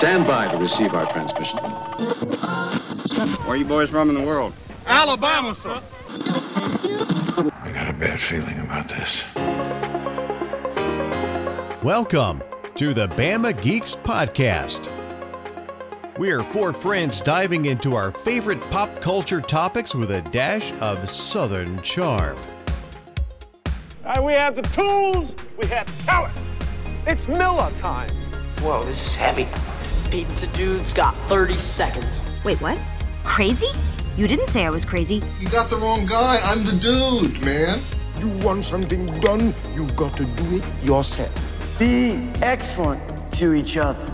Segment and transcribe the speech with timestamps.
[0.00, 1.58] Stand by to receive our transmission.
[3.40, 4.54] Where are you boys from in the world?
[4.86, 5.82] Alabama, sir.
[7.52, 9.26] I got a bad feeling about this.
[11.84, 12.42] Welcome
[12.76, 14.88] to the Bama Geeks Podcast.
[16.16, 21.10] We are four friends diving into our favorite pop culture topics with a dash of
[21.10, 22.38] Southern charm.
[24.02, 26.32] Uh, we have the tools, we have talent.
[27.06, 28.08] It's Miller time.
[28.62, 29.46] Whoa, this is heavy.
[30.10, 32.20] Pizza Dude's got 30 seconds.
[32.44, 32.80] Wait, what?
[33.22, 33.68] Crazy?
[34.16, 35.22] You didn't say I was crazy.
[35.38, 36.38] You got the wrong guy.
[36.38, 37.80] I'm the dude, man.
[38.18, 41.30] You want something done, you've got to do it yourself.
[41.78, 43.00] Be excellent
[43.34, 44.04] to each other.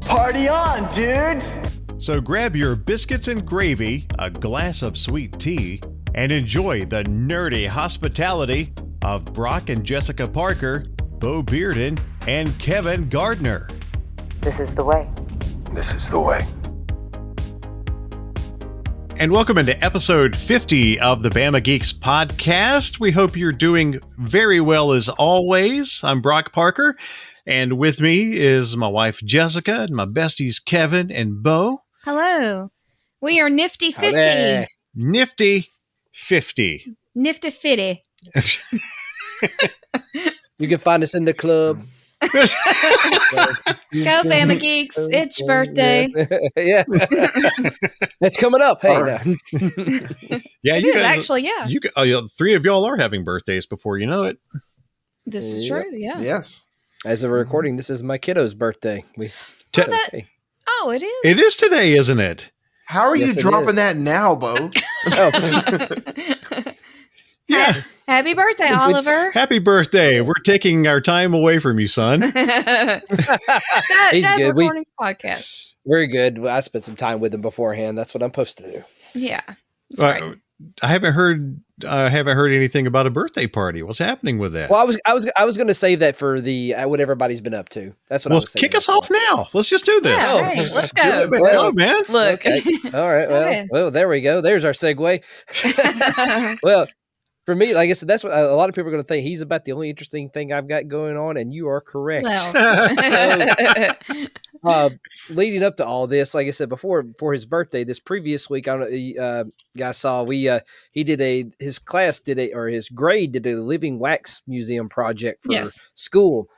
[0.00, 1.56] Party on, dudes!
[1.98, 5.80] So grab your biscuits and gravy, a glass of sweet tea,
[6.16, 8.72] and enjoy the nerdy hospitality
[9.02, 10.86] of Brock and Jessica Parker,
[11.20, 13.68] Bo Bearden, and Kevin Gardner.
[14.40, 15.08] This is the way.
[15.76, 16.40] This is the way.
[19.18, 22.98] And welcome into episode 50 of the Bama Geeks podcast.
[22.98, 26.00] We hope you're doing very well as always.
[26.02, 26.96] I'm Brock Parker,
[27.44, 31.80] and with me is my wife Jessica and my besties Kevin and Bo.
[32.04, 32.70] Hello.
[33.20, 34.16] We are Nifty 50.
[34.16, 34.68] Howdy.
[34.94, 35.68] Nifty
[36.14, 36.96] 50.
[37.14, 38.02] Nifty Fitty.
[40.58, 41.84] you can find us in the club.
[42.22, 42.28] Go
[43.92, 44.96] Bama Geeks.
[44.98, 46.08] It's your birthday.
[46.56, 46.84] yeah.
[48.20, 48.80] it's coming up.
[48.80, 49.00] Hey.
[49.00, 49.26] Right.
[50.62, 51.66] yeah, it you is, guys, actually, yeah.
[51.66, 54.38] You uh, three of y'all are having birthdays before you know it.
[55.26, 56.20] This is true, yeah.
[56.20, 56.64] Yes.
[57.04, 59.04] As of recording, this is my kiddo's birthday.
[59.16, 59.30] We
[59.72, 60.26] Te- so, hey.
[60.68, 61.24] Oh, it is.
[61.24, 62.50] It is today, isn't it?
[62.86, 64.70] How are yes, you dropping that now, Bo?
[65.12, 66.72] oh.
[67.48, 67.82] yeah.
[68.08, 69.32] Happy birthday, Oliver.
[69.32, 70.20] Happy birthday.
[70.20, 72.20] We're taking our time away from you, son.
[72.30, 73.02] Dad,
[74.12, 74.56] He's Dad's good.
[74.56, 75.72] recording we, podcast.
[75.84, 76.38] Very good.
[76.38, 77.98] Well, I spent some time with him beforehand.
[77.98, 78.82] That's what I'm supposed to do.
[79.14, 79.42] Yeah.
[79.98, 80.34] Uh,
[80.82, 83.82] I haven't heard I uh, haven't heard anything about a birthday party.
[83.82, 84.70] What's happening with that?
[84.70, 86.98] Well, I was I was I was going to save that for the uh, what
[87.00, 87.94] everybody's been up to.
[88.08, 89.48] That's what well, I was kick us off now.
[89.52, 90.34] Let's just do this.
[90.34, 90.70] Yeah, right.
[90.72, 91.02] Let's go.
[91.02, 91.40] it, man.
[91.42, 92.02] Well, man.
[92.08, 92.46] Look.
[92.46, 92.62] Okay.
[92.94, 93.26] All right.
[93.36, 94.40] Well, well, there we go.
[94.40, 95.22] There's our segue.
[96.62, 96.86] well,
[97.46, 99.24] for me, like I said, that's what a lot of people are going to think.
[99.24, 102.24] He's about the only interesting thing I've got going on, and you are correct.
[102.24, 102.52] Well.
[104.12, 104.26] so,
[104.64, 104.90] uh,
[105.30, 108.66] leading up to all this, like I said before, for his birthday this previous week,
[108.66, 109.44] I don't know, uh,
[109.76, 113.46] guys saw we uh, he did a his class did a or his grade did
[113.46, 115.88] a living wax museum project for yes.
[115.94, 116.48] school,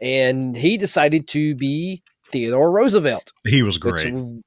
[0.00, 2.00] and he decided to be
[2.30, 3.32] Theodore Roosevelt.
[3.44, 4.14] He was great.
[4.14, 4.44] Which,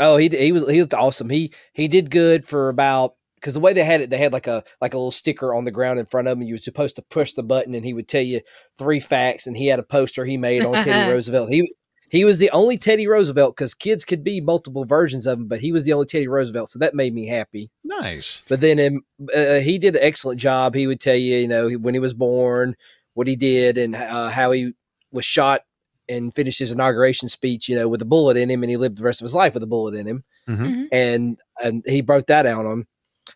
[0.00, 1.28] oh, he he was he looked awesome.
[1.28, 4.46] He he did good for about because the way they had it, they had like
[4.46, 6.44] a like a little sticker on the ground in front of him.
[6.44, 8.40] You were supposed to push the button, and he would tell you
[8.78, 9.46] three facts.
[9.46, 11.50] And he had a poster he made on Teddy Roosevelt.
[11.50, 11.70] He
[12.08, 15.60] he was the only Teddy Roosevelt because kids could be multiple versions of him, but
[15.60, 17.70] he was the only Teddy Roosevelt, so that made me happy.
[17.84, 18.42] Nice.
[18.48, 20.74] But then um, uh, he did an excellent job.
[20.74, 22.76] He would tell you, you know, when he was born,
[23.12, 24.72] what he did, and uh, how he
[25.12, 25.60] was shot
[26.08, 28.96] and finished his inauguration speech, you know, with a bullet in him, and he lived
[28.96, 30.24] the rest of his life with a bullet in him.
[30.48, 30.84] Mm-hmm.
[30.92, 32.86] And and he broke that out on him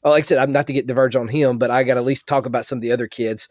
[0.03, 2.01] well, like I said, I'm not to get diverge on him, but I got to
[2.01, 3.49] at least talk about some of the other kids,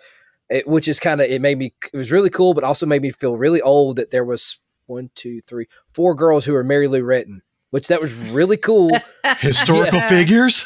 [0.50, 3.02] it, which is kind of it made me it was really cool, but also made
[3.02, 6.88] me feel really old that there was one, two, three, four girls who were Mary
[6.88, 7.40] Lou Retton,
[7.72, 8.92] which that was really cool.
[9.40, 10.10] Historical Yeah.
[10.10, 10.66] figures.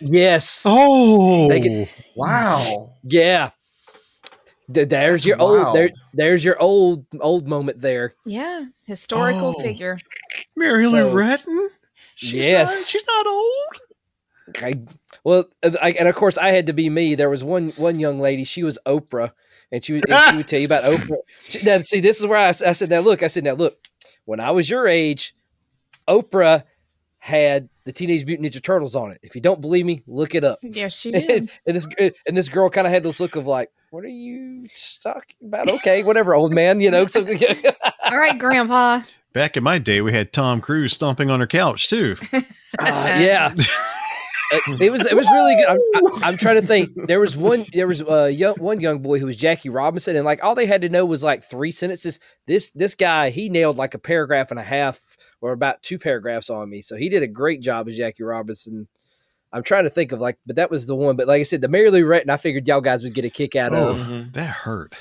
[0.00, 0.62] yes.
[0.64, 2.94] Oh, They get- Wow.
[3.02, 3.50] Yeah.
[4.68, 5.66] There's That's your wild.
[5.66, 5.90] old there.
[6.14, 8.14] There's your old old moment there.
[8.24, 8.64] Yeah.
[8.86, 9.62] Historical Oh.
[9.62, 9.98] figure.
[10.56, 11.68] Mary Lou So- Retton.
[12.14, 12.68] She's Yes.
[12.70, 13.80] not, she's not old.
[14.60, 14.80] I,
[15.24, 17.14] well, uh, I, and of course I had to be me.
[17.14, 18.44] There was one one young lady.
[18.44, 19.32] She was Oprah,
[19.70, 21.18] and she was and she would tell you about Oprah.
[21.48, 23.88] She, now, see, this is where I said, now look, I said, now look,
[24.24, 25.34] when I was your age,
[26.08, 26.64] Oprah
[27.18, 29.20] had the Teenage Mutant Ninja Turtles on it.
[29.22, 30.58] If you don't believe me, look it up.
[30.62, 31.30] Yes, she did.
[31.30, 31.74] and, did.
[31.74, 31.86] this
[32.26, 34.66] and this girl kind of had this look of like, what are you
[35.02, 35.68] talking about?
[35.68, 36.80] Okay, whatever, old man.
[36.80, 37.20] You know, so,
[38.04, 39.02] All right, Grandpa.
[39.32, 42.16] Back in my day, we had Tom Cruise stomping on her couch too.
[42.32, 42.40] Uh,
[42.78, 43.54] yeah.
[44.52, 45.66] It, it was it was really good.
[45.66, 45.78] I'm,
[46.22, 46.90] I, I'm trying to think.
[47.06, 50.24] There was one there was a young one young boy who was Jackie Robinson, and
[50.24, 52.20] like all they had to know was like three sentences.
[52.46, 55.00] This this guy he nailed like a paragraph and a half
[55.40, 56.82] or about two paragraphs on me.
[56.82, 58.88] So he did a great job as Jackie Robinson.
[59.52, 61.16] I'm trying to think of like, but that was the one.
[61.16, 63.30] But like I said, the Mary Lou Retton, I figured y'all guys would get a
[63.30, 64.32] kick out Oh, of.
[64.32, 64.94] that hurt.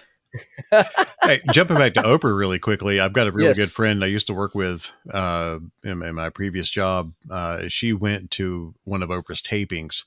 [1.24, 3.58] Hey, jumping back to Oprah really quickly, I've got a really Yes.
[3.60, 7.14] good friend I used to work with uh, in, in my previous job.
[7.30, 10.04] Uh, she went to one of Oprah's tapings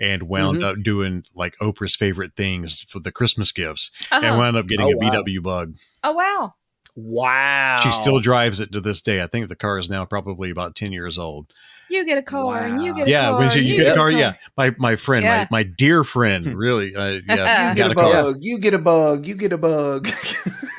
[0.00, 0.64] and wound Mhm.
[0.64, 4.38] up doing like Oprah's favorite things for the Christmas gifts and Uh-huh.
[4.38, 5.10] wound up getting Oh, a wow.
[5.10, 5.74] VW bug.
[6.04, 6.54] Oh wow.
[6.96, 7.76] Wow.
[7.82, 9.22] She still drives it to this day.
[9.22, 11.52] I think the car is now probably about 10 years old.
[11.90, 13.38] You get a car and you get a yeah, car.
[13.38, 14.34] when she, and you get a car, yeah.
[14.56, 15.46] My my friend, Yeah.
[15.50, 18.12] my, my dear friend, really, uh, yeah, You got get a a car.
[18.12, 18.36] bug.
[18.40, 19.26] You get a bug.
[19.26, 20.08] You get a bug.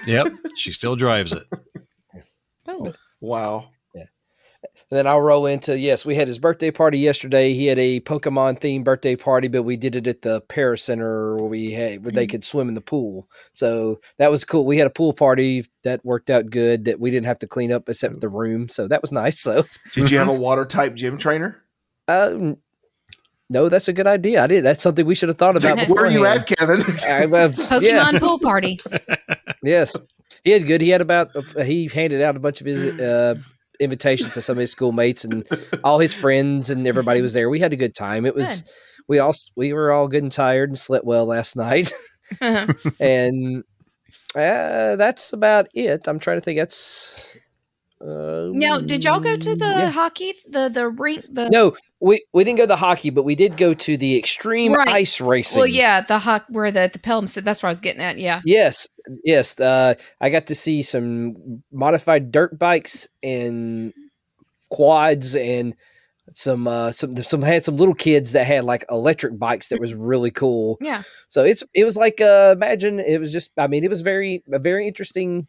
[0.05, 1.43] Yep, she still drives it.
[2.67, 2.93] Oh.
[3.21, 3.69] wow.
[4.91, 7.53] And then I'll roll into yes, we had his birthday party yesterday.
[7.53, 11.35] He had a Pokemon themed birthday party, but we did it at the Paris Center
[11.35, 12.31] where we had where they Mm.
[12.31, 13.29] could swim in the pool.
[13.53, 14.65] So that was cool.
[14.65, 16.85] We had a pool party that worked out good.
[16.85, 19.39] That we didn't have to clean up except the room, so that was nice.
[19.49, 19.63] So
[19.93, 21.61] Did you have a water type gym trainer?
[22.07, 22.57] uh, n-
[23.51, 24.43] no, that's a good idea.
[24.43, 24.63] I did.
[24.63, 25.87] That's something we should have thought about.
[25.89, 26.39] Where are you beforehand.
[26.51, 26.81] at, Kevin?
[27.07, 27.81] I was- Pokemon
[28.13, 28.19] yeah.
[28.19, 28.79] pool party.
[29.63, 29.95] Yes,
[30.43, 30.81] he had good.
[30.81, 31.29] He had about
[31.63, 33.35] he handed out a bunch of his uh,
[33.79, 35.47] invitations to some of his schoolmates and
[35.83, 37.49] all his friends, and everybody was there.
[37.49, 38.25] We had a good time.
[38.25, 38.63] It was
[39.07, 41.91] we all we were all good and tired and slept well last night,
[42.99, 43.63] and
[44.35, 46.07] uh, that's about it.
[46.07, 46.59] I'm trying to think.
[46.59, 47.37] That's
[48.01, 49.89] uh, now, did y'all go to the yeah.
[49.89, 51.75] hockey, the the rink, the no.
[51.99, 54.87] We we didn't go to the hockey, but we did go to the extreme Right.
[54.87, 55.59] ice racing.
[55.59, 57.43] Well, yeah, the hock where the the Pelham sit.
[57.43, 58.17] That's where I was getting at.
[58.17, 58.41] Yeah.
[58.45, 58.87] Yes,
[59.23, 59.59] yes.
[59.59, 63.93] Uh, I got to see some modified dirt bikes and
[64.69, 65.75] quads and
[66.33, 69.95] some uh some some had some little kids that had like electric bikes that was
[69.95, 70.77] really cool.
[70.79, 71.01] Yeah.
[71.29, 74.43] So it's it was like uh imagine it was just I mean it was very
[74.51, 75.47] a very interesting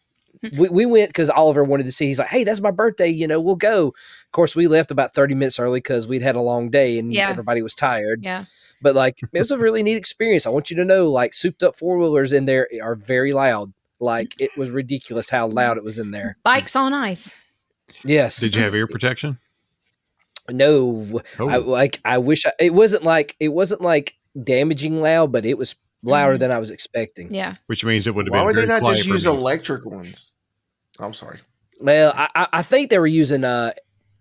[0.58, 2.06] we, we went because Oliver wanted to see.
[2.06, 3.08] He's like, "Hey, that's my birthday.
[3.08, 6.36] You know, we'll go." Of course, we left about thirty minutes early because we'd had
[6.36, 7.28] a long day and Yeah.
[7.28, 8.20] everybody was tired.
[8.22, 8.44] Yeah.
[8.82, 10.46] But like, it was a really neat experience.
[10.46, 13.72] I want you to know, like, souped up four wheelers in there are very loud.
[13.98, 16.38] Like, it was ridiculous how loud it was in there.
[16.44, 17.34] Bikes on ice.
[18.04, 18.38] Yes.
[18.40, 19.38] Did you have ear protection?
[20.48, 21.20] No.
[21.38, 21.60] I Oh.
[21.60, 22.00] like.
[22.04, 26.36] I wish I, it wasn't like it wasn't like damaging loud, but it was louder
[26.36, 26.40] Mhm.
[26.40, 27.32] than I was expecting.
[27.32, 27.56] Yeah.
[27.66, 29.32] Which means it would have Why been would they not just use me.
[29.32, 30.32] electric ones?
[30.98, 31.38] I'm sorry.
[31.80, 33.72] Well, I, I- I think they were using uh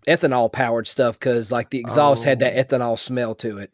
[0.06, 2.62] ethanol powered stuff because like the exhaust had that Oh.
[2.78, 3.70] ethanol smell to it,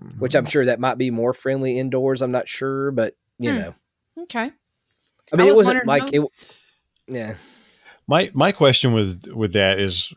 [0.00, 0.18] Mhm.
[0.18, 2.22] which I'm sure that might be more friendly indoors.
[2.22, 3.58] I'm not sure, but you Hmm.
[3.58, 3.74] know,
[4.22, 4.40] Okay.
[4.40, 4.52] I
[5.32, 6.22] I mean, it was wasn't like how- it.
[7.08, 7.34] Yeah.
[8.06, 10.12] My my question with with that is,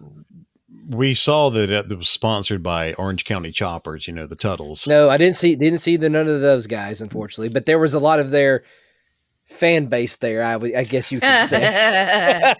[0.90, 4.08] we saw that it was sponsored by Orange County Choppers.
[4.08, 4.88] You know the Teutuls.
[4.88, 7.50] No, I didn't see didn't see the none of those guys, unfortunately.
[7.50, 8.64] But there was a lot of their
[9.46, 10.44] fan base there.
[10.44, 11.60] I I guess you could say.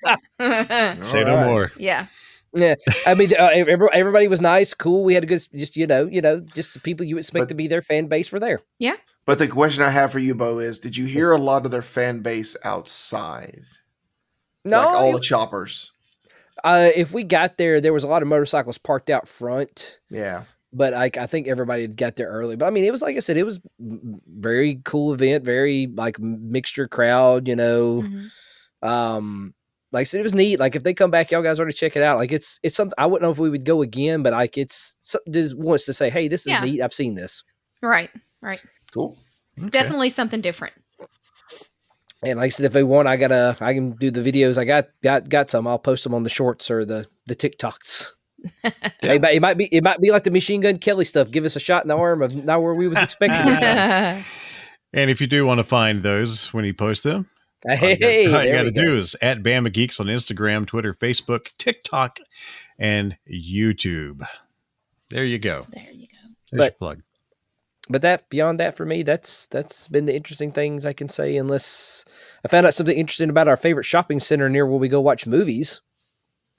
[1.02, 1.46] Say no Alright.
[1.48, 1.72] more.
[1.78, 2.08] yeah.
[2.54, 2.76] Yeah,
[3.08, 5.04] I mean, uh, everybody was nice, cool.
[5.04, 7.50] We had a good, just you know, you know, just the people you expect But-
[7.50, 8.60] to be their fan base were there.
[8.80, 8.96] Yeah.
[9.26, 11.72] But the question I have for you, Bo, is did you hear a lot of
[11.72, 13.64] their fan base outside?
[14.66, 15.92] No, like all it- the choppers.
[16.64, 20.00] uh, if we got there, there was a lot of motorcycles parked out front.
[20.10, 20.44] Yeah.
[20.74, 22.56] but like I think everybody had got there early.
[22.56, 26.18] But I mean, it was like I said, it was very cool event, very like
[26.18, 28.04] mixture crowd, you know.
[28.04, 28.88] Mhm.
[28.88, 29.54] Um,
[29.92, 30.60] like I said, it was neat.
[30.60, 32.18] Like if they come back, y'all guys ought to check it out.
[32.18, 34.96] Like it's it's something I wouldn't know if we would go again, but like it's
[35.02, 36.64] something that wants to say, hey, this is Yeah.
[36.64, 36.82] neat.
[36.82, 37.44] I've seen this.
[37.82, 38.10] Right.
[38.42, 38.62] Right.
[38.94, 39.18] Cool.
[39.70, 40.74] Definitely something different.
[42.24, 44.58] And like I said, if they want, I gotta I can do the videos.
[44.58, 45.66] I got got got some.
[45.68, 48.10] I'll post them on the shorts or the the TikToks.
[49.04, 51.30] It, might, it might be it might be like the machine gun Kelly stuff.
[51.32, 53.46] Give us a shot in the arm of not where we was expecting.
[54.94, 57.30] And if you do want to find those when he posts them,
[57.68, 58.82] all you got- hey, all you there got to go.
[58.84, 62.20] do is at Bama Geeks on Instagram, Twitter, Facebook, TikTok,
[62.80, 64.24] and YouTube.
[65.10, 65.68] There you go.
[65.72, 66.18] there you go.
[66.52, 67.02] There's But- your plug.
[67.90, 71.36] but that beyond that for me that's that's been the interesting things i can say
[71.36, 72.06] unless
[72.46, 75.26] i found out something interesting about our favorite shopping center near where we go watch
[75.28, 75.82] movies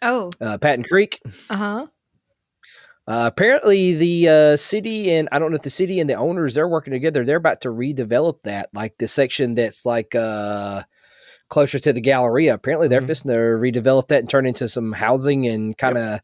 [0.03, 0.31] Oh.
[0.41, 1.87] uh, patton creek Uh huh.
[3.09, 6.55] Uh, apparently the uh, city and i don't know if the city and the owners
[6.55, 7.25] they're working together.
[7.25, 10.83] They're about to redevelop that like the section that's like uh
[11.49, 12.55] closer to the galleria.
[12.55, 13.07] Apparently they're Mhm.
[13.09, 16.21] fixing to redevelop that and turn into some housing and kind of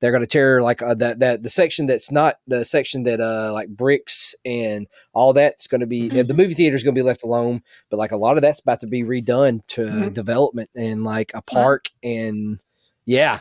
[0.00, 3.18] they're going to tear like uh, that that the section that's not the section that
[3.18, 6.94] uh like bricks and all that's going to be uh, the movie theater is going
[6.94, 9.80] to be left alone but like a lot of that's about to be redone to
[9.86, 10.12] Mhm.
[10.12, 12.58] development and like a park and
[13.06, 13.40] yeah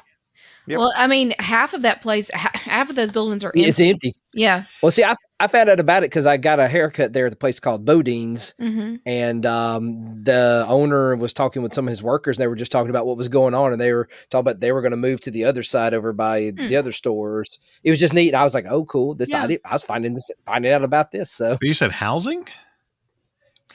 [0.67, 0.79] Yep.
[0.79, 3.65] Well, I mean, half of that place, half of those buildings are empty.
[3.65, 4.65] it's empty Yeah.
[4.81, 7.31] well see i, I found out about it because i got a haircut there at
[7.31, 8.95] the place called bodine's Mm-hmm.
[9.05, 12.71] and um, the owner was talking with some of his workers and they were just
[12.71, 14.97] talking about what was going on and they were talking about they were going to
[14.97, 16.67] move to the other side over by Hmm.
[16.67, 19.43] the other stores it was just neat i was like oh cool this Yeah.
[19.43, 22.47] I, did, I was finding this finding out about this so But you said housing?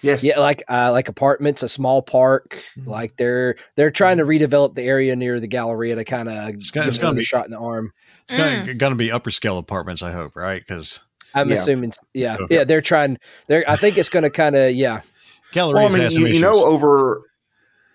[0.02, 0.24] Yes.
[0.24, 2.88] yeah like uh, like apartments a small park Mm-hmm.
[2.90, 6.70] like they're they're trying to redevelop the area near the galleria to kind of It's
[6.70, 7.92] give gonna- it's gonna be- shot in the arm
[8.28, 10.60] It's gonna, gonna be upper scale apartments, I hope, right?
[10.66, 11.00] Because
[11.34, 11.54] i'm Yeah.
[11.56, 12.54] assuming yeah Okay.
[12.56, 15.02] yeah they're trying they're i think it's going to kind of yeah
[15.52, 17.22] galleries Well, I mean, has some you, you know, over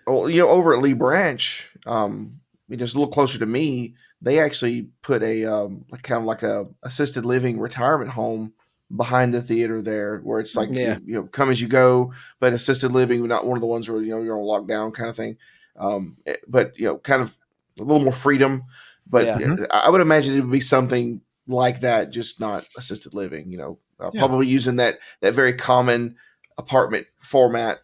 [0.08, 3.46] well, you know, over at Lee Branch, um, you know, just a little closer to
[3.48, 8.54] me, they actually put a um, like kind of like a assisted living retirement home
[8.96, 10.96] behind the theater there, where it's like Yeah.
[10.96, 13.90] you, you know come as you go, but assisted living, not one of the ones
[13.90, 15.38] where you know you're on lockdown kind of thing.
[15.78, 17.38] Um, eh, but you know, kind of
[17.80, 18.64] a little more freedom.
[19.08, 19.56] But Yeah.
[19.60, 23.52] uh, I would imagine it would be something like that, just not assisted living.
[23.52, 24.22] You know, uh, Yeah.
[24.22, 26.16] probably using that that very common
[26.58, 27.80] apartment format,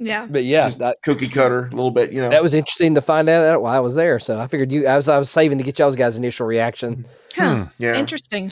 [0.00, 0.26] Yeah.
[0.28, 2.10] But yeah, just that, cookie cutter a little bit.
[2.10, 4.18] You know, that was interesting to find out that while I was there.
[4.18, 7.06] So I figured you, I was, I was saving to get y'all's guys' initial reaction.
[7.34, 7.40] Hmm.
[7.40, 7.56] Huh.
[7.56, 7.70] Hmm.
[7.78, 7.94] yeah.
[7.96, 8.50] Interesting.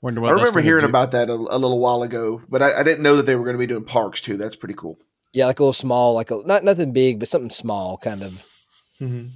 [0.00, 0.88] Wonder I what that's remember hearing do.
[0.88, 3.44] about that a, a little while ago, but I, I didn't know that they were
[3.44, 4.38] going to be doing parks too.
[4.38, 4.98] That's pretty cool.
[5.34, 8.46] Yeah, like a little small, like a not nothing big, but something small, kind of.
[9.00, 9.28] Mm-hmm.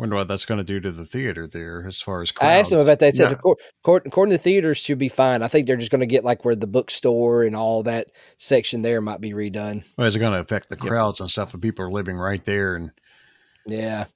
[0.00, 2.70] Wonder what that's going to do to the theater there as far as I asked
[2.70, 3.14] them about that.
[3.16, 3.32] Said No.
[3.36, 5.42] accord- accord- according to the theaters, should be fine.
[5.42, 8.06] I think they're just going to get like where the bookstore and all that
[8.38, 9.84] section there might be redone.
[9.98, 12.42] Well, is it going to affect the crowds and stuff if people are living right
[12.46, 12.76] there?
[12.76, 12.92] And
[13.66, 14.06] Yeah,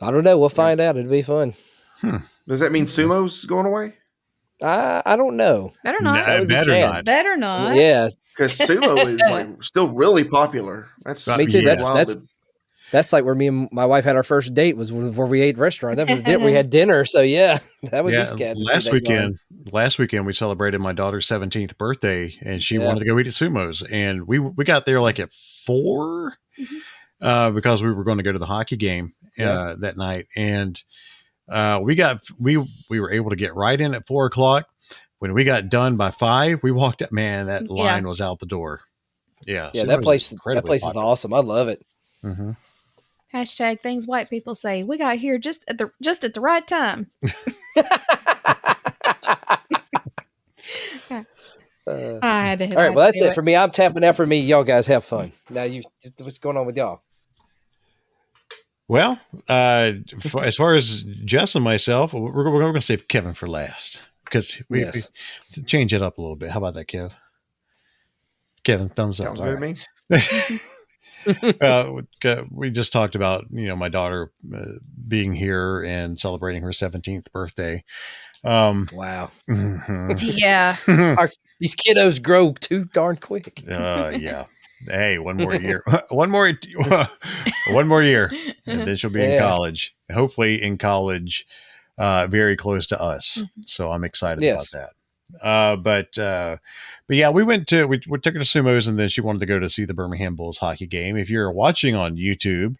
[0.00, 0.36] I don't know.
[0.38, 0.96] We'll find out.
[0.96, 1.54] It'll be fun.
[2.00, 2.16] Hmm.
[2.48, 3.94] Does that mean sumo's going away?
[4.60, 5.72] I I don't know.
[5.84, 6.16] Better not.
[6.16, 6.86] Nah, That be better sad.
[6.92, 7.04] not.
[7.04, 7.76] Better not.
[7.76, 10.88] Yeah, Because sumo is like still really popular.
[11.04, 11.62] That's Me too.
[11.62, 12.22] That's- that's- to-
[12.92, 15.58] that's like where me and my wife had our first date was where we ate
[15.58, 15.96] restaurant.
[15.96, 17.04] That was the din- we had dinner.
[17.04, 18.54] So yeah, that would yeah, be scary.
[18.54, 19.02] last that going.
[19.02, 19.38] weekend,
[19.72, 22.84] last weekend we celebrated my daughter's seventeenth birthday, and she Yeah.
[22.86, 26.66] wanted to go eat at Sumo's, and we we got there like at 4 Mhm.
[27.20, 29.74] uh, because we were going to go to the hockey game uh, Yeah.
[29.80, 30.80] that night, and
[31.48, 32.56] uh, we got we
[32.88, 34.66] we were able to get right in at four o'clock.
[35.18, 37.12] When we got done by five, we walked up.
[37.12, 37.84] Man, that Yeah.
[37.84, 38.80] line was out the door.
[39.46, 40.28] Yeah, Yeah, Sumo's that is place.
[40.28, 41.32] That incredibly place is awesome.
[41.32, 41.80] I love it.
[42.24, 42.56] Mhm.
[43.34, 44.82] Hashtag things white people say.
[44.82, 47.10] We got here just at the just at the right time.
[51.06, 51.22] Uh,
[52.22, 52.76] I had to.
[52.76, 53.56] all right, well that's it for me.
[53.56, 54.40] I'm tapping out for me.
[54.40, 55.32] Y'all guys have fun.
[55.50, 55.82] Now you,
[56.20, 57.02] what's going on with y'all?
[58.88, 59.92] Well, uh,
[60.24, 64.02] f- as far as Jess and myself, we're, we're going to save Kevin for last
[64.24, 65.08] because we, Yes.
[65.56, 66.50] we change it up a little bit.
[66.50, 67.14] How about that, Kev?
[68.64, 69.28] Kevin, thumbs up.
[69.28, 69.76] Sounds All good to right.
[70.10, 70.58] me.
[71.60, 72.02] uh, we-
[72.50, 74.64] we just talked about you know my daughter uh,
[75.08, 77.84] being here and celebrating her 17th birthday.
[78.44, 80.18] Um, Wow, mhm.
[80.38, 80.76] Yeah.
[81.60, 83.62] these kiddos grow too darn quick.
[83.70, 84.46] uh, yeah.
[84.88, 85.84] Hey, one more year.
[86.08, 86.52] one more.
[87.70, 88.32] one more year,
[88.66, 89.94] and then she'll be in college.
[90.12, 91.46] Hopefully, in college,
[91.98, 93.44] uh, very close to us.
[93.62, 94.54] So I'm excited Yes.
[94.72, 94.90] about that.
[95.42, 96.56] Uh, but uh,
[97.06, 99.38] but yeah, we went to we, we took her to Sumo's, and then she wanted
[99.40, 101.16] to go to see the Birmingham Bulls hockey game.
[101.16, 102.76] If you're watching on YouTube,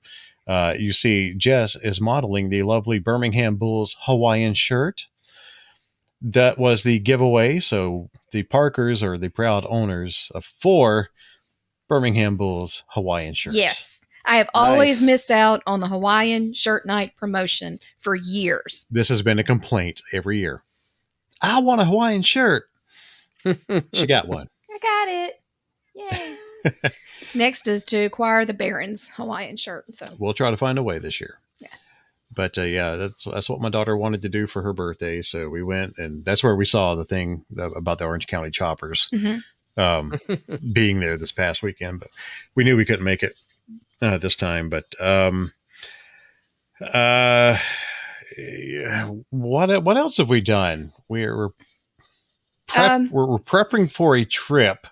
[0.46, 5.06] uh, you see Jess is modeling the lovely Birmingham Bulls Hawaiian shirt.
[6.20, 7.58] That was the giveaway.
[7.58, 11.08] So the Parkers are the proud owners of four
[11.88, 13.56] Birmingham Bulls Hawaiian shirts.
[13.56, 14.00] Yes.
[14.24, 15.06] I have always Nice.
[15.06, 18.86] missed out on the Hawaiian shirt night promotion for years.
[18.88, 20.62] This has been a complaint every year.
[21.42, 22.64] I want a Hawaiian shirt.
[23.92, 24.48] She got one.
[24.70, 25.40] I got it.
[25.94, 26.90] Yay.
[27.34, 29.94] Next is to acquire the Barons Hawaiian shirt.
[29.96, 31.38] So We'll try to find a way this year.
[31.58, 31.68] Yeah.
[32.34, 35.20] But uh, yeah, that's that's what my daughter wanted to do for her birthday.
[35.22, 39.08] So we went, and that's where we saw the thing about the Orange County Choppers
[39.12, 39.42] Mhm.
[39.76, 40.18] um,
[40.72, 42.00] being there this past weekend.
[42.00, 42.08] But
[42.54, 43.34] we knew we couldn't make it
[44.00, 44.70] uh, this time.
[44.70, 45.52] But um,
[46.80, 47.58] uh,
[49.30, 50.92] what what else have we done?
[51.08, 51.48] We're we're,
[52.66, 54.86] prep, Um, we're, we're prepping for a trip.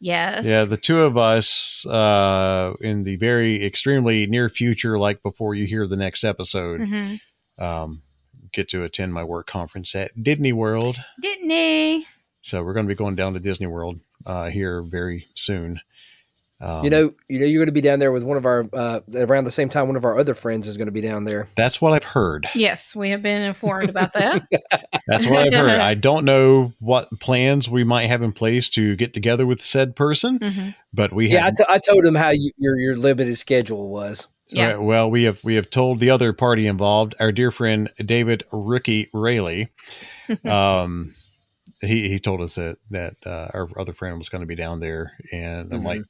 [0.00, 0.44] yes.
[0.46, 5.66] Yeah, the two of us uh, in the very extremely near future, like before you
[5.66, 7.20] hear the next episode, Mhm.
[7.58, 8.02] um,
[8.52, 10.96] get to attend my work conference at Disney World.
[11.20, 12.04] Didn't?
[12.40, 15.80] So we're going to be going down to Disney World uh, here very soon.
[16.58, 18.66] Um, you know, you know, you're going to be down there with one of our
[18.72, 19.88] uh, around the same time.
[19.88, 21.48] One of our other friends is going to be down there.
[21.54, 22.48] that's what I've heard.
[22.54, 24.42] Yes, we have been informed about that.
[25.06, 25.80] That's what I've heard.
[25.80, 29.94] I don't know what plans we might have in place to get together with said
[29.94, 30.74] person, Mhm.
[30.94, 31.56] but we Yeah, I, have.
[31.56, 34.26] t- I told him how you, your your limited schedule was.
[34.48, 34.68] Yeah.
[34.74, 38.44] Right, well, we have we have told the other party involved, our dear friend David
[38.50, 39.66] Rookie Rayleigh.
[40.46, 41.14] um,
[41.80, 44.80] he he told us that that uh, our other friend was going to be down
[44.80, 46.02] there, and I'm like,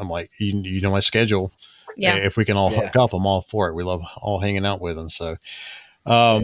[0.00, 1.52] I'm like, you, you know my schedule.
[1.96, 2.16] Yeah.
[2.16, 2.82] If we can all Yeah.
[2.82, 3.74] hook up, I'm all for it.
[3.74, 5.10] We love all hanging out with him.
[5.10, 5.36] So,
[6.06, 6.42] um,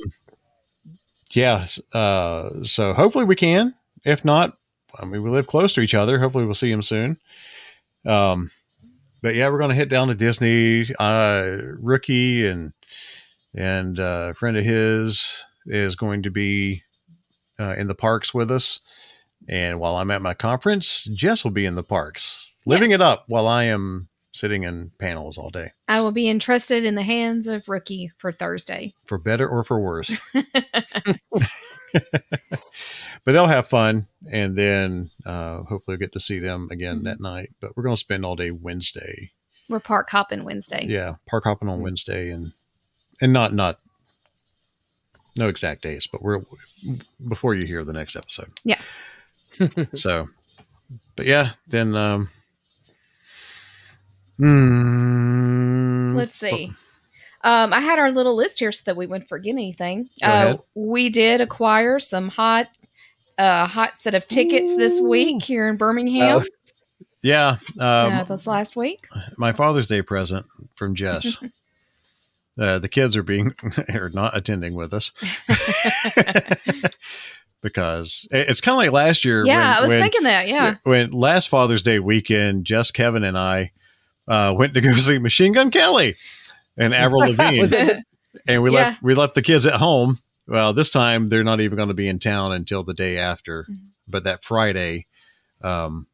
[1.32, 1.66] yeah.
[1.92, 3.74] Uh, so hopefully we can.
[4.04, 4.56] If not,
[4.98, 6.18] I mean, we live close to each other.
[6.18, 7.18] Hopefully we'll see him soon.
[8.06, 8.50] Um,
[9.22, 10.86] but yeah, we're going to head down to Disney.
[10.98, 12.72] Uh, Rookie and
[13.54, 16.82] and uh, a friend of his is going to be
[17.58, 18.80] uh, in the parks with us.
[19.48, 23.00] And while I'm at my conference, Jess will be in the parks, living Yes.
[23.00, 26.94] it up while I am sitting in panels all day, I will be entrusted in
[26.94, 28.94] the hands of Rookie for Thursday.
[29.06, 30.20] for better or for worse.
[33.24, 37.20] but they'll have fun, and then uh, hopefully we'll get to see them again that
[37.20, 37.50] night.
[37.60, 39.30] But we're going to spend all day Wednesday.
[39.68, 40.84] We're park hopping Wednesday.
[40.88, 42.52] Yeah, park hopping on Wednesday, and
[43.20, 43.80] and not not
[45.38, 46.42] no exact days, but we're
[47.28, 48.50] before you hear the next episode.
[48.64, 48.80] Yeah.
[49.94, 50.28] so,
[51.16, 52.28] but yeah, then um,
[54.36, 56.72] hmm, Let's see.
[57.44, 60.10] Um, I had our little list here so that we wouldn't forget anything.
[60.22, 62.66] Uh, we did acquire some hot,
[63.38, 66.42] uh, hot set of tickets this week here in Birmingham.
[66.42, 66.46] Oh.
[67.22, 69.08] Yeah, um, uh, this last week.
[69.36, 71.38] my Father's Day present from Jess.
[72.58, 73.52] uh, the kids are being
[73.94, 75.12] are not attending with us
[77.62, 79.44] because it's kind of like last year.
[79.44, 80.48] Yeah, when- I was when- thinking that.
[80.48, 80.76] Yeah.
[80.84, 83.72] when last Father's Day weekend, Jess, Kevin, and I
[84.26, 86.16] uh, went to go see Machine Gun Kelly
[86.76, 88.00] and Avril Lavigne,
[88.46, 88.76] and we Yeah.
[88.78, 90.18] left we left the kids at home.
[90.46, 93.64] Well, this time they're not even going to be in town until the day after.
[93.64, 93.74] Mm-hmm.
[94.10, 95.06] But that Friday,
[95.60, 96.06] um,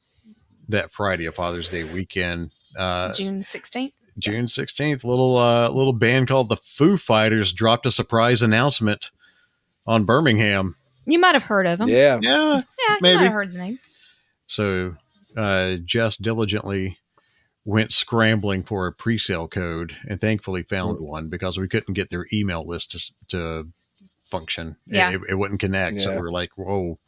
[0.69, 3.93] that Friday of Father's Day weekend, uh, June 16th.
[4.19, 9.11] June sixteenth, little uh, little band called the Foo Fighters dropped a surprise announcement
[9.87, 10.77] on Birmingham.
[11.07, 11.89] You might have heard of them.
[11.89, 12.19] Yeah.
[12.23, 13.17] Yeah, Yeah, you maybe.
[13.17, 13.79] might have heard the name.
[14.47, 14.97] So
[15.37, 16.99] uh, Jess diligently
[17.67, 22.27] went scrambling for a pre-sale code and thankfully found one because we couldn't get their
[22.33, 23.69] email list to, to
[24.27, 24.77] function.
[24.87, 25.13] Yeah.
[25.13, 26.03] It, it wouldn't connect.
[26.03, 26.21] So Yeah.
[26.21, 26.99] we're like, whoa,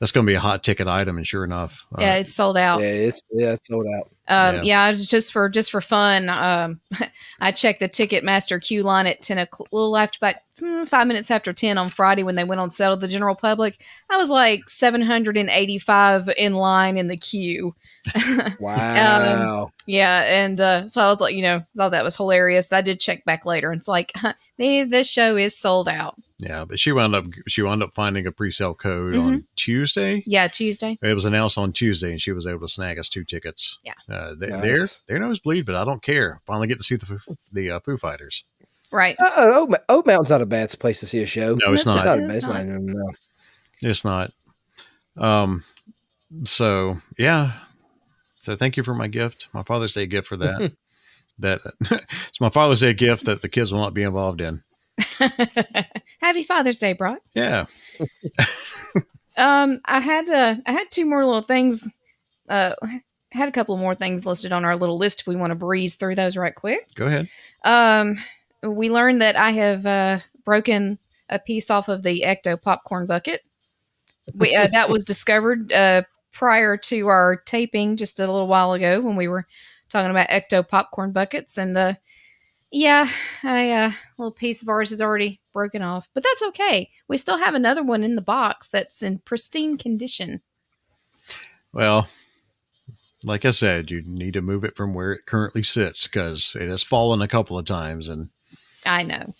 [0.00, 1.16] that's going to be a hot ticket item.
[1.16, 2.80] And sure enough, uh, Yeah, it's sold out.
[2.80, 4.10] Yeah, it's yeah, it's sold out.
[4.28, 4.90] Um, Yeah.
[4.90, 4.92] yeah.
[4.92, 6.28] just for just for fun.
[6.28, 6.80] Um,
[7.40, 11.30] I checked the Ticketmaster queue line at ten o'clock, little after about hmm, five minutes
[11.30, 13.80] after ten on Friday when they went on sale to the general public.
[14.10, 17.74] I was like seven hundred and eighty-five in line in the queue.
[18.60, 19.70] Wow.
[19.86, 22.72] Yeah, and uh, so I was like, you know, thought that was hilarious.
[22.72, 24.12] I did check back later, and it's like,
[24.58, 26.16] "Hey, this show is sold out.
[26.38, 29.26] Yeah, but she wound up, she wound up finding a pre-sale code Mm-hmm.
[29.26, 30.22] on Tuesday.
[30.26, 30.98] Yeah, Tuesday.
[31.02, 33.78] It was announced on Tuesday and she was able to snag us two tickets.
[33.82, 33.94] Yeah.
[34.10, 34.60] Uh, they, Nice.
[34.62, 34.86] They're,
[35.18, 36.40] they're nosebleed, but I don't care.
[36.46, 38.44] Finally get to see the, Foo- the uh, Foo Fighters.
[38.92, 39.16] Right.
[39.18, 41.56] Oh, Oak, Mountain's not a bad place to see a show.
[41.64, 42.18] No, it's That's not.
[42.18, 43.14] It's not It's not.
[43.82, 44.32] It's not.
[45.16, 45.64] Um,
[46.44, 47.52] so yeah.
[48.38, 50.72] So thank you for my gift, my Father's Day gift for that.
[51.40, 51.60] that
[52.28, 54.62] it's my Father's Day gift that the kids will not be involved in.
[56.36, 57.20] Happy Father's Day, Brock.
[57.34, 57.64] Yeah.
[59.38, 61.86] Um, I had uh, I had two more little things.
[62.48, 62.72] Uh,
[63.32, 65.20] had a couple more things listed on our little list.
[65.20, 66.88] If we want to breeze through those right quick.
[66.94, 67.28] Go ahead.
[67.62, 68.16] Um,
[68.62, 73.42] we learned that I have uh, broken a piece off of the Ecto popcorn bucket.
[74.34, 79.02] We uh, that was discovered uh, prior to our taping just a little while ago
[79.02, 79.46] when we were
[79.90, 81.92] talking about Ecto popcorn buckets, and uh,
[82.76, 83.08] yeah,
[83.42, 86.90] I uh, little piece of ours is already broken off, but that's okay.
[87.08, 90.42] We still have another one in the box that's in pristine condition.
[91.72, 92.06] Well,
[93.24, 96.68] like I said, you need to move it from where it currently sits because it
[96.68, 98.08] has fallen a couple of times.
[98.08, 98.28] And
[98.84, 99.34] I know.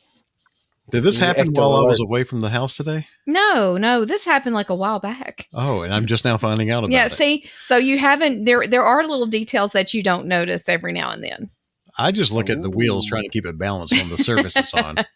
[0.90, 3.06] did this happen ecto while I was away from the house today?
[3.26, 5.46] No, no, this happened like a while back.
[5.52, 7.12] Oh, and I'm just now finding out about yeah, it.
[7.12, 11.10] see, so you haven't there there are little details that you don't notice every now
[11.10, 11.50] and then.
[11.98, 14.74] I just look at the wheels trying to keep it balanced on the surface it's
[14.74, 14.96] on.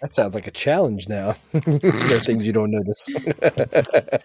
[0.00, 1.36] That sounds like a challenge now.
[1.52, 1.66] there
[2.16, 3.06] are things you don't notice.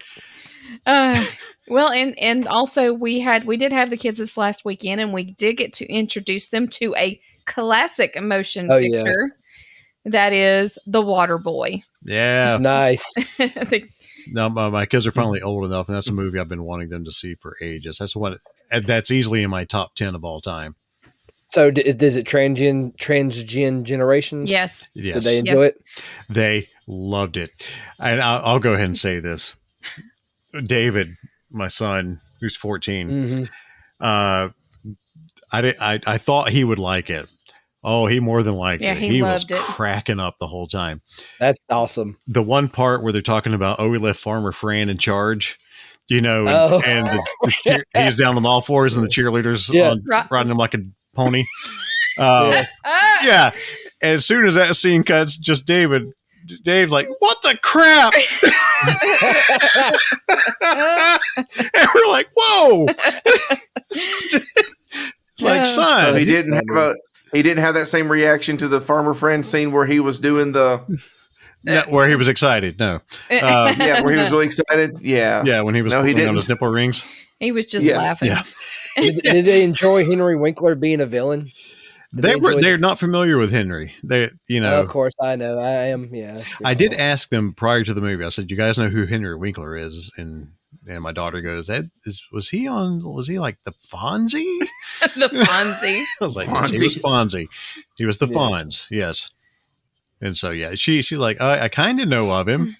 [0.84, 1.24] Uh,
[1.68, 5.12] well, and and also we had we did have the kids this last weekend, and
[5.12, 8.98] we did get to introduce them to a classic motion Oh, yeah.
[9.02, 9.36] picture
[10.06, 11.82] that is the Water Boy.
[12.04, 12.58] Yeah.
[12.60, 13.04] nice.
[13.38, 13.88] The-
[14.28, 16.88] No, my, my kids are finally old enough, and that's a movie I've been wanting
[16.88, 17.98] them to see for ages.
[17.98, 18.38] That's what
[18.86, 20.74] that's easily in my top ten of all time.
[21.56, 24.50] So, d- is it transgen transgen generations?
[24.50, 25.72] yes, Yes, Did they they, enjoy Yes.
[25.72, 25.84] it?
[26.28, 27.50] They loved it,
[27.98, 29.56] and I'll, I'll go ahead and say this:
[30.64, 31.16] David,
[31.50, 33.44] my son, who's 14 hmm
[34.04, 34.50] uh,
[35.50, 37.26] I, did, I I thought he would like it.
[37.82, 38.98] Oh, he more than liked Yeah, it.
[38.98, 39.60] he was loved it.
[39.60, 41.00] cracking up the whole time.
[41.40, 42.18] That's awesome.
[42.26, 45.58] the one part where they're talking about oh we left farmer fran in charge
[46.08, 46.80] you know and, Oh.
[46.84, 49.92] and the, the cheer, he's down on all fours and the cheerleaders Yeah.
[49.92, 50.80] on, riding him like a
[51.16, 51.44] pony
[52.18, 52.64] uh,
[53.24, 53.50] Yeah.
[53.54, 53.54] Ah!
[54.02, 56.12] as soon as that scene cuts just david
[56.62, 58.12] dave's like what the crap
[61.74, 62.86] and we're like whoa
[63.90, 64.36] it's
[65.40, 65.62] like Yeah.
[65.64, 66.94] son So he didn't have a
[67.32, 70.52] he didn't have that same reaction to the farmer fran scene where he was doing
[70.52, 70.82] the
[71.64, 73.00] no, where he was excited no
[73.30, 74.92] Uh, Uh, yeah where he was really excited.
[75.00, 76.34] Yeah, yeah when he was No, he didn't.
[76.34, 77.04] his nipple rings
[77.40, 77.96] he was just Yes.
[77.98, 78.28] laughing.
[78.28, 78.42] Yeah.
[78.96, 81.50] did, did they enjoy Henry Winkler being a villain?
[82.14, 82.60] Did They were.
[82.60, 83.94] They're not familiar with Henry.
[84.02, 85.58] They you know of course, I know.
[85.58, 86.14] I am.
[86.14, 86.40] Yeah.
[86.64, 88.24] I did ask them prior to the movie.
[88.24, 90.52] I said, "You guys know who Henry Winkler is?" And
[90.88, 93.02] and my daughter goes, "That is was he on?
[93.02, 94.68] Was he like the Fonzie?"
[95.16, 96.02] the Fonzie.
[96.20, 97.48] I was like, yes, he was Fonzie.
[97.96, 98.36] He was the Yes.
[98.36, 99.30] Fonz, yes.
[100.20, 102.70] And so yeah, she she's like, I, I kind of know of him, hmm.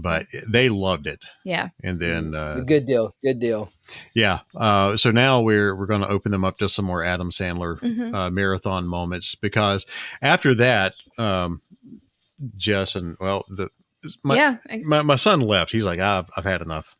[0.00, 1.24] But they loved it.
[1.44, 1.68] Yeah.
[1.82, 3.14] And then uh, Good deal.
[3.22, 3.70] Good deal.
[4.14, 7.30] yeah, uh, so now we're we're going to open them up to some more Adam
[7.30, 8.14] Sandler Mhm.
[8.14, 9.86] uh, marathon moments because
[10.22, 11.60] after that, um,
[12.56, 13.68] Jess and well the
[14.24, 14.56] my, yeah.
[14.84, 15.72] my my son left.
[15.72, 16.96] He's like, I've I've had enough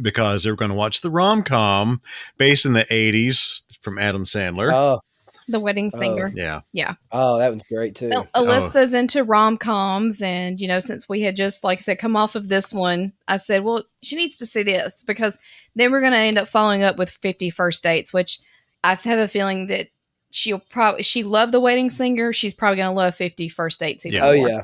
[0.00, 2.00] because they were going to watch the rom com
[2.38, 4.72] based in the '80s from Adam Sandler.
[4.72, 5.00] Oh,
[5.48, 6.32] The wedding oh, singer.
[6.34, 6.62] yeah.
[6.72, 6.94] Yeah.
[7.12, 8.10] oh, that one's great too.
[8.10, 8.98] Al- Alyssa's oh.
[8.98, 12.34] into rom coms, and you know, since we had just like I said, come off
[12.34, 15.38] of this one, I said, well, she needs to see this because
[15.74, 18.40] then we're going to end up following up with 50 First Dates, which
[18.82, 19.88] I have a feeling that
[20.30, 22.32] she'll probably she loved the wedding singer.
[22.32, 24.04] She's probably going to love 50 First Dates.
[24.04, 24.26] Even Yeah.
[24.26, 24.62] oh yeah.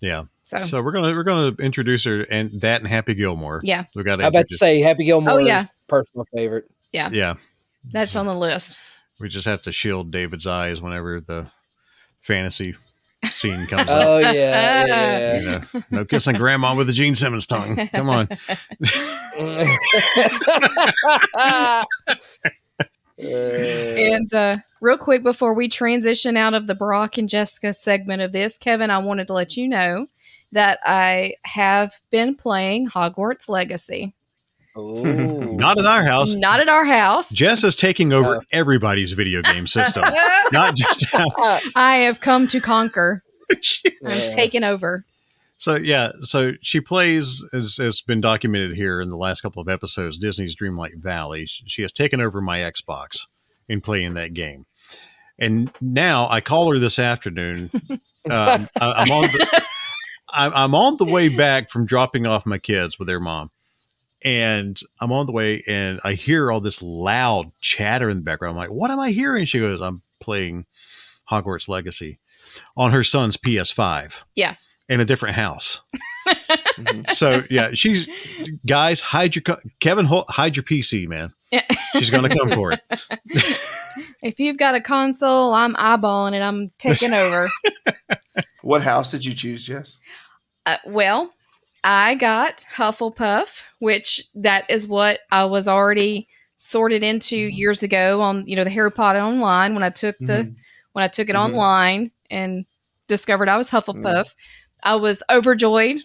[0.00, 0.24] Yeah.
[0.44, 3.60] So, So we're gonna we're gonna introduce her and that and Happy Gilmore.
[3.62, 5.34] yeah, We got I about to say Happy Gilmore.
[5.34, 5.62] Oh, yeah.
[5.62, 6.68] is personal favorite.
[6.92, 7.34] yeah, Yeah.
[7.92, 8.78] that's on the list.
[9.20, 11.50] We just have to shield David's eyes whenever the
[12.20, 12.76] fantasy
[13.30, 14.06] scene comes up.
[14.06, 14.32] Oh yeah.
[14.32, 15.36] yeah, yeah.
[15.36, 17.88] You know, no kissing grandma with a Gene Simmons tongue.
[17.88, 18.28] Come on.
[23.22, 28.32] And uh, real quick before we transition out of the Brock and Jessica segment of
[28.32, 30.06] this, Kevin, I wanted to let you know
[30.52, 34.14] that I have been playing Hogwarts Legacy.
[34.78, 35.54] Ooh.
[35.56, 36.34] Not in our house.
[36.34, 37.28] Not at our house.
[37.30, 38.42] Jess is taking over Oh.
[38.52, 40.04] everybody's video game system.
[40.52, 41.06] Not just
[41.74, 43.22] I have come to conquer.
[43.50, 43.58] I'm
[44.02, 44.28] Yeah.
[44.28, 45.04] taking over.
[45.58, 49.68] So yeah, so she plays as has been documented here in the last couple of
[49.68, 50.18] episodes.
[50.18, 51.44] Disney's Dreamlight Valley.
[51.46, 53.26] She she has taken over my Xbox
[53.68, 54.64] in playing that game,
[55.38, 57.70] and now I call her this afternoon.
[58.30, 59.62] Um, I, I'm on the
[60.32, 63.50] I'm, I'm on the way back from dropping off my kids with their mom,
[64.24, 68.52] and I'm on the way, and I hear all this loud chatter in the background.
[68.52, 70.66] I'm like, "What am I hearing?" She goes, "I'm playing
[71.30, 72.18] Hogwarts Legacy
[72.76, 74.56] on her son's PS5." Yeah.
[74.88, 75.80] in a different house.
[77.12, 78.08] so yeah, she's
[78.66, 79.44] guys hide your
[79.78, 81.32] Kevin hide your PC, man.
[81.94, 82.80] She's gonna come for it.
[84.22, 86.42] If you've got a console, I'm eyeballing it.
[86.42, 87.48] I'm taking over.
[88.62, 89.98] What house did you choose, Jess?
[90.66, 91.32] Uh, well,
[91.82, 98.46] I got Hufflepuff, which that is what I was already sorted into years ago on
[98.46, 100.56] you know the Harry Potter online when I took the Mhm.
[100.92, 101.40] when I took it Mhm.
[101.44, 102.66] online and
[103.08, 104.34] discovered I was Hufflepuff.
[104.82, 106.02] I was overjoyed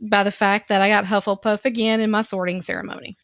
[0.00, 3.16] by the fact that I got Hufflepuff again in my sorting ceremony.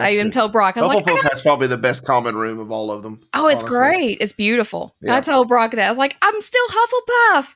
[0.00, 0.32] I even good.
[0.32, 3.04] told Brock, I was like, Hufflepuff has probably the best common room of all of
[3.04, 3.20] them.
[3.32, 3.78] Oh, it's honestly.
[3.78, 4.18] great.
[4.20, 4.96] It's beautiful.
[5.00, 5.16] Yeah.
[5.16, 5.86] I told Brock that.
[5.86, 7.54] I was like, I'm still Hufflepuff.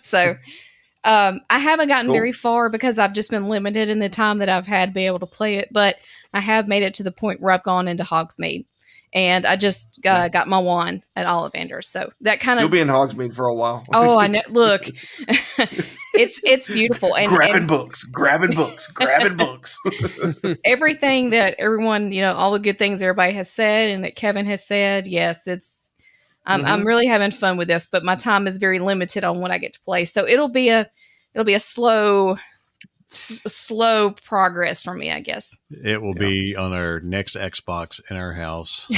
[0.00, 0.36] so
[1.04, 2.14] um, I haven't gotten Cool.
[2.14, 5.06] very far because I've just been limited in the time that I've had to be
[5.06, 5.96] able to play it, but
[6.32, 8.64] I have made it to the point where I've gone into Hogsmeade.
[9.12, 10.32] And I just uh, Nice.
[10.32, 11.86] got my wand at Ollivander's.
[11.86, 13.84] So that kind of You'll be in Hogsmeade for a while.
[13.92, 14.40] Oh, I know.
[14.48, 14.86] Look.
[16.14, 17.16] it's it's beautiful.
[17.16, 19.78] And, grabbing and books, grabbing books, grabbing books.
[20.64, 24.46] everything that everyone, you know, all the good things everybody has said and that Kevin
[24.46, 25.78] has said, yes, it's
[26.46, 26.86] I'm I'm mm-hmm.
[26.86, 29.74] really having fun with this, but my time is very limited on what I get
[29.74, 30.04] to play.
[30.04, 30.90] So it'll be a
[31.34, 32.38] it'll be a slow
[33.14, 35.58] s- slow progress for me, I guess.
[35.70, 38.90] It will be on our next Xbox in our house,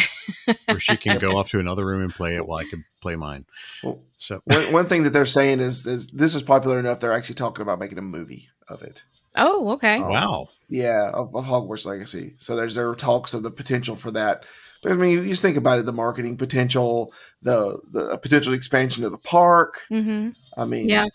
[0.66, 3.16] where she can go off to another room and play it while I can play
[3.16, 3.46] mine.
[3.82, 7.00] Well, So one, one thing that they're saying is, is this is popular enough.
[7.00, 9.02] They're actually talking about making a movie of it.
[9.36, 9.96] Oh, okay.
[9.96, 12.34] Um, wow, Yeah, of, of Hogwarts Legacy.
[12.38, 14.46] So there's there are talks of the potential for that.
[14.82, 17.12] But I mean, you just think about it: the marketing potential,
[17.46, 19.80] the the potential expansion of the park.
[19.88, 21.06] hmm I mean, Yeah.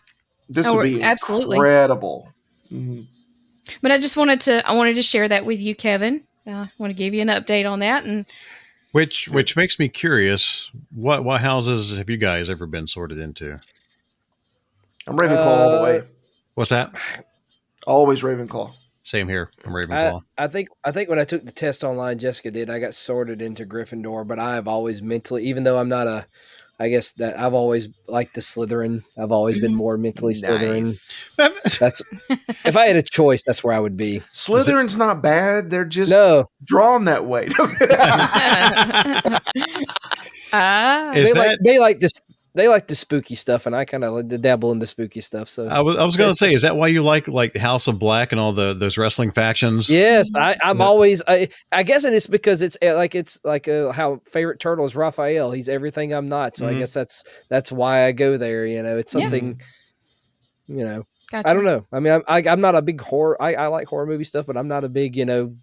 [0.50, 1.58] this Oh, would be absolutely.
[1.58, 2.30] incredible.
[2.72, 3.06] Mhm.
[3.82, 6.24] But I just wanted to I wanted to share that with you, Kevin.
[6.48, 8.26] Uh, I want to give you an update on that and
[8.94, 10.72] which which makes me curious.
[10.96, 13.60] What what houses have you guys ever been sorted into?
[15.08, 16.02] I'm Ravenclaw all the Uh, way.
[16.56, 16.92] What's that?
[17.88, 18.74] Always Ravenclaw.
[19.04, 19.50] Same here.
[19.66, 20.22] I'm Ravenclaw.
[20.38, 22.70] I think I think when I took the test online, Jessica did.
[22.70, 26.28] I got sorted into Gryffindor, but I have always mentally, even though I'm not a,
[26.80, 29.04] I guess that I've always liked the Slytherin.
[29.18, 30.84] I've always been more mentally Slytherin.
[30.84, 31.34] Nice.
[31.80, 32.02] That's
[32.64, 34.20] if I had a choice, that's where I would be.
[34.34, 35.70] Slytherin's not bad.
[35.72, 37.50] They're just No, drawn that way.
[40.54, 42.12] ah, Is they that like they like this.
[42.54, 45.22] They like the spooky stuff, and I kind of like to dabble in the spooky
[45.22, 45.48] stuff.
[45.48, 47.88] So I was I was going to say, is that why you like like House
[47.88, 49.90] of Black and all the those wrestling factions?
[49.90, 50.86] Yes, I, I'm No.
[50.86, 51.22] always.
[51.28, 54.86] I, I guess it is because it's uh, like it's like uh, how favorite turtle
[54.86, 55.52] is Raphael.
[55.52, 56.58] He's everything I'm not.
[56.58, 56.76] So Mhm.
[56.76, 58.66] I guess that's that's why I go there.
[58.66, 59.22] You know, it's Yeah.
[59.22, 59.62] something.
[60.68, 61.50] You know, Gotcha.
[61.50, 61.86] I don't know.
[61.92, 63.42] I mean, I'm I, I'm not a big horror.
[63.42, 65.56] I, I like horror movie stuff, but I'm not a big you know.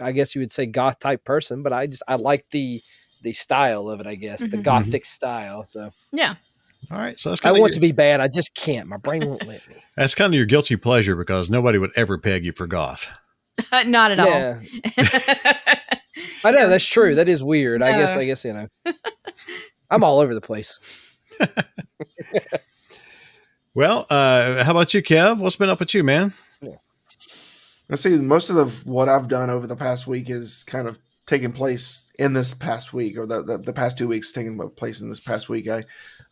[0.00, 2.82] I guess you would say goth type person, but I just I like the
[3.26, 4.06] the style of it.
[4.06, 4.62] I guess the Mhm.
[4.62, 5.66] gothic style.
[5.66, 6.36] So Yeah.
[6.90, 8.20] All right, so that's I kind want of to be bad.
[8.20, 8.86] I just can't.
[8.88, 9.74] My brain won't let me.
[9.96, 13.08] that's kind of your guilty pleasure because nobody would ever peg you for goth.
[13.86, 14.60] Not at all.
[16.44, 17.16] I know that's true.
[17.16, 17.82] That is weird.
[17.82, 18.16] I guess.
[18.16, 18.68] I guess you know.
[19.90, 20.78] I'm all over the place.
[23.74, 25.38] Well, uh, how about you, Kev?
[25.38, 26.32] What's been up with you, man?
[27.88, 28.16] Let's see.
[28.20, 32.10] Most of the, what I've done over the past week is kind of taken place
[32.18, 35.20] in this past week, or the, the, the past two weeks taking place in this
[35.20, 35.68] past week.
[35.68, 35.84] I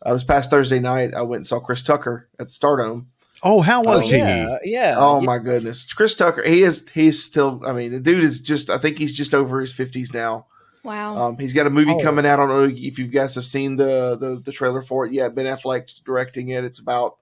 [0.05, 3.07] uh, this past Thursday night, I went and saw Chris Tucker at the Stardome.
[3.43, 4.17] Oh, how was he?
[4.17, 4.95] Yeah, yeah.
[4.97, 5.25] Oh yeah.
[5.25, 6.41] my goodness, Chris Tucker.
[6.47, 6.87] He is.
[6.89, 7.61] He's still.
[7.65, 8.69] I mean, the dude is just.
[8.69, 10.47] I think he's just over his fifties now.
[10.83, 11.17] Wow.
[11.17, 11.99] Um, he's got a movie Oh.
[11.99, 12.39] coming out.
[12.39, 15.35] I don't know if you guys have seen the the, the trailer for it yet.
[15.35, 16.63] Ben Affleck directing it.
[16.63, 17.17] It's about.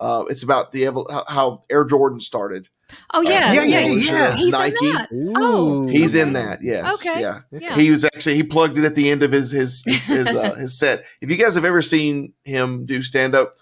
[0.00, 2.68] Uh, it's about the how, how Air Jordan started.
[3.14, 3.52] Oh yeah.
[3.52, 4.36] yeah, yeah, evolution yeah.
[4.36, 4.86] He's Nike.
[4.88, 5.08] in that.
[5.36, 5.86] Oh, Ooh.
[5.88, 6.60] He's in that.
[6.62, 6.94] Yes.
[7.06, 7.20] Okay.
[7.20, 7.40] Yeah.
[7.50, 7.74] Yeah.
[7.74, 10.54] He was actually he plugged it at the end of his his his his, uh,
[10.54, 11.04] his set.
[11.20, 13.56] If you guys have ever seen him do stand up,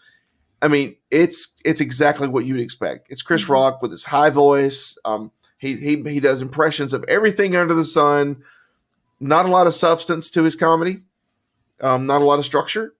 [0.62, 3.08] I mean, it's it's exactly what you would expect.
[3.10, 3.50] It's Chris Mhm.
[3.50, 4.98] Rock with his high voice.
[5.04, 8.42] Um, he he he does impressions of everything under the sun.
[9.20, 11.02] Not a lot of substance to his comedy.
[11.80, 12.94] Um, not a lot of structure,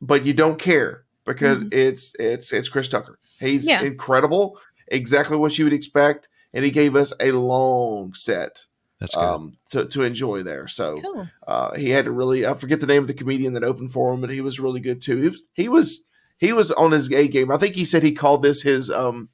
[0.00, 3.18] but you don't care because it's it's it's Chris Tucker.
[3.40, 3.82] He's Yeah.
[3.82, 4.58] incredible.
[4.94, 8.66] Exactly what you would expect, and he gave us a long set
[9.00, 9.20] That's good.
[9.24, 10.68] um, to, to enjoy there.
[10.68, 11.28] So cool.
[11.46, 14.12] uh, he had to really I forget the name of the comedian that opened for
[14.14, 15.20] him, but he was really good too.
[15.20, 16.04] He was he was
[16.38, 17.50] he was on his A game.
[17.50, 19.28] I think he said he called this his um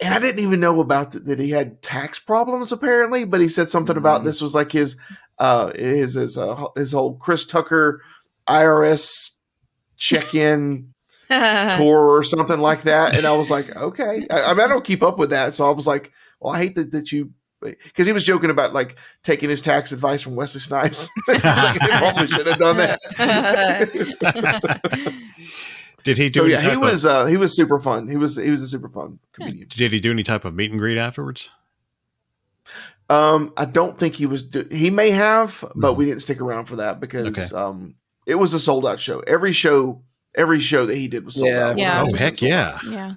[0.00, 3.48] and I didn't even know about th- that he had tax problems apparently, but he
[3.48, 4.24] said something about Mhm.
[4.24, 4.96] this was like his
[5.38, 8.02] uh his his uh, his whole Chris Tucker
[8.48, 9.30] IRS
[9.96, 10.91] check-in
[11.76, 13.16] tour or something like that.
[13.16, 14.26] And I was like, okay.
[14.30, 15.54] I, I mean, I don't keep up with that.
[15.54, 18.72] So I was like, well, I hate that, that you, because he was joking about
[18.72, 21.08] like taking his tax advice from Wesley Snipes.
[21.28, 21.42] Like,
[21.78, 22.98] they probably should have done that.
[26.04, 26.40] Did he do?
[26.40, 28.08] so yeah, he type of- was uh, he was super fun.
[28.08, 29.68] He was he was a super fun comedian.
[29.68, 31.50] Did he do any type of meet and greet afterwards?
[33.08, 34.42] Um, I don't think he was.
[34.42, 35.96] Do- he may have, but Mhm.
[35.98, 37.56] we didn't stick around for that because Okay.
[37.56, 37.94] um,
[38.26, 39.20] it was a sold out show.
[39.20, 40.02] Every show,
[40.34, 41.66] every show that he did was sold Yeah.
[41.68, 41.78] out.
[41.78, 42.04] Yeah.
[42.06, 42.72] Oh heck yeah!
[42.76, 42.84] out.
[42.84, 43.14] yeah.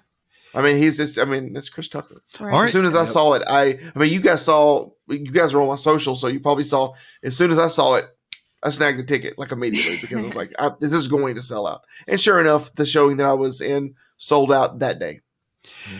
[0.53, 1.19] I mean, he's just.
[1.19, 2.21] I mean, it's Chris Tucker.
[2.39, 2.53] Right.
[2.53, 2.65] All right.
[2.67, 3.07] As soon as I Yep.
[3.09, 6.27] saw it, I I mean, you guys saw you guys are on my social, so
[6.27, 6.93] you probably saw.
[7.23, 8.05] As soon as I saw it,
[8.63, 11.41] I snagged the ticket like immediately because I was like, I, "This is going to
[11.43, 15.19] sell out." And sure enough, the showing that I was in sold out that day.
[15.85, 15.97] Hmm.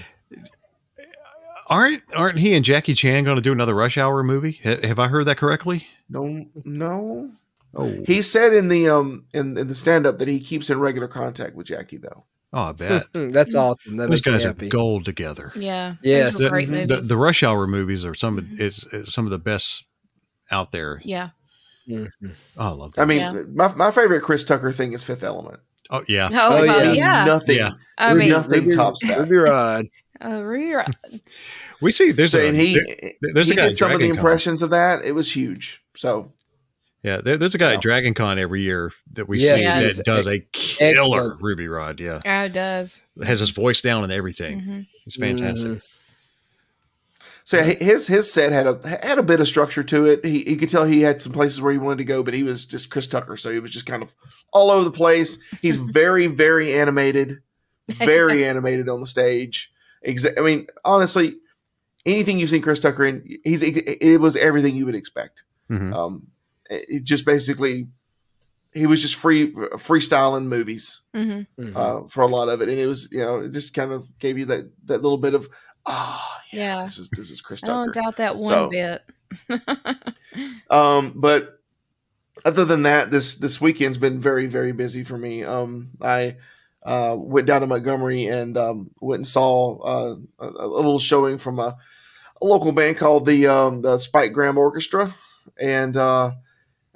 [1.67, 4.59] Aren't aren't he and Jackie Chan going to do another Rush Hour movie?
[4.63, 5.87] Ha- have I heard that correctly?
[6.09, 7.31] No, no.
[7.75, 10.79] Oh, He said in the um in, in the stand up that he keeps in
[10.79, 12.23] regular contact with Jackie though.
[12.53, 13.97] oh, I bet That's awesome.
[13.97, 15.51] That those guys are gold together.
[15.55, 15.95] Yeah.
[16.01, 16.37] Yes.
[16.37, 18.59] The, the, the Rush Hour movies are some of Mhm.
[18.59, 19.85] it's, it's some of the best
[20.51, 21.01] out there.
[21.03, 21.29] yeah.
[21.89, 22.09] Mhm.
[22.21, 23.01] Oh, I love that.
[23.01, 23.41] I mean, Yeah.
[23.53, 25.59] my, my favorite Chris Tucker thing is Fifth Element.
[25.91, 26.91] oh yeah, Oh, Oh, yeah.
[26.93, 27.25] yeah.
[27.25, 27.57] Nothing.
[27.57, 27.71] Yeah.
[27.97, 29.19] I mean, nothing tops that.
[29.19, 29.85] Ruby Rhod.
[30.23, 30.83] uh, re-
[31.81, 32.73] we see there's So, a and he
[33.21, 34.25] there- there's he a guy did some of the Dragon Con.
[34.25, 35.03] impressions of that.
[35.05, 35.83] It was huge.
[35.95, 36.31] So
[37.05, 37.75] Yeah, there, there's a guy Yeah.
[37.75, 39.97] at Dragon Con every year that we Yes, see yes.
[39.97, 41.41] that does a killer Excellent.
[41.43, 41.99] Ruby Rhod.
[41.99, 43.03] Yeah, oh, it does.
[43.23, 44.61] has his voice down and everything.
[44.61, 44.87] Mhm.
[45.05, 45.67] It's fantastic.
[45.71, 45.81] Mhm.
[47.45, 50.25] So his his set had a had a bit of structure to it.
[50.25, 52.41] He you could tell he had some places where he wanted to go, but he
[52.41, 54.15] was just Chris Tucker, so he was just kind of
[54.51, 55.37] all over the place.
[55.61, 57.37] He's very very animated,
[57.87, 59.71] very animated on the stage.
[60.03, 61.35] Exa- I mean, honestly,
[62.03, 65.43] anything you've seen Chris Tucker in, he's it was everything you would expect.
[65.69, 65.93] Mhm.
[65.93, 66.27] Um,
[66.69, 67.87] it it just basically
[68.73, 71.75] he was just free freestyling movies hmm Mhm.
[71.75, 74.07] uh, for a lot of it, and it was you know it just kind of
[74.19, 75.47] gave you that that little bit of
[75.85, 76.83] ah yeah, Yeah.
[76.83, 79.01] this is this is Chris I don't doubt that one So- bit.
[80.69, 81.59] Um, but
[82.43, 85.43] other than that, this this weekend's been very very busy for me.
[85.43, 86.37] Um, I
[86.83, 91.37] uh, went down to Montgomery and um, went and saw uh, a, a little showing
[91.37, 91.77] from a,
[92.41, 95.15] a local band called the um, the Spike Graham Orchestra,
[95.59, 96.31] and uh,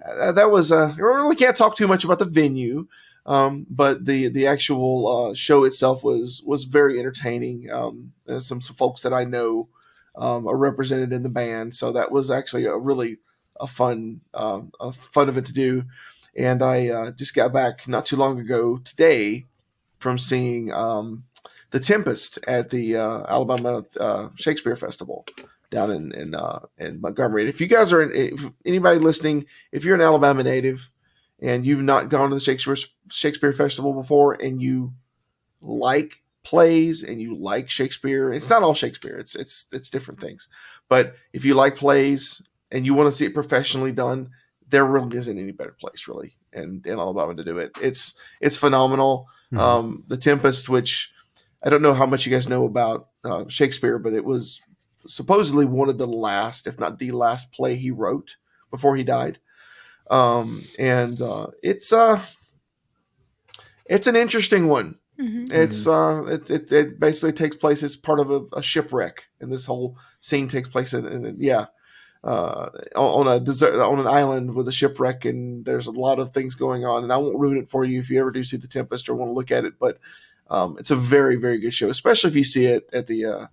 [0.05, 2.87] that that was uh, I really can't talk too much about the venue.
[3.25, 7.69] Um, but the the actual uh, show itself was was very entertaining.
[7.69, 9.67] Um, some, some folks that I know
[10.15, 13.17] um, are represented in the band, so that was actually a really
[13.59, 15.83] a fun um, a fun event to do.
[16.35, 19.45] and I uh, just got back not too long ago today
[19.99, 21.25] from seeing um,
[21.71, 25.25] the Tempest at the uh, Alabama uh, Shakespeare Festival
[25.69, 27.41] down in in, uh, in Montgomery.
[27.41, 30.89] And if you guys are in, if anybody listening, if you're an Alabama native
[31.41, 32.77] and you've not gone to the Shakespeare
[33.09, 34.93] Shakespeare Festival before, and you
[35.61, 39.17] like plays and you like Shakespeare, it's not all Shakespeare.
[39.17, 40.47] It's it's it's different things.
[40.87, 44.29] But if you like plays and you want to see it professionally done,
[44.69, 47.71] there really isn't any better place really in, in Alabama to do it.
[47.81, 49.27] It's it's phenomenal.
[49.51, 49.59] Mm-hmm.
[49.59, 51.11] Um, the Tempest, which
[51.63, 54.61] I don't know how much you guys know about uh, Shakespeare, but it was
[55.07, 58.37] supposedly one of the last, if not the last, play he wrote
[58.71, 59.39] before he died.
[60.09, 62.21] Um, and uh, it's uh,
[63.85, 64.97] it's an interesting one.
[65.19, 65.45] Mm-hmm.
[65.51, 67.83] It's uh, it, it, it basically takes place.
[67.83, 71.65] It's part of a, a shipwreck, and this whole scene takes place in, in yeah,
[72.23, 76.31] uh, on a desert on an island with a shipwreck, and there's a lot of
[76.31, 77.03] things going on.
[77.03, 79.15] And I won't ruin it for you if you ever do see the Tempest or
[79.15, 79.99] want to look at it, but
[80.49, 83.49] um, it's a very very good show, especially if you see it at the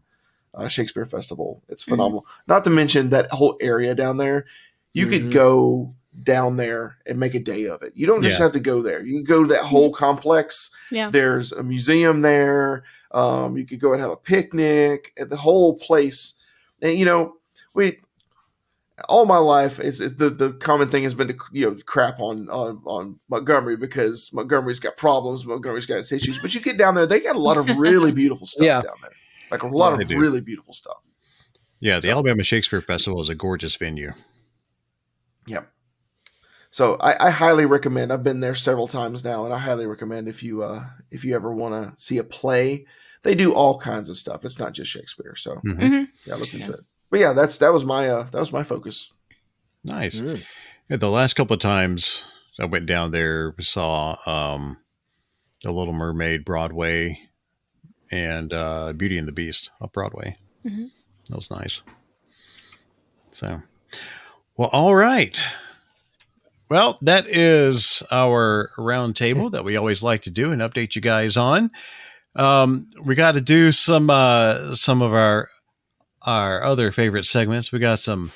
[0.57, 1.63] uh, Shakespeare Festival.
[1.69, 1.93] It's mm-hmm.
[1.93, 2.23] phenomenal.
[2.23, 2.53] Mm-hmm.
[2.53, 4.47] Not to mention that whole area down there.
[4.93, 5.25] You mm-hmm.
[5.25, 7.93] could go down there and make a day of it.
[7.95, 8.45] You don't just yeah.
[8.45, 9.05] have to go there.
[9.05, 10.71] You can go to that whole complex.
[10.91, 11.11] Yeah.
[11.11, 12.85] There's a museum there.
[13.13, 16.35] Um, you could go and have a picnic at the whole place.
[16.83, 17.37] And you know,
[17.75, 17.99] we
[19.09, 22.19] all my life it's, it's, the the common thing has been to you know crap
[22.19, 26.39] on on on Montgomery because Montgomery's got problems, Montgomery's got its issues.
[26.39, 28.81] But you get down there, they got a lot of really beautiful stuff yeah.
[28.81, 29.13] down there,
[29.51, 30.99] like a lot yeah, of really beautiful stuff.
[31.81, 34.13] Yeah, the so, Alabama Shakespeare Festival is a gorgeous venue.
[35.47, 35.71] Yep.
[36.71, 38.13] So I, I, highly recommend.
[38.13, 41.35] I've been there several times now, and I highly recommend if you uh, if you
[41.35, 42.87] ever want to see a play.
[43.23, 44.45] They do all kinds of stuff.
[44.45, 45.35] It's not just Shakespeare.
[45.37, 45.81] So mm-hmm.
[45.81, 46.05] mm-hmm.
[46.27, 46.75] yeah, look into yeah.
[46.75, 46.81] it.
[47.11, 49.13] But yeah, that's that was my uh, that was my focus.
[49.85, 50.21] Nice.
[50.21, 50.43] Mm.
[50.89, 52.25] Yeah, the last couple of times
[52.59, 54.79] I went down there, saw um,
[55.63, 57.26] the Little Mermaid Broadway
[58.11, 60.37] and uh, Beauty and the Beast up Broadway.
[60.65, 60.87] Mm-hmm.
[61.29, 61.83] That was nice.
[63.33, 63.61] So,
[64.57, 65.41] well, all right.
[66.69, 71.37] Well, that is our roundtable that we always like to do and update you guys
[71.37, 71.71] on.
[72.35, 75.49] Um, we got to do some uh, some of our
[76.23, 77.71] our other favorite segments.
[77.71, 78.33] We got some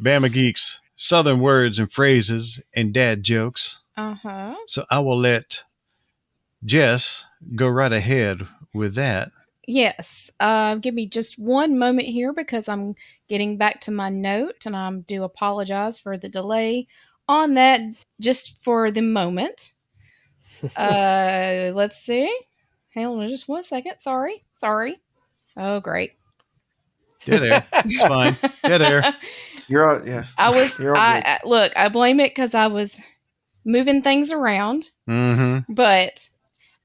[0.00, 3.78] Bama Geeks Southern words and phrases and dad jokes.
[3.96, 4.56] Uh huh.
[4.66, 5.62] So I will let
[6.64, 9.30] Jess go right ahead with that.
[9.66, 10.30] Yes.
[10.40, 12.94] Uh, give me just one moment here because I'm
[13.28, 16.86] getting back to my note and I do apologize for the delay
[17.28, 17.80] on that
[18.18, 19.72] just for the moment.
[20.76, 22.34] uh, let's see.
[22.94, 23.98] Hang on just one second.
[23.98, 24.44] Sorry.
[24.54, 25.00] Sorry.
[25.56, 26.12] Oh, great.
[27.26, 27.66] Dead air.
[27.84, 28.38] It's fine.
[28.64, 29.14] Dead air.
[29.68, 30.24] You're all, yeah.
[30.38, 33.02] I was, I, I, look, I blame it because I was
[33.66, 34.90] moving things around.
[35.06, 35.74] Mm-hmm.
[35.74, 36.26] But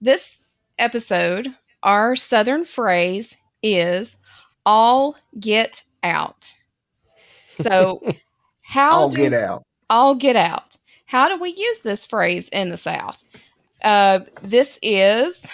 [0.01, 0.45] this
[0.77, 4.17] episode, our Southern phrase is
[4.65, 6.53] all get out.
[7.51, 8.01] So,
[8.61, 10.77] how all do, get out all get out.
[11.05, 13.23] How do we use this phrase in the South?
[13.83, 15.45] Uh, this is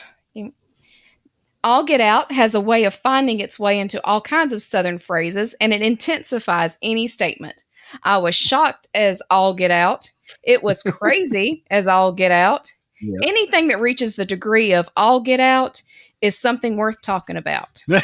[1.62, 4.98] all get out has a way of finding its way into all kinds of Southern
[4.98, 7.66] phrases and it intensifies any statement.
[8.04, 10.10] I was shocked as all get out.
[10.44, 12.72] It was crazy as all get out.
[13.02, 13.22] Yep.
[13.24, 15.82] Anything that reaches the degree of all get out
[16.22, 17.84] is something worth talking about.
[17.88, 18.04] yep.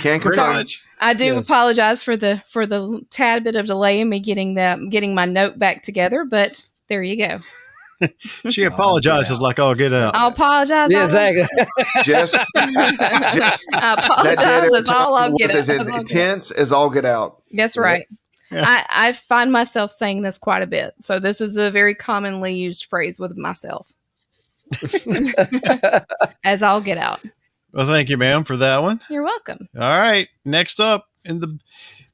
[0.00, 0.66] Can't confirm.
[1.00, 1.44] I do yes.
[1.44, 5.24] apologize for the for the tad bit of delay in me getting that getting my
[5.24, 7.40] note back together, but there you go.
[8.50, 10.14] she apologizes like I'll get out.
[10.14, 10.90] I'll apologize.
[10.90, 11.44] Yeah, exactly.
[12.02, 14.70] just, just I apologize.
[14.70, 15.56] That's all I'll get out.
[15.56, 17.42] It's as intense as all get out.
[17.52, 18.06] That's right.
[18.50, 18.64] Yeah.
[18.66, 20.94] I, I find myself saying this quite a bit.
[21.00, 23.92] So this is a very commonly used phrase with myself.
[26.44, 27.20] as I'll get out.
[27.72, 29.00] Well, thank you, ma'am, for that one.
[29.08, 29.68] You're welcome.
[29.76, 31.58] All right, next up in the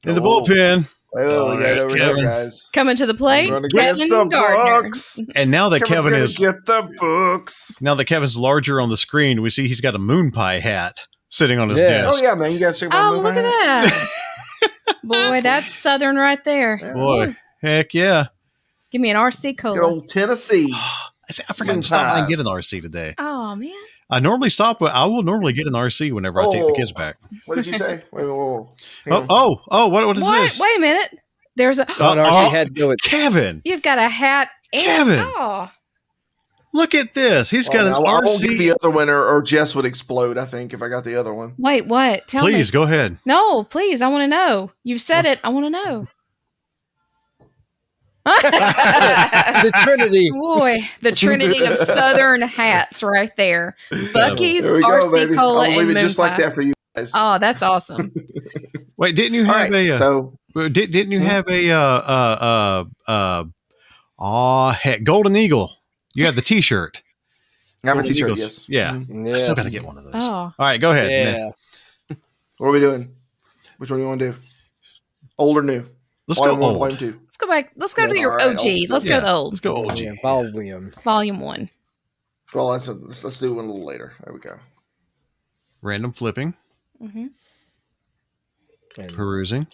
[0.05, 0.43] in the oh.
[0.45, 0.87] bullpen.
[1.17, 2.17] Oh, we got over Kevin.
[2.17, 2.69] here, guys.
[2.71, 4.91] Coming to the plate, Kevin Gardner.
[5.35, 7.81] And now that Kevin's Kevin is get the books.
[7.81, 10.99] Now that Kevin's larger on the screen, we see he's got a moon pie hat
[11.29, 12.03] sitting on his yeah.
[12.03, 12.19] desk.
[12.21, 14.09] Oh yeah, man, you guys check Oh, look at that!
[15.03, 16.79] Boy, that's southern right there.
[16.81, 16.93] Yeah.
[16.93, 18.27] Boy, heck yeah!
[18.91, 19.75] Give me an RC cola.
[19.75, 20.73] Good old Tennessee.
[21.47, 23.15] I forgot to stop by and get an RC today.
[23.17, 23.73] Oh man.
[24.09, 24.79] I normally stop.
[24.79, 26.99] but I will normally get an RC whenever oh, I take the kids oh.
[26.99, 27.17] back.
[27.45, 28.03] What did you say?
[28.11, 30.41] Wait, wait, wait, oh, oh, oh, what, what is what?
[30.41, 30.59] this?
[30.59, 31.19] Wait a minute.
[31.55, 33.01] There's a oh, no, oh, had to do it.
[33.01, 33.61] Kevin.
[33.65, 34.49] You've got a hat.
[34.73, 35.19] And, Kevin.
[35.19, 35.69] Oh.
[36.73, 37.49] Look at this.
[37.49, 38.21] He's oh, got well, an I, RC.
[38.21, 40.37] I won't get the other one, or, or Jess would explode.
[40.37, 41.55] I think if I got the other one.
[41.57, 42.27] Wait, what?
[42.27, 42.57] Tell please, me.
[42.59, 43.17] Please go ahead.
[43.25, 44.01] No, please.
[44.01, 44.71] I want to know.
[44.83, 45.39] You've said it.
[45.43, 46.07] I want to know.
[49.63, 50.29] the Trinity.
[50.31, 53.75] Boy, the trinity of Southern hats right there.
[53.91, 55.35] Buc-ee's, There we go, RC baby.
[55.35, 57.11] Cola, I'll leave and it just like that for you guys.
[57.15, 58.11] Oh, that's awesome.
[58.97, 59.91] Wait, didn't you have right, a?
[59.91, 61.25] Uh, so uh, did, didn't you Hmm?
[61.25, 61.71] have a?
[61.71, 63.43] Uh, uh, uh, uh,
[64.19, 65.71] oh heck, Golden Eagle.
[66.15, 67.01] You have the T-shirt.
[67.83, 68.39] I have a Golden t-shirt, Eagles.
[68.39, 68.65] yes.
[68.67, 68.91] Yeah.
[68.95, 69.33] Mhm.
[69.33, 70.13] I still got to get one of those.
[70.15, 70.27] Oh.
[70.35, 71.09] All right, go ahead.
[71.11, 72.15] Yeah.
[72.57, 73.15] What are we doing?
[73.77, 74.37] Which one do you want to do?
[75.37, 75.87] Old or new?
[76.27, 76.79] Let's volume go one, old.
[76.79, 77.21] volume two.
[77.39, 77.71] Let's go back.
[77.77, 78.59] Let's go to your all right, OG.
[78.59, 79.53] old Let's Yeah, go to the old.
[79.53, 79.99] Let's go OG.
[79.99, 80.91] Yeah, volume.
[81.03, 81.69] Volume one.
[82.53, 84.13] Well, let's, let's let's do one a little later.
[84.23, 84.59] There we go.
[85.81, 86.55] Random flipping,
[86.99, 87.27] hmm
[89.13, 89.67] perusing.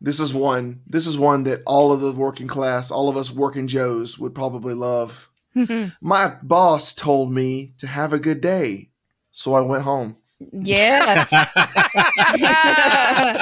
[0.00, 0.82] This is one.
[0.86, 4.34] This is one that all of the working class, all of us working Joes, would
[4.34, 5.28] probably love.
[6.00, 8.90] My boss told me to have a good day,
[9.32, 10.16] so I went home.
[10.52, 11.32] Yes.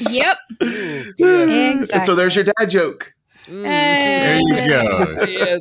[0.00, 0.36] yep.
[0.60, 2.04] Exactly.
[2.04, 3.14] So there's your dad joke.
[3.46, 5.16] There you go.
[5.26, 5.60] Yes.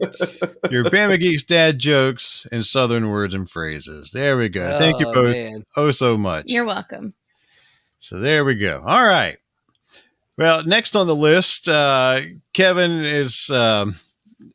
[0.69, 4.11] Your Bama Geeks dad jokes and Southern words and phrases.
[4.11, 4.77] There we go.
[4.77, 5.63] Thank you Oh, both man.
[5.75, 6.45] oh so much.
[6.47, 7.13] You're welcome.
[7.99, 8.83] So there we go.
[8.85, 9.37] All right.
[10.37, 12.21] Well, next on the list, uh,
[12.53, 13.95] Kevin is um,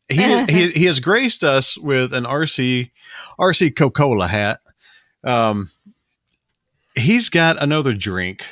[0.08, 2.90] he, he he has graced us with an RC
[3.38, 4.60] RC Coca Cola hat.
[5.22, 5.70] Um,
[6.94, 8.44] he's got another drink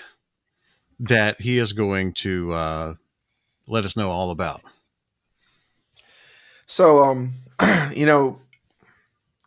[1.01, 2.95] that he is going to uh,
[3.69, 4.61] let us know all about.
[6.67, 7.35] So, um,
[7.93, 8.41] you know,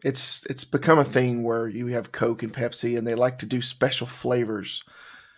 [0.03, 3.45] it's it's become a thing where you have Coke and Pepsi, and they like to
[3.45, 4.83] do special flavors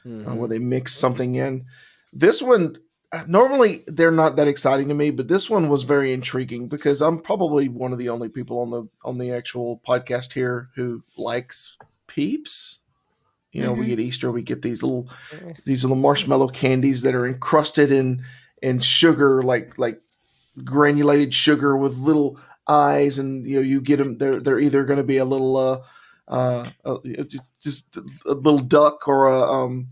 [0.05, 0.35] uh, Mhm.
[0.37, 1.65] where they mix something in.
[2.13, 2.79] This one, uh,
[3.27, 7.19] normally they're not that exciting to me, but this one was very intriguing because I'm
[7.19, 11.77] probably one of the only people on the on the actual podcast here who likes
[12.07, 12.79] Peeps.
[13.51, 13.89] You know, we Mhm.
[13.89, 15.09] get Easter, we get these little
[15.65, 18.23] these little marshmallow candies that are encrusted in
[18.61, 20.01] in sugar, like like
[20.63, 22.37] granulated sugar with little
[22.67, 24.17] eyes, and you know you get them.
[24.17, 25.79] They're they're either going to be a little uh
[26.27, 26.97] uh, uh
[27.61, 29.87] just a little duck or a um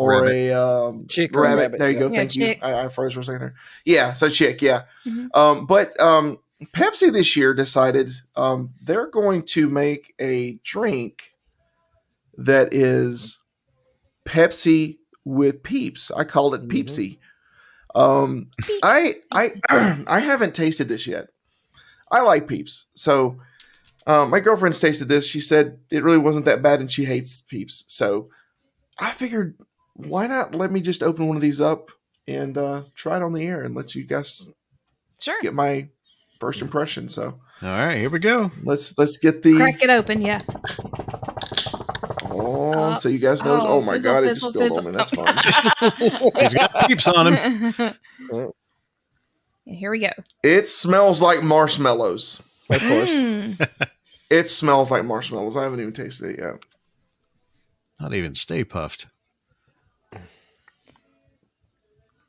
[0.00, 0.32] or Rabbit.
[0.34, 1.60] a um Chick rabbit.
[1.60, 2.00] rabbit, There you yeah.
[2.00, 2.12] go.
[2.12, 2.54] Yeah, Thank you.
[2.62, 3.54] I, I froze for a second there.
[3.84, 4.62] Yeah, so chick.
[4.62, 4.82] Yeah.
[5.06, 5.28] Mhm.
[5.34, 6.38] Um, but um,
[6.74, 11.34] Pepsi this year decided um they're going to make a drink
[12.38, 13.38] that is
[14.24, 16.10] Pepsi with Peeps.
[16.10, 16.70] I called it Mhm.
[16.70, 17.18] Peepsy.
[17.94, 18.48] Um,
[18.82, 19.48] I I
[20.06, 21.28] I haven't tasted this yet.
[22.10, 23.38] I like Peeps, so
[24.06, 25.28] um, my girlfriend's tasted this.
[25.28, 27.84] She said it really wasn't that bad, and she hates Peeps.
[27.86, 28.28] So
[28.98, 29.56] I figured,
[30.06, 31.90] why not let me just open one of these up
[32.28, 34.52] and uh, try it on the air and let you guys
[35.20, 35.38] Sure.
[35.42, 35.88] get my
[36.38, 37.08] first impression.
[37.08, 37.24] So
[37.62, 38.50] All right, here we go.
[38.64, 40.22] let's let's get the Crack it open.
[40.22, 40.38] Yeah.
[42.30, 43.60] oh, Uh, so you guys know.
[43.60, 44.90] Oh, oh, my fizzle, god, it just spilled on me.
[44.92, 46.32] That's fine.
[46.40, 47.74] He's got peeps on him.
[49.66, 50.08] And here we go.
[50.42, 52.42] it smells like marshmallows.
[52.70, 53.68] Of course.
[54.30, 55.56] It smells like marshmallows.
[55.56, 56.64] I haven't even tasted it yet.
[58.00, 59.06] Not even Stay Puft.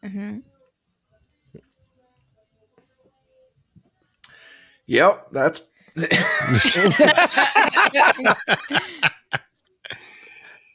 [0.04, 0.42] Mhm.
[4.88, 5.62] Yep, that's.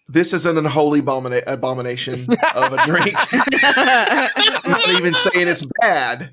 [0.09, 3.13] this is an unholy abomina- abomination of a drink.
[4.65, 6.31] I'm not even saying it's bad,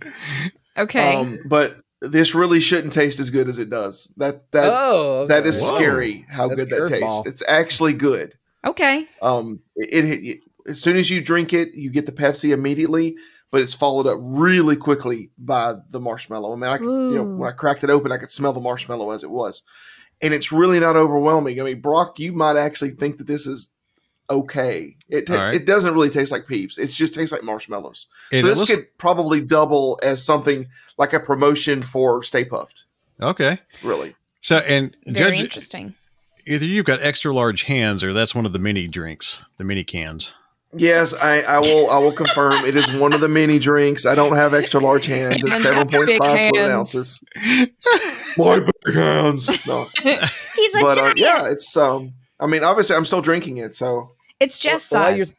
[0.78, 1.16] Okay.
[1.16, 4.14] um, but this really shouldn't taste as good as it does.
[4.18, 5.50] That that's Oh, that okay.
[5.50, 5.76] is Whoa.
[5.78, 7.24] scary how That's good that curveball.
[7.24, 7.28] tastes.
[7.42, 8.34] It's actually good.
[8.66, 9.08] okay.
[9.22, 13.16] Um, it, it, it- as soon as you drink it, you get the Pepsi immediately,
[13.52, 16.54] but it's followed up really quickly by the marshmallow.
[16.54, 18.60] I mean, I could, you know, when I cracked it open, I could smell the
[18.62, 19.62] marshmallow as it was,
[20.22, 21.60] and it's really not overwhelming.
[21.60, 23.74] I mean, Brock, you might actually think that this is
[24.30, 24.96] okay.
[25.10, 25.54] It ta- All right.
[25.54, 26.78] it doesn't really taste like Peeps.
[26.78, 28.08] It just tastes like marshmallows.
[28.32, 32.86] And so this looks- could probably double as something like a promotion for Stay Puft.
[33.22, 33.60] okay.
[33.84, 34.16] Really.
[34.42, 35.94] So, and Very judge, interesting.
[36.46, 39.84] either you've got extra large hands or that's one of the mini drinks, the mini
[39.84, 40.36] cans.
[40.76, 41.90] Yes, I, I will.
[41.90, 44.06] I will confirm it is one of the many drinks.
[44.06, 45.44] I don't have extra large hands.
[45.44, 47.24] It's seven point five seven point big five fluid ounces.
[48.38, 49.68] My big hands.
[49.68, 51.18] No, He's a but uh, giant.
[51.20, 51.76] yeah, it's.
[51.78, 53.76] Um, I mean, obviously, I'm still drinking it.
[53.76, 55.36] So It's just Well, size.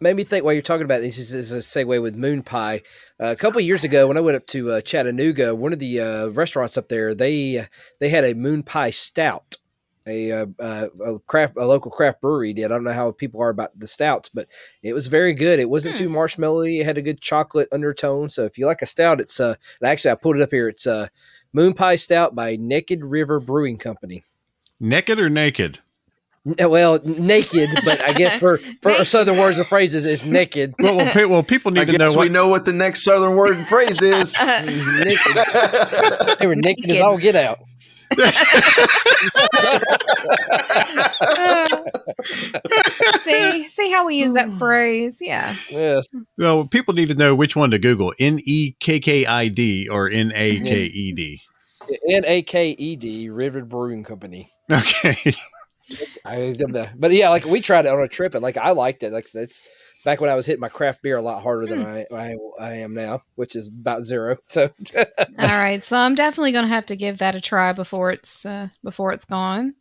[0.00, 2.82] made me think while you're talking about this is, is a segue with moon pie.
[3.20, 5.78] Uh, a couple of years ago, when I went up to uh, Chattanooga, one of
[5.78, 7.66] the uh, restaurants up there they
[8.00, 9.56] they had a moon pie stout.
[10.08, 12.64] A, uh, uh, a craft a local craft brewery did.
[12.64, 14.48] I don't know how people are about the stouts, but
[14.82, 15.60] it was very good.
[15.60, 16.04] It wasn't Hmm.
[16.04, 16.80] too marshmallowy.
[16.80, 18.30] It had a good chocolate undertone.
[18.30, 20.68] So if you like a stout, it's uh and actually I pulled it up here.
[20.68, 21.08] It's uh
[21.52, 24.24] Moon Pie Stout by Naked River Brewing Company.
[24.80, 25.80] Naked or naked?
[26.44, 30.74] Well, naked, but I guess for for southern words and phrases, it's naked.
[30.78, 32.72] Well, well, pe- well people I need to know guess what we know what the
[32.72, 34.34] next southern word and phrase is.
[36.40, 37.58] They were naked as all get out.
[43.18, 44.58] see, see how we use that hmm.
[44.58, 45.18] phrase?
[45.20, 45.54] Yeah.
[45.70, 46.08] Yes.
[46.36, 49.88] well people need to know which one to Google N E K K I D
[49.88, 51.40] or N A K E D.
[52.08, 54.50] N A K E D River Brewing Company.
[54.70, 55.16] Okay.
[56.24, 56.54] I
[56.96, 59.12] but yeah, like we tried it on a trip and like I liked it.
[59.12, 59.62] Like that's
[60.04, 62.72] back when I was hitting my craft beer a lot harder than I, I I
[62.74, 64.36] am now, which is about zero.
[64.48, 65.04] So All
[65.38, 68.68] right, so I'm definitely going to have to give that a try before it's uh,
[68.82, 69.74] before it's gone.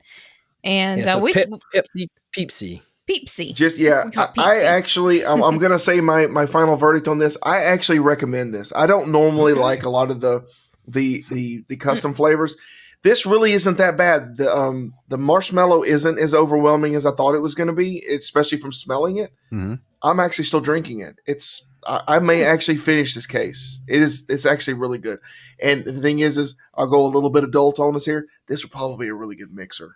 [0.63, 2.81] And yeah, uh, so we Pep, Pepsi Peepsy.
[3.07, 3.53] Peepsy.
[3.53, 6.75] Just yeah, We call it I, I actually I'm, I'm gonna say my my final
[6.75, 7.37] verdict on this.
[7.41, 8.73] I actually recommend this.
[8.75, 10.45] I don't normally like a lot of the
[10.87, 12.57] the the the custom flavors.
[13.03, 14.37] This really isn't that bad.
[14.37, 18.03] The um the marshmallow isn't as overwhelming as I thought it was going to be,
[18.11, 19.31] especially from smelling it.
[19.51, 19.79] Mhm.
[20.03, 21.15] I'm actually still drinking it.
[21.25, 23.81] It's I, I may actually finish this case.
[23.87, 25.19] It is it's actually really good.
[25.59, 28.27] And the thing is, is I'll go a little bit adult on us here.
[28.47, 29.95] This would probably be a really good mixer.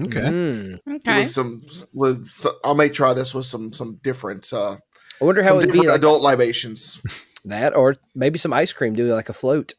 [0.00, 0.20] Okay.
[0.20, 0.78] Mm.
[0.96, 1.20] Okay.
[1.20, 1.62] With some,
[1.94, 4.76] with so, I may try this with some some different uh
[5.20, 7.00] I wonder how some it would be different like adult libations.
[7.44, 9.74] that, or maybe some ice cream, do like a float.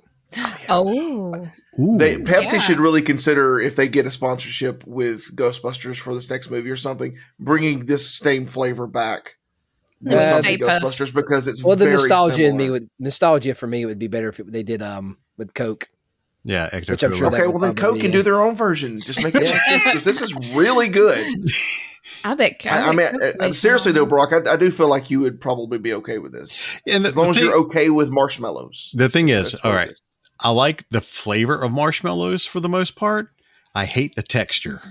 [0.70, 1.48] Oh,
[1.80, 1.98] Ooh.
[1.98, 2.60] They Pepsi Yeah.
[2.60, 6.78] should really consider if they get a sponsorship with Ghostbusters for this next movie or
[6.78, 9.38] something, bringing this same flavor back
[10.02, 10.82] with Uh, Stay Puft.
[10.82, 12.72] Ghostbusters because it's Well, the very nostalgia in me similar.
[12.72, 15.88] would nostalgia for me would be better if it, they did um with Coke.
[16.44, 19.02] yeah, Ecto Which I'm sure Okay, well then Coke can do their own version.
[19.02, 21.26] Just make it this because this is really good.
[22.26, 22.62] I bet.
[22.66, 25.22] I, I mean, Coke uh, makes seriously though, Brock, I, I do feel like you
[25.22, 28.10] would probably be okay with this And the, as long as thing, you're okay with
[28.12, 28.92] marshmallows.
[28.94, 30.02] the thing is, all right, all what it right, is.
[30.44, 33.30] I like the flavor of marshmallows for the most part.
[33.76, 34.82] I hate the texture.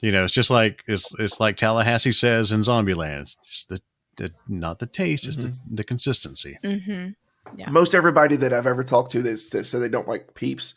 [0.00, 3.22] You know, it's just like it's it's like Tallahassee says in Zombieland.
[3.22, 3.80] It's just the,
[4.16, 6.58] the not the taste, it's the, the consistency.
[6.62, 7.08] hmm
[7.56, 7.70] Yeah.
[7.70, 10.74] most everybody that I've ever talked to that, that said they don't like peeps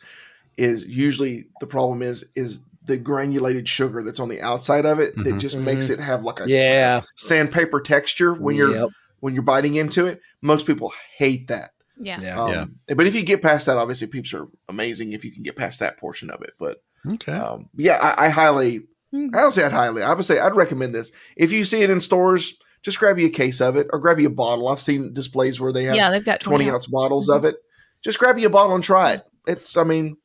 [0.56, 5.16] is usually the problem is is the granulated sugar that's on the outside of it
[5.16, 5.40] that Mhm.
[5.40, 7.00] just makes it have like a Yeah.
[7.16, 8.88] sandpaper texture when you're Yep.
[9.20, 10.20] when you're biting into it.
[10.40, 11.70] Most people hate that.
[11.98, 12.20] Yeah.
[12.20, 12.40] Yeah.
[12.62, 15.56] Um, But if you get past that, obviously peeps are amazing if you can get
[15.56, 16.52] past that portion of it.
[16.58, 16.82] But
[17.14, 17.32] Okay.
[17.32, 18.80] um, yeah, I, I highly,
[19.14, 19.28] Mm.
[19.34, 21.12] I don't say I'd highly, I would say I'd recommend this.
[21.36, 24.18] If you see it in stores, just grab you a case of it or grab
[24.18, 24.66] you a bottle.
[24.68, 27.54] I've seen displays where they have Yeah, they've got 20 20 ounce bottles of it.
[28.02, 29.22] Just grab you a bottle and try it.
[29.46, 30.16] It's, I mean,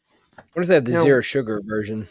[0.53, 2.09] What if they have the You know- zero sugar version?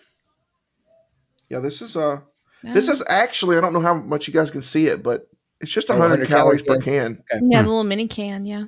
[1.49, 2.21] yeah, this is, uh,
[2.63, 5.27] this is actually, I don't know how much you guys can see it, but
[5.61, 7.25] it's just Oh, 100, 100 calories per calories, can.
[7.35, 7.45] Okay.
[7.49, 8.47] Yeah, the little mini can.
[8.47, 8.67] Yeah.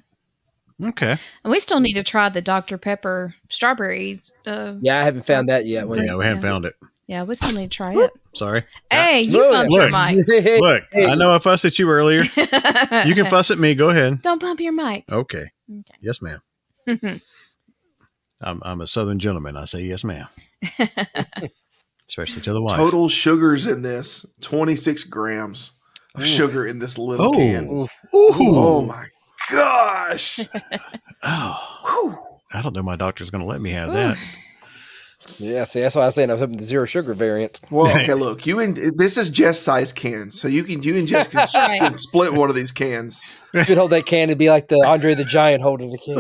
[0.82, 1.16] Okay.
[1.44, 2.76] And we still need to try the Dr.
[2.78, 4.32] Pepper strawberries.
[4.46, 5.80] Uh, Yeah, I haven't found that yet.
[5.80, 6.40] Yeah, we haven't Yeah.
[6.40, 6.74] found it.
[7.06, 8.10] yeah, we still need to try it.
[8.34, 8.64] Sorry.
[8.90, 9.52] Hey, you Look.
[9.52, 10.26] bumped your mic.
[10.60, 12.22] Look, I know I fussed at you earlier.
[13.06, 13.74] You can fuss at me.
[13.74, 14.22] Go ahead.
[14.22, 15.04] Don't bump your mic.
[15.10, 15.46] Okay.
[15.70, 15.94] Okay.
[16.00, 16.40] Yes, ma'am.
[18.44, 19.56] I'm, I'm a Southern gentleman.
[19.56, 20.26] I say yes, ma'am.
[22.08, 22.76] Especially to the wife.
[22.76, 25.72] Total sugars in this 26 grams
[26.14, 27.32] of sugar in this little Oh.
[27.32, 27.68] can.
[27.70, 27.88] Ooh.
[28.14, 29.06] Oh my
[29.50, 30.40] gosh.
[31.24, 32.18] Oh, Whew.
[32.52, 32.82] I don't know.
[32.82, 34.16] My doctor's going to let me have that.
[35.38, 37.60] Yeah, see, that's why I was saying I was hoping the zero sugar variant.
[37.70, 41.06] Well, okay, look, you and this is Jess size cans, so you can you and
[41.06, 41.78] Jess can, Right.
[41.80, 43.22] can split one of these cans.
[43.54, 46.16] You could hold that can and be like the Andre the Giant holding the can.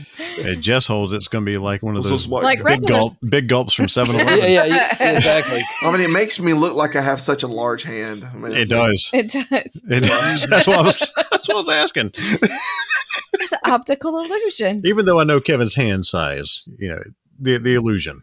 [0.38, 2.88] If Jess holds it's going to be like one of those is Like big regular-
[2.88, 4.52] gulp, big gulps from 7 yeah, Eleven.
[4.52, 5.60] yeah, yeah, exactly.
[5.82, 8.24] I mean, it makes me look like I have such a large hand.
[8.24, 9.10] I mean, It it's like- does.
[9.14, 9.82] It does.
[9.90, 10.46] It does.
[10.50, 10.98] That's what I was.
[11.30, 12.12] That's what I was asking.
[12.14, 14.82] It's an optical illusion.
[14.84, 17.02] Even though I know Kevin's hand size, you know
[17.38, 18.22] the the illusion.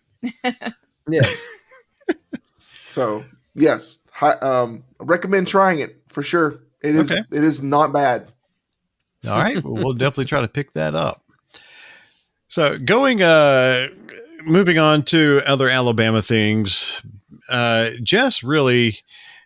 [1.07, 1.21] Yeah.
[2.89, 3.23] So
[3.55, 6.59] yes, hi, um, recommend trying it for sure.
[6.83, 7.21] It is Okay.
[7.31, 8.31] it is not bad.
[9.25, 11.22] All right, well, we'll definitely try to pick that up.
[12.47, 13.87] So going, uh,
[14.45, 17.01] moving on to other Alabama things.
[17.49, 18.99] Uh, Jess really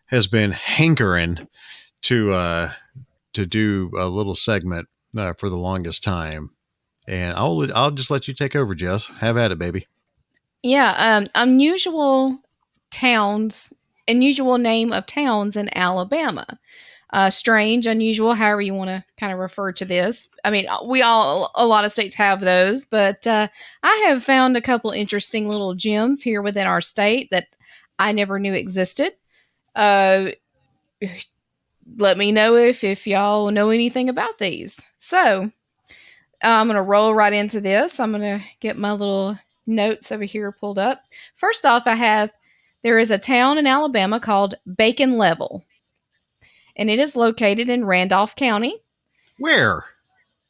[0.08, 1.48] has been hankering
[2.04, 2.72] to uh,
[3.34, 4.88] to do a little segment
[5.18, 6.52] uh, for the longest time,
[7.08, 9.08] and I'll I'll just let you take over, Jess.
[9.20, 9.88] Have at it, baby.
[10.64, 12.40] Yeah, um, unusual
[12.92, 13.74] towns,
[14.08, 16.60] unusual name of towns in Alabama.
[17.12, 20.28] Uh, strange, unusual, however you want to kind of refer to this.
[20.44, 23.48] I mean, uh, we all, a lot of states have those, but uh,
[23.82, 27.48] I have found a couple interesting little gems here within our state that
[27.98, 29.14] I never knew existed.
[29.76, 30.32] Uh,
[31.98, 34.82] let me know if if y'all know anything about these.
[34.98, 35.50] So
[36.44, 38.00] I'm gonna roll right into this.
[38.00, 41.02] I'm gonna get my little notes over here pulled up.
[41.36, 42.32] First off, I have
[42.84, 45.64] there is a town in Alabama called Bacon Level,
[46.78, 48.78] and it is located in Randolph County.
[49.40, 49.84] Where?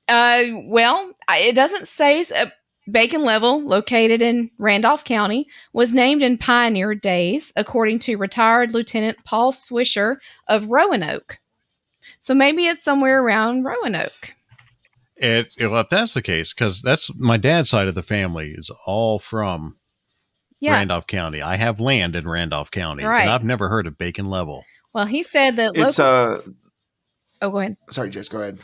[0.08, 2.46] Uh, well, it doesn't say uh,
[2.90, 9.18] Bacon Level, located in Randolph County, was named in pioneer days, according to retired Lieutenant
[9.26, 10.18] Paul Swisher
[10.48, 11.40] of Roanoke.
[12.20, 14.34] So maybe it's somewhere around Roanoke.
[15.18, 18.70] It, well, if that's the case, because that's my dad's side of the family is
[18.86, 19.78] all from
[20.60, 20.74] Yeah.
[20.74, 21.42] Randolph County.
[21.42, 23.24] I have land in Randolph County, Right.
[23.24, 24.64] and I've never heard of Bacon Level.
[24.94, 25.90] Well, he said that local.
[25.90, 26.42] It's uh
[27.42, 27.78] oh, go ahead.
[27.90, 28.60] sorry, Jess, go ahead.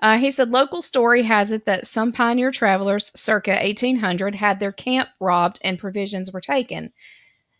[0.00, 4.72] Uh, he said local story has it that some pioneer travelers circa 1800 had their
[4.72, 6.92] camp robbed and provisions were taken.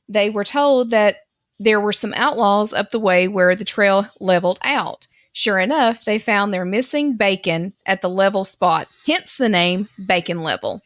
[0.08, 1.16] They were told that
[1.58, 5.06] there were some outlaws up the way where the trail leveled out.
[5.32, 10.42] Sure enough, they found their missing bacon at the level spot, hence the name Bacon
[10.42, 10.80] Level.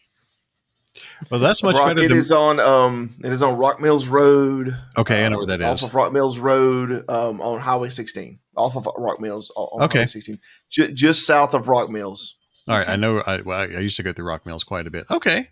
[1.30, 2.18] Well, that's much Rock, better it than.
[2.18, 4.76] is on um it is on Rock Mills Road.
[4.96, 5.82] okay, I know uh, where that Off is.
[5.84, 8.38] of Rock Mills Road, um, on Highway 16.
[8.56, 9.98] Off of Rock Mills on on Okay.
[10.00, 10.38] Highway 16.
[10.70, 12.36] Ju- just south of Rock Mills.
[12.66, 13.22] All right, I know.
[13.26, 15.06] I, well, I used to go through Rock Mills quite a bit.
[15.10, 15.48] Okay,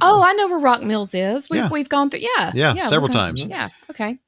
[0.00, 1.48] Oh, I know where Rock Mills is.
[1.50, 1.68] We've, Yeah.
[1.70, 2.20] we've gone through.
[2.20, 2.52] Yeah.
[2.54, 3.44] Yeah, we've several gone- times.
[3.44, 3.68] Yeah.
[3.90, 4.18] Okay.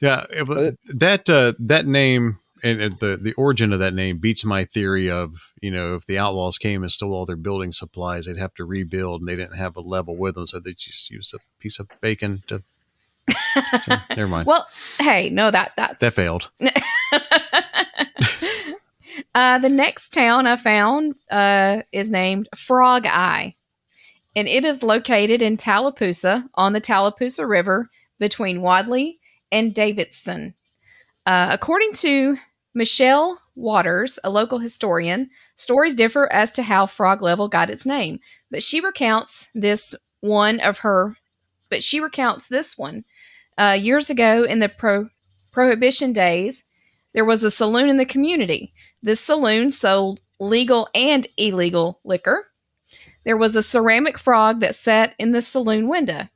[0.00, 4.44] yeah, it that uh, that name and uh, the the origin of that name beats
[4.44, 8.26] my theory of you know if the outlaws came and stole all their building supplies,
[8.26, 11.10] they'd have to rebuild, and they didn't have a level with them, so they just
[11.10, 12.62] used a piece of bacon to.
[13.78, 14.46] So, never mind.
[14.46, 14.66] Well,
[14.98, 16.50] hey, no, that that's that failed.
[19.34, 23.54] uh, the next town I found uh, is named Frog Eye,
[24.34, 27.88] and it is located in Tallapoosa on the Tallapoosa River
[28.18, 29.20] between Wadley
[29.52, 30.54] and Davidson.
[31.26, 32.36] Uh, according to
[32.74, 38.20] Michelle Waters, a local historian, stories differ as to how Frog Level got its name,
[38.50, 41.16] but she recounts this one of her.
[41.68, 43.04] But she recounts this one.
[43.58, 45.08] Uh, years ago, in the pro-
[45.52, 46.64] Prohibition days,
[47.12, 48.72] there was a saloon in the community.
[49.02, 52.46] This saloon sold legal and illegal liquor.
[53.24, 56.28] There was a ceramic frog that sat in the saloon window.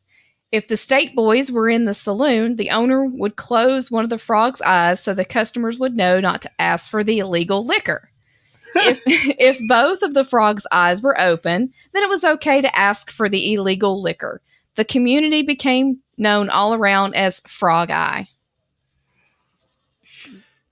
[0.55, 4.19] If the state boys were in the saloon, the owner would close one of the
[4.19, 8.09] frog's eyes so the customers would know not to ask for the illegal liquor.
[8.77, 13.11] if if both of the frog's eyes were open, then it was okay to ask
[13.11, 14.41] for the illegal liquor.
[14.77, 18.29] The community became known all around as Frog Eye.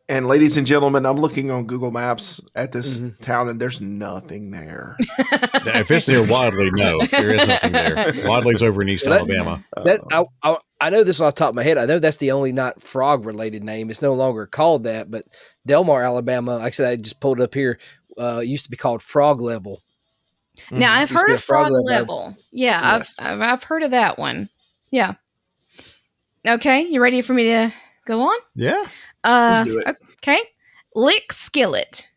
[0.09, 3.23] And ladies and gentlemen, I'm looking on Google Maps at this Mm-hmm.
[3.23, 4.97] town, and there's nothing there.
[5.19, 8.13] if it's near Wadley, no, there is nothing there.
[8.27, 9.65] Wadley's over in East that- Alabama.
[9.85, 11.79] That I, I I know this off the top of my head.
[11.79, 13.89] I know that's the only not frog related name.
[13.91, 15.25] It's no longer called that, but
[15.67, 16.57] Delmar, Alabama.
[16.57, 17.79] Like I said, I just pulled it up here.
[18.21, 19.81] Uh, it used to be called Frog Level.
[20.71, 21.85] Now I've heard of Frog frog Level.
[22.25, 22.37] level.
[22.51, 23.15] Yeah, Yes.
[23.19, 24.51] I've, I've I've heard of that one.
[24.91, 25.15] Yeah.
[26.47, 27.73] Okay, you ready for me to
[28.05, 28.37] go on?
[28.57, 28.85] Yeah.
[29.25, 29.97] Uh, Let's do it.
[30.23, 30.39] Okay,
[30.95, 32.09] Lick Skillet.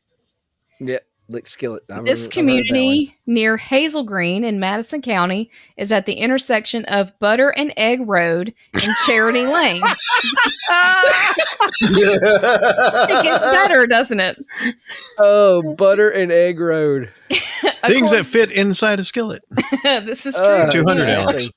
[0.79, 0.99] Yeah,
[1.29, 1.83] Lick Skillet.
[1.89, 6.05] I remember- This I've heard that community near Hazel Green in Madison County is at
[6.05, 9.81] the intersection of Butter and Egg Road and Charity Lane.
[11.81, 14.37] it gets better, doesn't it?
[15.17, 17.11] Oh, Butter and Egg Road.
[17.85, 19.43] Things that fit inside a skillet.
[19.83, 20.43] this is true.
[20.45, 21.49] Uh, 200, yeah, Alex.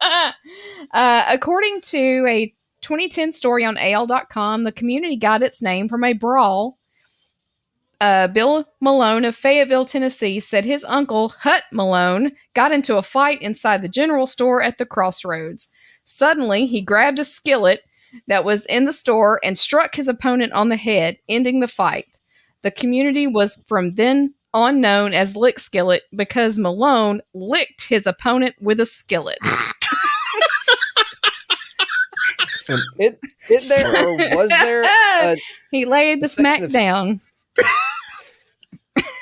[0.92, 2.55] uh, according to a
[2.89, 6.78] 2010 story on AL.com, the community got its name from a brawl.
[8.01, 13.43] Uh, Bill Malone of Fayetteville, Tennessee, said his uncle, Hut Malone, got into a fight
[13.43, 15.68] inside the general store at the crossroads.
[16.05, 17.80] Suddenly, he grabbed a skillet
[18.26, 22.20] that was in the store and struck his opponent on the head, ending the fight.
[22.62, 28.55] The community was from then on known as Lick Skillet because Malone licked his opponent
[28.62, 29.41] with a skillet.
[32.98, 33.18] It,
[33.50, 34.82] is there or was there?
[35.22, 35.36] A,
[35.70, 37.20] he laid the section smack of- down.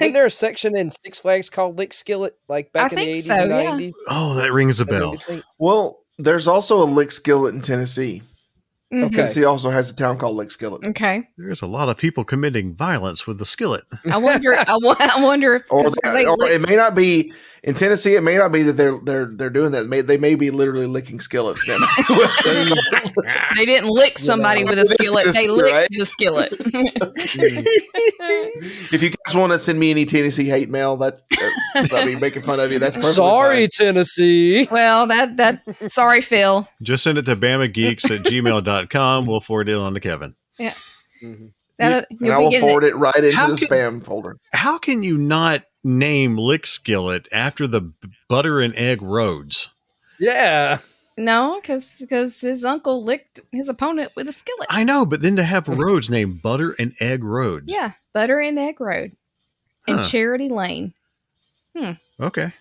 [0.00, 3.26] isn't there a section in Six Flags called Lick Skillet, like back in the eighties
[3.26, 3.62] so, and yeah.
[3.70, 3.94] nineties?
[4.08, 5.16] Oh, that rings a bell.
[5.58, 8.22] well, there's also a lick skillet in Tennessee.
[8.92, 9.06] Mhm.
[9.06, 9.16] Okay.
[9.16, 10.84] Tennessee also has a town called Lick Skillet.
[10.84, 11.28] Okay.
[11.36, 13.82] There's a lot of people committing violence with the skillet.
[14.08, 14.54] I wonder.
[14.56, 17.32] I, wonder if Or, 'cause they- they or licked- it may not be
[17.66, 18.14] in Tennessee.
[18.14, 19.86] It may not be that they're they're they're doing that.
[19.88, 21.66] May, they may be literally licking skillets.
[21.66, 21.80] Then.
[23.56, 25.34] they didn't lick somebody with a It is skillet.
[25.34, 25.88] They licked right?
[25.90, 26.52] the skillet.
[28.92, 31.50] if you guys want to send me any Tennessee hate mail, that's uh,
[31.92, 32.78] I mean making fun of you.
[32.78, 34.68] That's perfectly Sorry, Tennessee.
[34.70, 35.92] well, that that.
[35.92, 36.68] Sorry, Phil.
[36.82, 39.26] Just send it to bamageeks at gmail.com.
[39.26, 40.34] We'll forward it on to Kevin.
[40.58, 40.74] Yeah.
[41.22, 41.50] Mhm.
[41.78, 42.06] That.
[42.20, 44.36] And I will forward it right into How the can- spam folder.
[44.54, 47.92] How can you not name Lick Skillet after the
[48.28, 49.70] butter and egg roads?
[50.18, 50.78] Yeah.
[51.18, 54.66] No, because because his uncle licked his opponent with a skillet.
[54.70, 57.66] I know, but then to have roads named Butter and Egg Roads.
[57.72, 59.12] Yeah, Butter and Egg Road
[59.88, 60.02] and Huh.
[60.04, 60.92] Charity Lane.
[61.74, 61.92] Hmm.
[62.20, 62.52] Okay.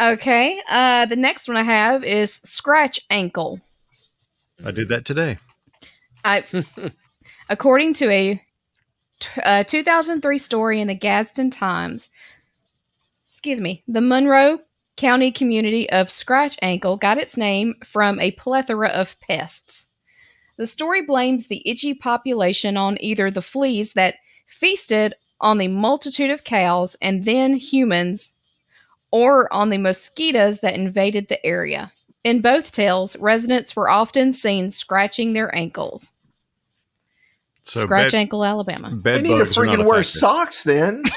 [0.00, 0.62] Okay.
[0.68, 3.60] Uh, the next one I have is Scratch Ankle.
[4.64, 5.38] I did that today.
[6.24, 6.44] I,
[7.50, 8.42] according to a
[9.20, 12.08] t- uh, 2003 story in the Gadsden Times,
[13.36, 14.60] excuse me, the Monroe
[14.96, 19.88] County community of Scratch Ankle got its name from a plethora of pests.
[20.56, 24.14] The story blames the itchy population on either the fleas that
[24.46, 28.32] feasted on the multitude of cows and then humans,
[29.10, 31.92] or on the mosquitoes that invaded the area.
[32.24, 36.12] In both tales, residents were often seen scratching their ankles.
[37.64, 38.92] So Scratch bed- ankle, Alabama.
[38.94, 40.18] Bed They need to bugs are not freaking wear affected.
[40.20, 41.02] socks then.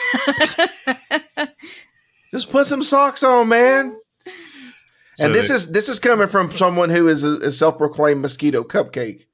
[2.32, 3.98] Just put some socks on, man.
[5.16, 8.22] So and this they- is this is coming from someone who is a, a self-proclaimed
[8.22, 9.26] mosquito cupcake.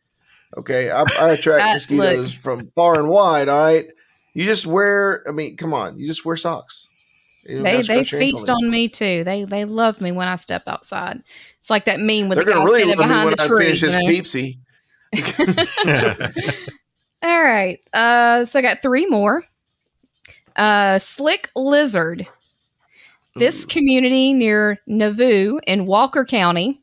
[0.57, 3.49] Okay, I, I attract Uh, mosquitoes from far and wide.
[3.49, 3.87] All right,
[4.33, 5.23] you just wear.
[5.27, 6.87] I mean, come on, you just wear socks.
[7.45, 9.23] You They they scratch your ankle feast on me too.
[9.25, 11.21] They they love me when I step outside.
[11.59, 13.43] It's like that meme with They're the guy really standing love me behind when the
[13.43, 13.65] I tree.
[13.65, 14.09] finish you this know?
[14.09, 14.59] peepsy.
[17.23, 17.79] All right.
[17.93, 19.43] Uh, so I got three more.
[20.55, 22.27] Uh, Slick Lizard.
[23.35, 26.81] This community near Nauvoo in Walker County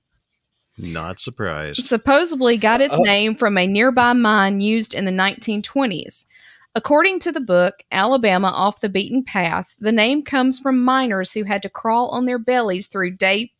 [0.76, 1.84] Not surprised.
[1.84, 3.02] supposedly got its Oh.
[3.02, 6.26] name from a nearby mine used in the 1920s.
[6.74, 11.44] According to the book, Alabama Off the Beaten Path, the name comes from miners who
[11.44, 13.52] had to crawl on their bellies through day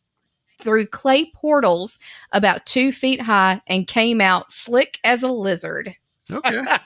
[0.59, 1.97] through clay portals
[2.31, 5.95] about two feet high and came out slick as a lizard.
[6.31, 6.61] Okay.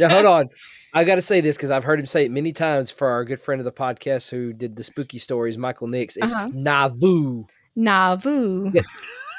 [0.00, 0.48] Now hold on.
[0.96, 3.24] I got to say this because I've heard him say it many times for our
[3.24, 6.16] good friend of the podcast who did the spooky stories, Michael Nix.
[6.16, 6.48] It's Uh-huh.
[6.52, 7.44] Nauvoo.
[7.76, 8.70] Nauvoo.
[8.72, 8.80] Yeah.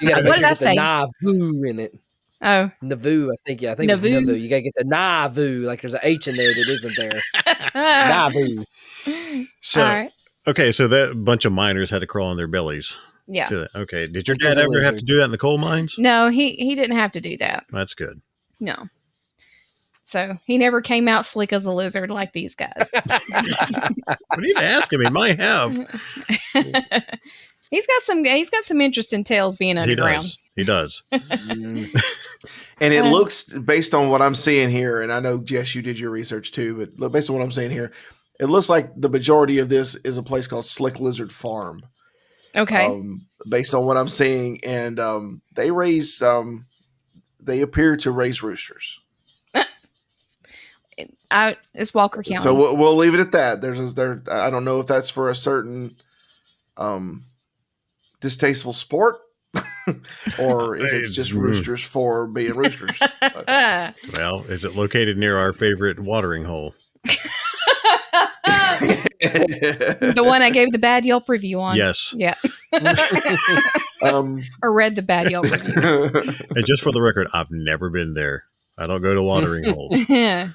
[0.02, 0.76] You got to What make did sure I you get the say?
[0.76, 1.94] Nauvoo in it.
[2.44, 3.62] Oh, Nauvoo, I think.
[3.64, 4.22] Yeah, I think it's Nauvoo?
[4.22, 4.36] Nauvoo.
[4.40, 5.66] You got to get the Nauvoo.
[5.66, 7.20] Like there's an H in there that isn't there.
[7.76, 8.64] Nauvoo.
[9.62, 10.12] So all right.
[10.48, 12.98] okay, so that bunch of miners had to crawl on their bellies.
[13.26, 13.46] Yeah.
[13.46, 13.70] To that.
[13.76, 14.06] Okay.
[14.08, 15.96] Did your dad ever have to do that in the coal mines?
[15.98, 17.66] No, he he didn't have to do that.
[17.72, 18.22] That's good.
[18.60, 18.86] No.
[20.08, 22.90] So he never came out slick as a lizard like these guys.
[22.94, 25.02] We need to ask him.
[25.02, 25.76] He might have.
[26.54, 30.24] he's got some he's got some interesting tales being He underground.
[30.24, 30.40] does.
[30.56, 31.04] He does.
[31.12, 31.92] and
[32.94, 36.00] it Uh, looks based on what I'm seeing here, and I know Jess, you did
[36.00, 37.92] your research too, but look, based on what I'm seeing here,
[38.40, 41.82] it looks like the majority of this is a place called Slick Lizard Farm.
[42.56, 42.86] Okay.
[42.86, 46.66] Um, based on what I'm seeing, and um, they raise, um,
[47.42, 49.00] they appear to raise roosters.
[51.30, 52.38] Out it's Walker County.
[52.42, 53.62] So we'll, we'll leave it at that.
[53.62, 55.98] There's, a, there, I don't know if that's for a certain,
[56.78, 57.26] um,
[58.22, 59.18] distasteful sport,
[60.40, 63.00] or if it's just roosters for being roosters.
[63.22, 63.96] But-.
[64.16, 66.74] Well, is it located near our favorite watering hole?
[69.20, 71.76] the one I gave the bad Yelp review on.
[71.76, 72.14] Yes.
[72.16, 72.36] Yeah.
[74.02, 76.12] um, or read the bad Yelp review.
[76.56, 78.46] And just for the record, I've never been there.
[78.78, 79.98] I don't go to watering holes.
[80.08, 80.50] yeah.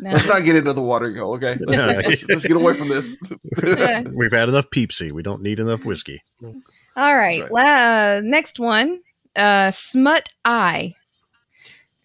[0.00, 0.10] No.
[0.10, 1.34] Let's not get into the water go.
[1.34, 3.16] Okay, let's, let's, let's, let's get away from this.
[4.12, 5.12] We've had enough Peepsy.
[5.12, 6.22] We don't need enough whiskey.
[6.42, 6.52] All
[6.96, 7.42] right.
[7.42, 7.50] right.
[7.50, 9.00] La- next one.
[9.34, 10.94] Uh Smut Eye.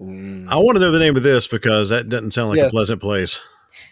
[0.02, 0.50] Mm.
[0.50, 3.02] I want to know the name of this because that doesn't sound like a pleasant
[3.02, 3.40] place.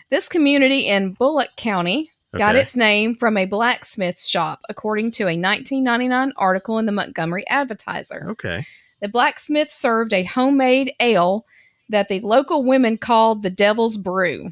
[0.10, 5.38] This community in Bullock County got its name from a blacksmith shop, according to a
[5.38, 8.28] 1999 article in the Montgomery Advertiser.
[8.32, 8.66] Okay.
[9.02, 11.46] The blacksmith served a homemade ale
[11.92, 14.52] that the local women called the Devil's Brew.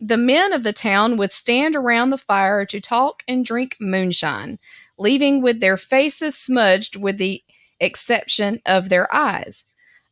[0.00, 4.58] The men of the town would stand around the fire to talk and drink moonshine,
[4.98, 7.42] leaving with their faces smudged with the
[7.78, 9.64] exception of their eyes.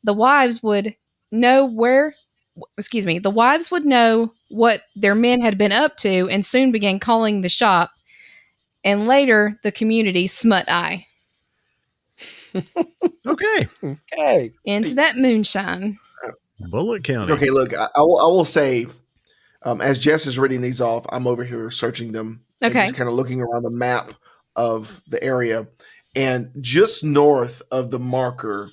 [0.04, 0.94] The wives would
[1.32, 2.14] know where
[2.76, 6.72] excuse me, the wives would know what their men had been up to and soon
[6.72, 7.90] began calling the shop
[8.84, 11.06] and later the community Smut Eye.
[13.26, 13.68] Okay.
[13.84, 14.50] Okay.
[14.64, 15.98] Into that moonshine.
[16.68, 17.32] Bullock County.
[17.32, 18.20] Okay, look, I, I will.
[18.20, 18.86] I will say,
[19.62, 22.42] um, as Jess is reading these off, I'm over here searching them.
[22.62, 22.84] Okay.
[22.84, 24.12] just kind of looking around the map
[24.56, 25.68] of the area,
[26.14, 28.70] and just north of the marker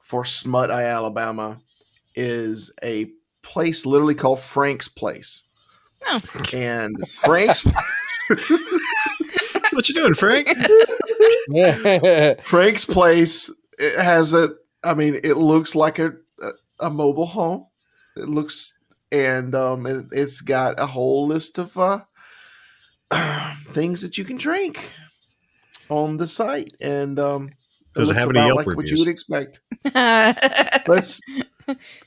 [0.00, 1.58] for Smut Eye, Alabama,
[2.14, 3.10] is a
[3.42, 5.42] place literally called Frank's Place.
[6.06, 6.18] Oh.
[6.54, 7.66] And Frank's
[9.72, 10.48] What you doing, Frank?
[12.42, 14.50] Frank's Place it has a.
[14.82, 16.14] I mean, it looks like a
[16.80, 17.66] a, a mobile home.
[18.16, 18.78] It looks
[19.14, 22.00] and um, it, it's got a whole list of uh,
[23.68, 24.92] things that you can drink.
[25.88, 27.50] on the site, and um,
[27.94, 29.60] Does it looks have any Yelp like what you would expect.
[29.94, 31.20] Let's.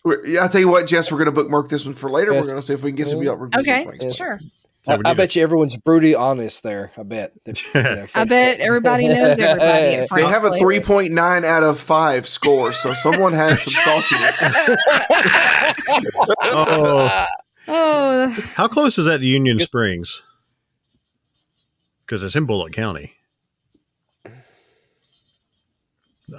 [0.05, 1.11] I'll tell you what, Jess.
[1.11, 2.33] We're going to bookmark this one for later.
[2.33, 2.43] Yes.
[2.43, 3.61] We're going to see if we can get some Yelp reviews.
[3.61, 4.15] okay, on Frank's Place.
[4.15, 4.39] sure.
[4.87, 6.91] Yeah, I, I need bet you everyone's brutally honest there.
[6.97, 7.33] I bet.
[8.15, 12.27] I bet everybody knows everybody at They have a three point nine out of five
[12.27, 14.41] score, so someone had some sauciness.
[16.41, 17.25] Oh,
[17.69, 20.23] Oh, how close is that to Union Springs?
[22.05, 23.13] Because it's in Bullock County.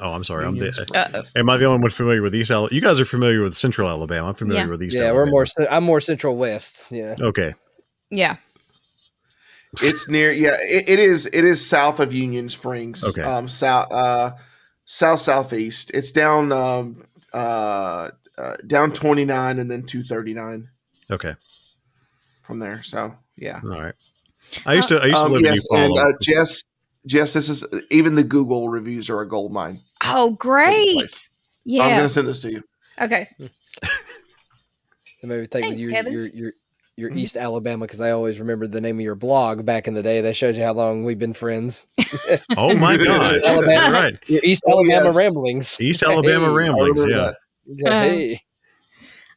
[0.01, 0.47] Oh, I'm sorry.
[0.47, 1.33] I'm Union the, Springs.
[1.37, 2.75] am I the only one familiar with East Alabama?
[2.75, 4.29] You guys are familiar with Central Alabama.
[4.29, 4.69] I'm familiar Yeah.
[4.71, 5.25] with East yeah, Alabama.
[5.25, 5.47] we're more.
[5.71, 6.87] I'm more Central West.
[6.91, 7.15] Yeah.
[7.21, 7.55] Okay.
[8.11, 8.37] Yeah.
[9.83, 10.57] It's near, yeah.
[10.61, 11.27] It, it is.
[11.27, 13.05] It is south of Union Springs.
[13.05, 13.23] Okay.
[13.23, 14.33] Um, south, uh,
[14.85, 15.91] south southeast.
[15.93, 17.05] It's down, um,
[17.35, 20.69] uh, uh, down twenty nine and then two thirty nine
[21.11, 21.35] Okay.
[22.43, 22.83] from there.
[22.83, 23.61] So yeah.
[23.63, 23.95] All right.
[24.65, 26.65] I used to I used to Um, live yes, in New and uh, Jess,
[27.05, 29.83] Jess, this is even the Google reviews are a gold mine.
[30.03, 31.29] Oh, great.
[31.65, 32.63] Yeah, I'm going to send this to you.
[32.99, 33.29] Okay.
[33.41, 33.51] And
[35.25, 36.13] maybe think Thanks, with your, Kevin.
[36.13, 36.53] your your
[36.99, 37.19] your Mm-hmm.
[37.21, 40.21] East Alabama because I always remember the name of your blog back in the day.
[40.21, 41.87] That shows you how long we've been friends.
[42.57, 43.39] oh my god.
[43.45, 43.93] Alabama.
[44.01, 44.19] right.
[44.29, 45.17] Your East Oh, Alabama yes.
[45.17, 45.77] ramblings.
[45.81, 46.51] East Alabama Hey.
[46.53, 47.31] ramblings, remember yeah.
[47.31, 47.37] that.
[47.67, 48.43] Yeah, hey.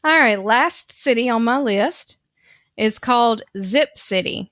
[0.04, 0.44] All right.
[0.44, 2.18] Last city on my list
[2.78, 4.52] is called Zip City.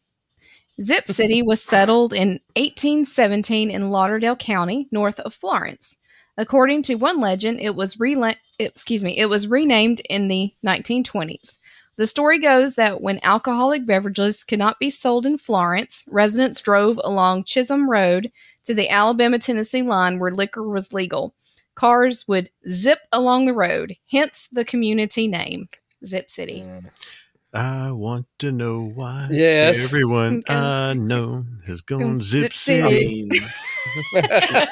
[0.82, 5.98] Zip City was settled in 1817 in Lauderdale County, north of Florence.
[6.38, 11.58] According to one legend, it was rela- excuse me, it was renamed in the 1920s.
[12.00, 16.98] The story goes that when alcoholic beverages could not be sold in Florence, residents drove
[17.04, 18.32] along Chisholm Road
[18.64, 21.34] to the Alabama Tennessee line where liquor was legal.
[21.76, 25.68] Cars would zip along the road, hence the community name,
[26.06, 26.66] Zip City.
[27.54, 29.84] I want to know why Yes.
[29.84, 30.54] everyone Okay.
[30.56, 33.28] I know has gone Zip zip I city.
[33.30, 33.42] mean,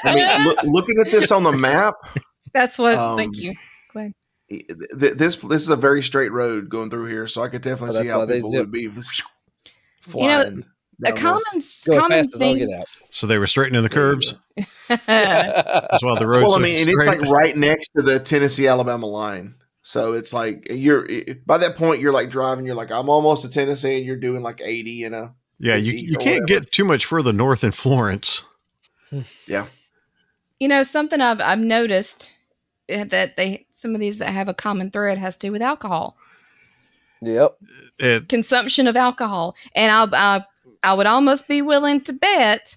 [0.02, 1.92] I mean look, looking at this on the map,
[2.54, 2.94] That's what.
[2.96, 3.52] Um, thank you.
[3.92, 4.14] Go ahead.
[4.50, 7.98] Th- this this is a very straight road going through here, so I could definitely
[7.98, 9.02] Oh, see how why they people would be You know,
[10.00, 10.64] flying.
[11.04, 11.82] A common, this.
[11.84, 12.84] Go as common fast as I'll thing.
[13.10, 14.34] So they were straightening the curbs.
[14.58, 14.64] uh,
[15.06, 16.44] That's why the roads.
[16.46, 19.54] Well, I mean, and it's like right next to the Tennessee Alabama line.
[19.82, 21.06] So it's like you're
[21.46, 22.66] by that point you're like driving.
[22.66, 25.92] You're like I'm almost to Tennessee, and you're doing like 80 in a yeah, you
[25.92, 26.62] you can't whatever.
[26.62, 28.42] get too much further north in Florence.
[29.46, 29.66] yeah.
[30.58, 32.32] you know, something I've I've noticed
[32.92, 35.62] uh, that they some of these that have a common thread has to do with
[35.62, 36.16] alcohol
[37.20, 37.58] Yep.
[37.98, 40.44] It, consumption of alcohol, and I I,
[40.82, 42.76] I would almost be willing to bet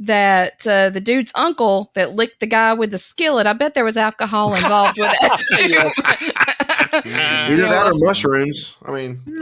[0.00, 3.46] that uh, the dude's uncle that licked the guy with the skillet.
[3.46, 7.10] I bet there was alcohol involved with that too.
[7.10, 8.76] Either that or mushrooms.
[8.84, 9.22] I mean,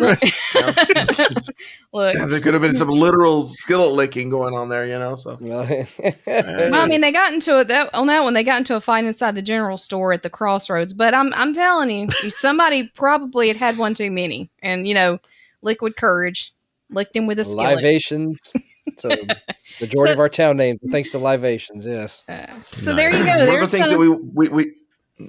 [1.94, 5.16] Look, there could have been some literal skillet licking going on there, you know.
[5.16, 8.34] So Well, I mean, they got into it that on that one.
[8.34, 10.92] They got into a fight inside the general store at the crossroads.
[10.92, 15.18] But I'm I'm telling you, somebody probably had had one too many, and you know,
[15.62, 16.52] liquid courage
[16.90, 17.76] licked him with a skillet.
[17.76, 18.52] Libations.
[18.98, 19.10] So
[19.82, 21.86] majority So- of our town names thanks to libations.
[21.86, 22.24] Yes.
[22.78, 23.30] So there you go.
[23.30, 24.72] one of the There's things that we we we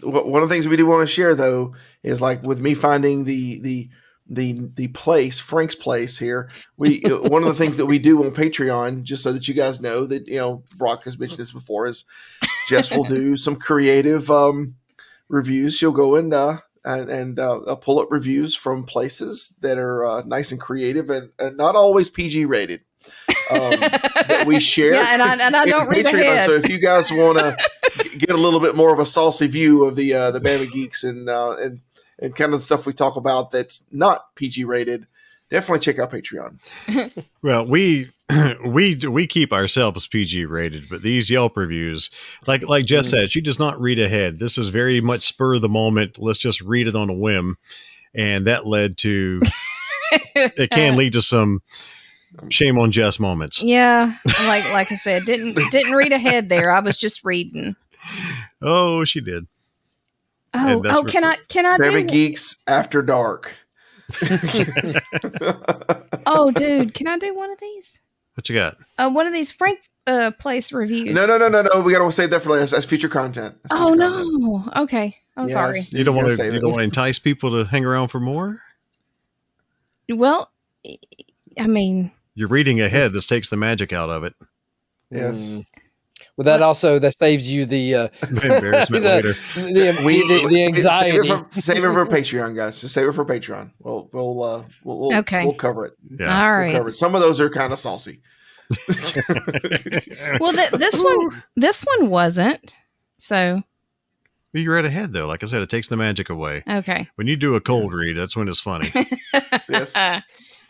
[0.01, 3.25] one of the things we do want to share though is like with me finding
[3.25, 3.89] the the
[4.27, 6.49] the the place Frank's place here.
[6.77, 9.81] We one of the things that we do on Patreon, just so that you guys
[9.81, 12.05] know that you know Brock has mentioned this before, is
[12.67, 14.75] Jess will do some creative um,
[15.27, 15.75] reviews.
[15.75, 20.05] She'll go and uh, and, and uh, uh, pull up reviews from places that are
[20.05, 22.81] uh, nice and creative and, and not always PG rated.
[23.51, 24.93] Um, that we share.
[24.93, 26.21] Yeah, and I- and I don't read Patreon.
[26.21, 26.43] ahead.
[26.45, 27.57] So if you guys want to
[28.17, 31.03] get a little bit more of a saucy view of the uh, the Bama Geeks
[31.03, 31.81] and uh, and
[32.19, 35.07] and kind of the stuff we talk about that's not PG rated,
[35.49, 36.59] definitely check out Patreon.
[37.41, 38.07] well, we
[38.65, 42.09] we we keep ourselves PG rated, but these Yelp reviews,
[42.47, 44.39] like like Jess said, she does not read ahead.
[44.39, 46.17] This is very much spur of the moment.
[46.17, 47.57] Let's just read it on a whim,
[48.15, 49.41] and that led to
[50.35, 51.61] it can lead to some
[52.49, 53.61] shame on Jess moments.
[53.63, 54.15] Yeah,
[54.47, 56.71] like like I said, didn't didn't read ahead there.
[56.71, 57.75] I was just reading.
[58.61, 59.47] Oh, she did.
[60.53, 62.07] Oh, oh, can I can I Bama do?
[62.07, 63.55] Geeks After Dark.
[66.25, 67.99] Oh, dude, can I do one of these?
[68.35, 68.75] What you got?
[68.97, 71.15] Uh, one of these Frank uh place reviews.
[71.15, 71.81] No, no, no, no, no.
[71.81, 72.71] We gotta save that for last.
[72.71, 73.55] That's future content.
[73.63, 74.41] That's Oh future content.
[74.41, 74.83] no.
[74.83, 75.79] Okay, I'm sorry.
[75.89, 78.61] You don't want to you don't want to entice people to hang around for more.
[80.09, 80.51] Well,
[81.57, 83.13] I mean, You're reading ahead.
[83.13, 84.33] This takes the magic out of it.
[85.11, 85.57] Yes.
[85.57, 85.65] Mm.
[86.35, 89.33] Well, that also that saves you the uh, Embarrassment the, later.
[89.55, 91.11] the, We, the, the save- anxiety.
[91.11, 92.81] Save it, for, save it for Patreon, guys.
[92.81, 93.69] Just save it for Patreon.
[93.79, 95.45] We'll we'll uh, we'll, we'll, Okay.
[95.45, 95.93] we'll cover it.
[96.09, 96.25] Yeah.
[96.35, 96.71] all We'll right.
[96.71, 96.95] cover it.
[96.95, 98.21] Some of those are kind of saucy.
[100.39, 102.75] Well, th- this one, this one wasn't.
[103.17, 103.61] So
[104.53, 105.27] You're right ahead though.
[105.27, 106.63] Like I said, it takes the magic away.
[106.67, 108.91] okay, When you do a cold read, that's when it's funny.
[109.69, 109.95] yes.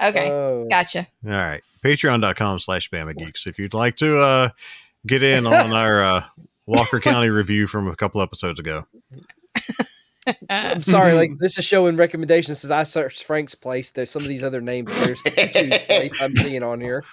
[0.02, 0.68] Okay, Oh.
[0.70, 1.08] gotcha.
[1.26, 1.62] All right.
[1.84, 3.46] Patreon.com slash Bama Geeks.
[3.48, 4.50] If you'd like to uh,
[5.06, 6.24] get in on our uh,
[6.66, 8.86] Walker County review from a couple episodes ago.
[10.50, 12.62] I'm sorry, like this is showing recommendations.
[12.62, 14.90] Since I searched Frank's place, there's some of these other names.
[14.90, 15.32] There's two
[16.22, 17.04] I'm seeing on here.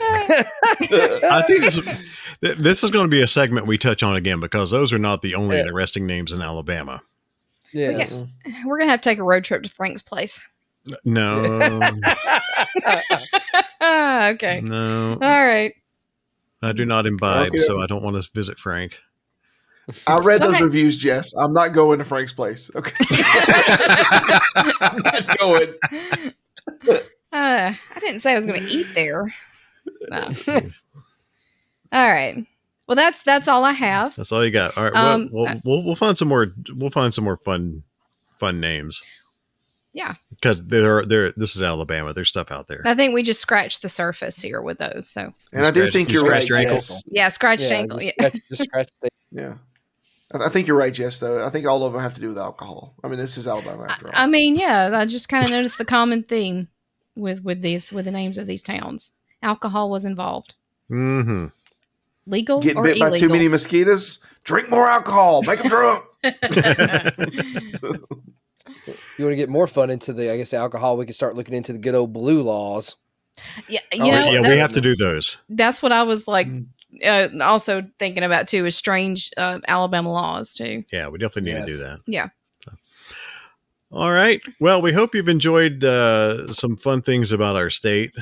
[0.00, 1.80] I think this,
[2.40, 5.20] this is going to be a segment we touch on again because those are not
[5.20, 5.64] the only Yeah.
[5.66, 7.02] interesting names in Alabama.
[7.74, 8.24] Yes.
[8.64, 10.46] We're gonna have to take a road trip to Frank's place.
[11.04, 11.92] No,
[13.82, 15.74] okay, no, all right.
[16.62, 17.58] I do not imbibe, Okay.
[17.58, 18.98] so I don't want to visit Frank.
[20.06, 20.64] I read those Okay.
[20.64, 21.32] reviews, Jess.
[21.34, 22.70] I'm not going to Frank's place.
[22.74, 22.92] Okay.
[24.80, 25.74] I'm not going.
[27.32, 29.32] Uh, I didn't say I was going to eat there.
[30.10, 30.32] No.
[31.92, 32.44] all right.
[32.88, 34.16] Well, that's that's all I have.
[34.16, 34.76] That's all you got.
[34.76, 36.48] All right, Um, we'll, we'll, we'll we'll find some more.
[36.74, 37.82] We'll find some more fun
[38.38, 39.02] fun names
[39.96, 41.32] Yeah, because there there.
[41.32, 42.12] This is Alabama.
[42.12, 42.82] There's stuff out there.
[42.84, 45.08] I think we just scratched the surface here with those.
[45.08, 46.74] So And I do think you you're right, your ankle?
[46.76, 47.02] Jess.
[47.06, 47.98] yeah, scratched Yeah, ankle.
[48.00, 48.28] just Yeah.
[48.28, 49.54] scratch- just scratch the- Yeah.
[50.34, 51.46] I I think you're right, Jess, though.
[51.46, 52.94] I think all of them have to do with alcohol.
[53.02, 54.12] I mean, this is Alabama after all.
[54.14, 56.68] I mean, yeah, I just kind of noticed the common theme
[57.14, 59.12] with with these with the names of these towns.
[59.42, 60.56] Alcohol was involved.
[60.90, 61.46] Mm-hmm.
[62.26, 63.10] Legal Getting or bit illegal?
[63.12, 64.18] by too many mosquitoes?
[64.44, 65.42] Drink more alcohol.
[65.42, 66.04] Make them drunk.
[68.86, 70.96] You want to get more fun into the, I guess, the alcohol?
[70.96, 72.96] We can start looking into the good old blue laws.
[73.68, 75.38] yeah, you Oh, know, yeah, we have to do those.
[75.48, 76.46] That's what I was like.
[76.46, 76.66] Mm.
[77.04, 80.82] Uh, also thinking about too is strange uh, Alabama laws too.
[80.92, 81.98] Yeah, we definitely need to do that.
[82.06, 82.28] Yeah.
[83.92, 84.40] All right.
[84.60, 88.14] Well, we hope you've enjoyed uh, some fun things about our state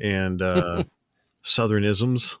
[0.00, 0.84] and uh,
[1.44, 2.36] southernisms.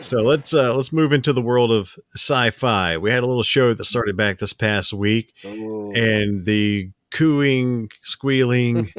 [0.00, 2.96] So let's uh, let's move into the world of sci-fi.
[2.96, 8.92] We had a little show that started back this past week, and the cooing, squealing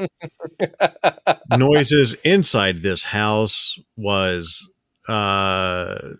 [1.56, 4.68] noises inside this house was
[5.08, 6.10] uh,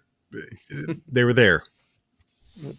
[1.08, 1.64] they were there.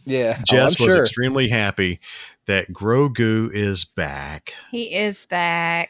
[0.06, 1.04] Yeah, oh, Jess I'm was sure.
[1.04, 2.00] extremely happy
[2.46, 4.54] that Grogu is back.
[4.72, 5.90] He is back.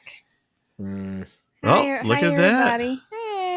[0.80, 1.28] Mm.
[1.64, 3.00] Oh, Hi- look hi, at that.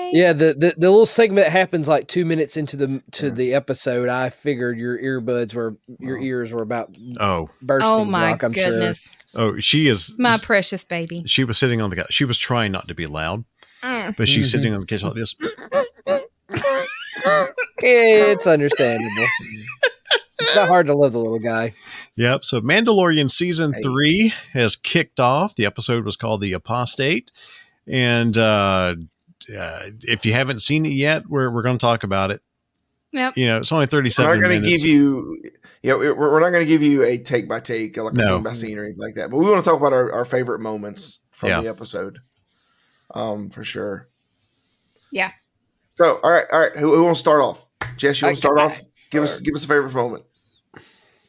[0.08, 0.18] Everybody.
[0.18, 4.08] Yeah, the, the the little segment happens like two minutes into the to the episode.
[4.08, 7.90] I figured your earbuds were your ears were about Oh, bursting.
[7.90, 8.64] Oh my Brock, I'm sure.
[8.70, 10.14] goodness, oh, she is.
[10.18, 11.22] my precious baby.
[11.26, 12.06] She was sitting on the couch.
[12.12, 13.44] She was trying not to be loud,
[13.82, 14.16] Mm.
[14.16, 14.52] but she's Mhm.
[14.52, 15.34] sitting on the couch like this.
[17.82, 19.26] It's understandable.
[20.40, 21.74] it's not hard to love the little guy.
[22.16, 22.44] Yep.
[22.44, 23.82] So Mandalorian season Hey.
[23.82, 25.54] three has kicked off.
[25.56, 27.32] The episode was called The Apostate.
[27.86, 28.96] And uh,
[29.58, 32.40] uh, if you haven't seen it yet, we're, we're going to talk about it.
[33.12, 33.36] Yep.
[33.36, 34.28] You know, it's only thirty seven.
[34.30, 34.82] We're not going to minutes.
[34.82, 35.36] give you,
[35.82, 38.42] yeah, we're, we're not going to give you a take by take, like a scene
[38.42, 39.30] by scene or anything like that.
[39.30, 41.60] But we want to talk about our, our favorite moments from Yeah.
[41.62, 42.18] the episode,
[43.14, 44.08] um, for sure.
[45.12, 45.30] Yeah.
[45.94, 46.76] So, all right, all right.
[46.76, 47.64] Who, who wants to start off?
[47.96, 48.82] Jess, you want to start off?
[49.10, 50.24] Give us, give us a favorite moment.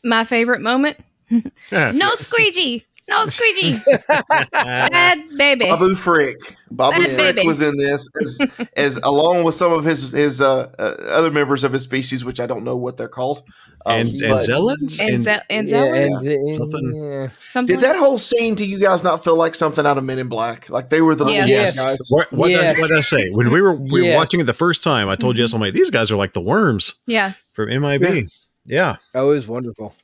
[0.04, 0.98] My favorite moment.
[1.72, 2.86] No squeegee.
[3.10, 3.80] No squeegee.
[4.52, 5.66] Bad baby.
[5.66, 6.38] Babu Frick.
[6.72, 7.48] Babu Bad Frick baby.
[7.48, 11.64] was in this as, as along with some of his his uh, uh, other members
[11.64, 13.44] of his species, which I don't know what they're called.
[13.86, 17.28] Um, and, and but And, And- Ze- and Yeah, and, and- Something- yeah.
[17.48, 20.20] Something Did that whole scene to you guys not feel like something out of Men
[20.20, 20.70] in Black?
[20.70, 21.76] Like they were the little Yes.
[21.78, 21.80] Yes.
[21.80, 22.08] guys.
[22.10, 22.76] what, what, Yes.
[22.76, 23.30] did, I, what did I say?
[23.30, 25.74] When we were, we were watching it the first time, I told Jess, I'm like,
[25.74, 27.34] these guys are like the worms Yeah.
[27.54, 28.28] from MIB.
[28.66, 28.98] Yeah.
[29.16, 29.96] Oh, it was wonderful.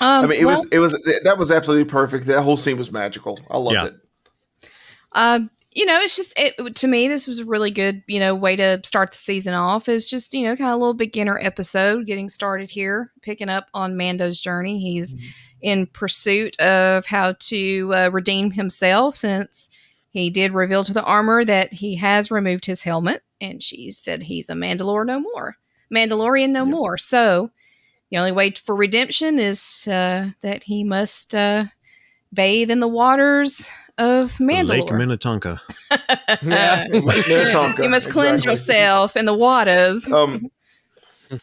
[0.00, 0.92] Um, I mean, it well, was it was
[1.24, 2.26] that was absolutely perfect.
[2.26, 3.38] That whole scene was magical.
[3.50, 3.86] I loved Yeah.
[3.86, 3.94] it.
[5.12, 7.06] Um, you know, it's just it to me.
[7.08, 9.88] This was a really good, you know, way to start the season off.
[9.88, 13.66] Is just you know, kind of a little beginner episode, getting started here, picking up
[13.74, 14.78] on Mando's journey.
[14.78, 15.26] He's Mm-hmm.
[15.62, 19.70] in pursuit of how to uh, redeem himself, since
[20.10, 24.22] he did reveal to the Armorer that he has removed his helmet, and she said
[24.22, 25.56] he's a Mandalore no more,
[25.92, 26.70] Mandalorian no Yep.
[26.70, 26.98] more.
[26.98, 27.50] So
[28.10, 31.64] the only way for redemption is uh, that he must uh,
[32.32, 34.68] bathe in the waters of Mandalore.
[34.88, 35.60] Lake Minnetonka.
[36.42, 36.86] Yeah.
[36.90, 38.74] Minnetonka, you must cleanse exactly.
[38.74, 40.10] yourself in the waters.
[40.10, 40.50] Um,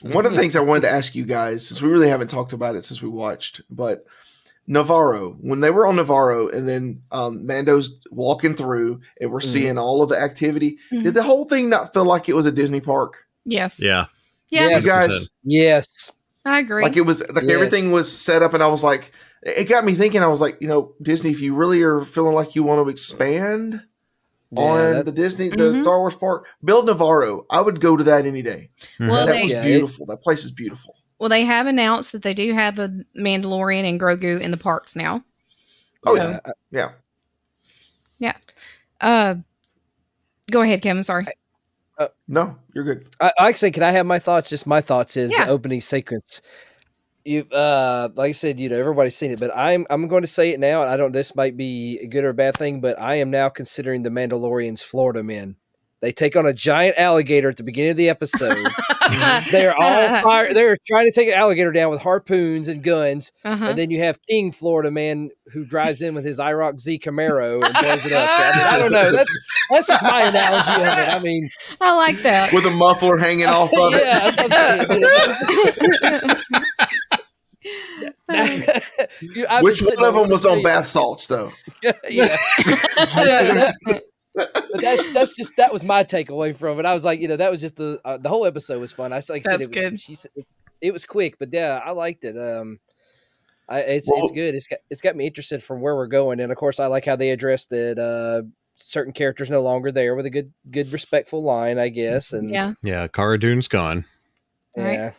[0.01, 2.53] one of the things I wanted to ask you guys, since we really haven't talked
[2.53, 4.05] about it since we watched, but
[4.66, 9.45] Navarro, when they were on Navarro, and then um, Mando's walking through, and we're Mhm.
[9.45, 10.78] seeing all of the activity.
[10.91, 11.03] Mhm.
[11.03, 13.26] Did the whole thing not feel like it was a Disney park?
[13.43, 13.78] yes.
[13.80, 14.05] Yeah.
[14.49, 14.84] Yeah, Yes.
[14.86, 16.11] You guys, Yes.
[16.46, 16.84] I agree.
[16.84, 17.52] like it was like Yes.
[17.54, 19.12] everything was set up, and I was like,
[19.44, 20.22] it got me thinking.
[20.22, 22.89] I was like, you know, Disney, if you really are feeling like you want to
[22.89, 23.82] expand,
[24.56, 25.82] on the Disney, the Mhm.
[25.82, 26.46] Star Wars park.
[26.64, 28.70] build Navarro, I would go to that any day.
[29.00, 30.06] Well, that they- was Yeah, it- beautiful.
[30.06, 30.96] that place is beautiful.
[31.18, 34.96] Well, they have announced that they do have a Mandalorian and Grogu in the parks
[34.96, 35.24] now.
[36.06, 36.39] Oh So-
[36.72, 36.89] yeah,
[38.20, 38.34] yeah.
[39.02, 39.36] Uh,
[40.52, 41.04] go ahead, Kevin.
[41.04, 41.26] Sorry.
[42.28, 43.08] No, you're good.
[43.20, 44.50] I, I actually, can I have my thoughts?
[44.50, 45.46] Just my thoughts is Yeah.
[45.46, 46.41] the opening sequence.
[47.26, 50.28] You, uh, like I said, you know, everybody's seen it, but I'm, I'm going to
[50.28, 50.82] say it now.
[50.84, 51.12] I don't.
[51.14, 54.10] This might be a good or a bad thing, but I am now considering the
[54.10, 55.56] Mandalorians Florida men.
[56.04, 58.58] They take on a giant alligator at the beginning of the episode.
[59.51, 60.54] they're all fire.
[60.54, 63.68] They're trying to take an alligator down with harpoons and guns, Uh-huh.
[63.68, 67.64] and then you have King Florida man who drives in with his IROC Z Camaro
[67.66, 68.28] and blows it up.
[68.28, 69.12] So, I, mean, I don't know.
[69.14, 71.16] That's that's just my analogy of it.
[71.16, 71.49] I mean,
[71.80, 72.51] I like that.
[72.51, 74.01] With a muffler hanging off of it.
[74.04, 76.20] yeah, that's what
[78.30, 79.04] I'm saying.
[79.22, 81.51] You- Which one of them was on the- bath salts though?
[82.10, 82.36] yeah.
[84.34, 86.86] But that, that's just that was my takeaway from it.
[86.86, 89.13] I was like, you know, that was just the uh, the whole episode was fun.
[89.13, 89.91] I like I said, it, good.
[89.93, 90.47] Was, she said it,
[90.81, 92.38] it was quick, but yeah, I liked it.
[92.38, 92.79] Um,
[93.69, 94.55] I, it's Well- it's good.
[94.55, 97.05] It's got it's got me interested from where we're going, and of course, I like
[97.05, 97.97] how they addressed that.
[97.99, 102.34] Uh, certain characters no longer there with a good good respectful line, I guess.
[102.34, 102.73] And yeah.
[102.81, 104.05] Yeah, Cara Dune's gone.
[104.75, 104.93] Right.
[104.93, 105.11] yeah,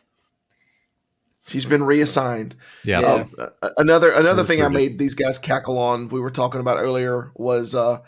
[1.46, 2.56] She's been reassigned.
[2.84, 3.00] Yeah.
[3.00, 3.12] Yeah.
[3.12, 6.08] Um, uh, another another thing I made these guys cackle on.
[6.08, 7.98] We were talking about earlier was, uh,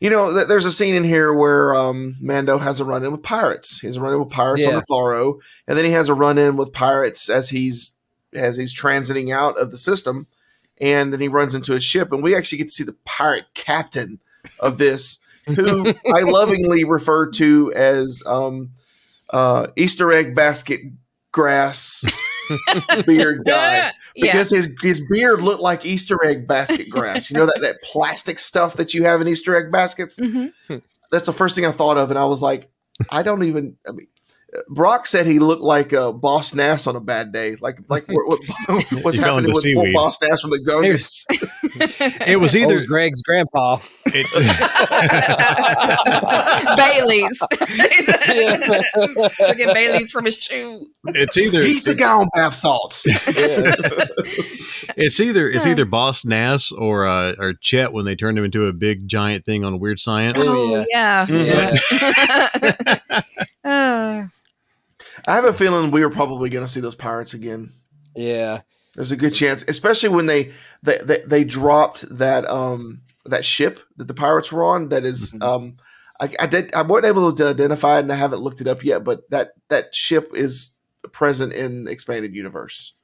[0.00, 3.12] you know, th- there's a scene in here where um, Mando has a run in
[3.12, 3.80] with pirates.
[3.80, 6.14] He has a run in with pirates on the Tharo, and then he has a
[6.14, 7.96] run in with pirates as he's
[8.34, 10.26] as he's transiting out of the system,
[10.80, 13.46] and then he runs into a ship, and we actually get to see the pirate
[13.54, 14.20] captain
[14.58, 18.72] of this, who I lovingly refer to as um,
[19.30, 20.80] uh, Easter egg basket
[21.32, 22.04] grass
[23.06, 24.32] beard guy yeah.
[24.32, 27.30] because his his beard looked like Easter egg basket grass.
[27.30, 30.16] You know that that plastic stuff that you have in Easter egg baskets.
[30.16, 30.52] Mhm.
[31.10, 32.68] That's the first thing I thought of, and I was like,
[33.10, 33.76] I don't even.
[33.88, 34.08] I mean,
[34.68, 37.56] Brock said he looked like uh, Boss Nass on a bad day.
[37.60, 38.40] Like like what, what,
[39.02, 39.94] what's He fell happening with poor seaweed.
[39.94, 41.24] Boss Nass from the Gungans?
[42.26, 43.78] It was either Old Greg's grandpa.
[44.06, 44.26] it,
[46.76, 47.36] Bailey's.
[49.36, 50.86] Took Bailey's from his shoe.
[51.06, 53.02] it's either He's the guy on bath salts.
[54.96, 58.66] it's either it's either Boss Nass or uh, or Chet when they turned him into
[58.66, 60.38] a big giant thing on Weird Science.
[60.40, 61.26] Oh, Oh yeah.
[61.28, 61.72] Yeah.
[63.64, 64.26] Uh,
[65.26, 67.72] I have a feeling we are probably going to see those pirates again.
[68.14, 68.62] Yeah.
[68.94, 70.52] There's a good chance, especially when they
[70.82, 74.90] they they, they dropped that um that ship that the pirates were on.
[74.90, 75.78] That is, um,
[76.20, 78.84] I, I did I wasn't able to identify it, and I haven't looked it up
[78.84, 79.02] yet.
[79.02, 80.74] But that that ship is
[81.10, 82.94] present in expanded universe.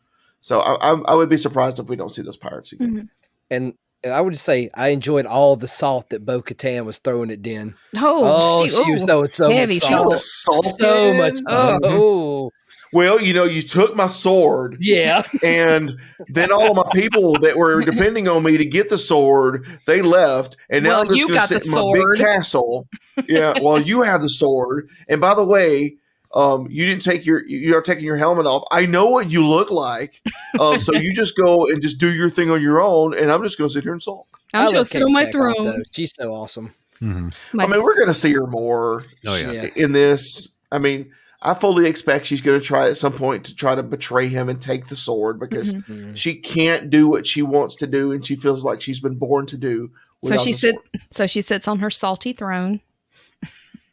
[0.41, 3.11] So I, I, I would be surprised if we don't see those pirates again.
[3.51, 3.75] And and
[4.05, 7.43] I would just say I enjoyed all the salt that Bo Katan was throwing at
[7.43, 7.75] Din.
[7.97, 9.91] oh, Oh, she, was throwing so heavy much shit.
[9.91, 10.11] salt.
[10.13, 11.17] The salt So in?
[11.19, 11.39] much.
[11.47, 11.79] Oh.
[11.85, 12.51] Oh,
[12.93, 15.23] Well, you know, you took my sword, yeah.
[15.45, 15.93] and
[16.29, 20.03] then all of my people that were depending on me to get the sword, they
[20.03, 22.17] left, and now Well, I'm just you going to sit in my sword.
[22.17, 22.89] big castle.
[23.29, 25.97] Yeah, well, you have the sword, and by the way,
[26.35, 28.65] um, you didn't take your you're taking your helmet off.
[28.71, 30.21] I know what you look like,
[30.61, 33.43] um, so you just go and just do your thing on your own, and I'm
[33.43, 34.27] just going to sit here and sulk.
[34.55, 35.65] I'm just love gonna sit on my throne.
[35.65, 35.83] though.
[35.93, 36.75] She's so awesome.
[37.01, 37.35] Mhm.
[37.59, 39.53] I mean, we're going to see her more Oh yeah.
[39.53, 39.69] Yeah.
[39.77, 40.49] in this.
[40.71, 41.11] I mean,
[41.41, 44.49] I fully expect she's going to try at some point to try to betray him
[44.51, 45.85] and take the sword because Mhm.
[45.89, 46.17] Mhm.
[46.17, 49.47] she can't do what she wants to do, and she feels like she's been born
[49.47, 49.91] to do.
[50.27, 50.75] So she the sit.
[50.75, 51.03] sword.
[51.13, 52.81] So she sits on her salty throne.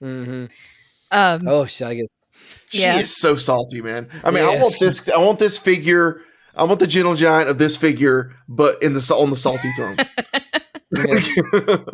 [0.01, 0.51] Mhm.
[1.11, 2.11] Um, Oh, she, I get.
[2.69, 2.99] She Yeah.
[2.99, 4.09] is so salty, man.
[4.23, 5.07] I mean, I want this.
[5.09, 6.21] I want this figure.
[6.55, 9.97] I want the gentle giant of this figure, but in the on the salty throne.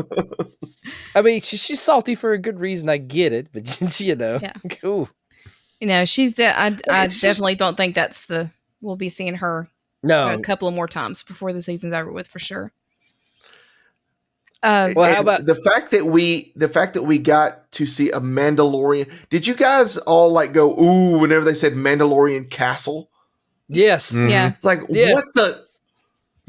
[1.16, 2.90] I mean, she, she's salty for a good reason.
[2.90, 4.54] I get it, but you know, Yeah.
[4.82, 5.10] cool.
[5.80, 6.36] you know, she's.
[6.36, 6.68] De- I.
[6.90, 8.52] I It's just- definitely don't think that's the.
[8.82, 9.70] We'll be seeing her
[10.02, 12.74] No, a couple of more times before the season's over with for sure.
[14.64, 18.10] Uh, Well, how about- the fact that we the fact that we got to see
[18.12, 19.12] a Mandalorian?
[19.30, 23.10] Did you guys all like go ooh whenever they said Mandalorian castle?
[23.68, 24.14] yes.
[24.14, 24.30] Mhm.
[24.30, 24.54] yeah.
[24.56, 25.14] It's like Yeah.
[25.14, 25.66] what the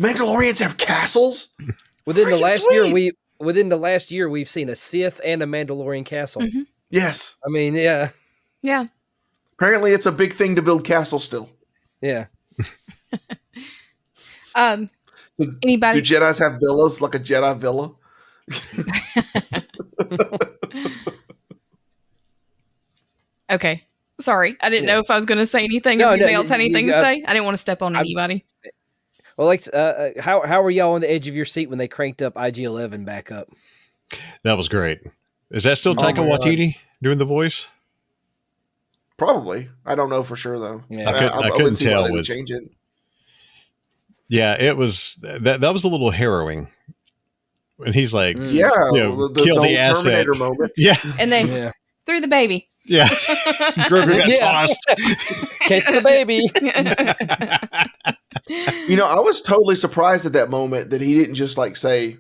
[0.01, 1.49] Mandalorians have castles?
[2.07, 5.43] Within the Freaking last year, we within the last year we've seen a Sith and
[5.43, 6.43] a Mandalorian castle.
[6.43, 6.67] Mhm.
[6.91, 7.35] Yes.
[7.45, 8.11] I mean, yeah,
[8.63, 8.87] Yeah.
[9.59, 11.49] Apparently, it's a big thing to build castles still.
[12.01, 12.27] yeah.
[14.55, 14.89] Um.
[15.39, 15.51] Anybody?
[15.51, 16.01] Do Anybody?
[16.03, 17.93] Jedi's have villas like a Jedi villa?
[23.51, 23.83] Okay.
[24.21, 24.95] Sorry, I didn't Yeah.
[24.95, 25.99] know if I was going to say anything.
[25.99, 27.25] No, or anybody no, else had you- you anything to got- say.
[27.27, 28.45] I didn't want to step on I'm- anybody.
[29.37, 31.79] Well, like, uh, uh, how how were y'all on the edge of your seat when
[31.79, 33.49] they cranked up IG Eleven back up?
[34.45, 35.01] That was great.
[35.51, 37.69] Is that still Oh Taika my Waititi doing the voice?
[39.17, 39.69] Probably.
[39.85, 40.83] I don't know for sure though.
[40.89, 41.11] Yeah.
[41.11, 42.63] I couldn't- I wouldn't couldn't tell they would with- change it.
[44.29, 45.61] Yeah, it was that.
[45.61, 46.69] That was a little harrowing.
[47.79, 48.53] And he's like, Mm.
[48.53, 50.05] Yeah, you know, the, the, kill the the asset.
[50.05, 50.73] Terminator moment.
[50.77, 51.71] yeah, And then Yeah.
[52.07, 52.71] threw the baby.
[52.87, 53.09] yeah.
[53.89, 54.35] Grogu got Yeah.
[54.37, 54.87] tossed.
[55.63, 56.49] Catch the baby.
[58.89, 62.19] You know, I was totally surprised at that moment that he didn't just like say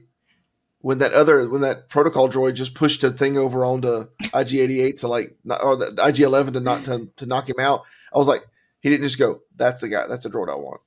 [0.81, 5.09] when that other when that protocol droid just pushed the thing over onto IG88 to
[5.09, 7.83] like or the IG11 to not to, to knock him out.
[8.13, 8.45] I was like,
[8.81, 10.07] he didn't just go, "That's the guy.
[10.07, 10.81] That's the droid I want."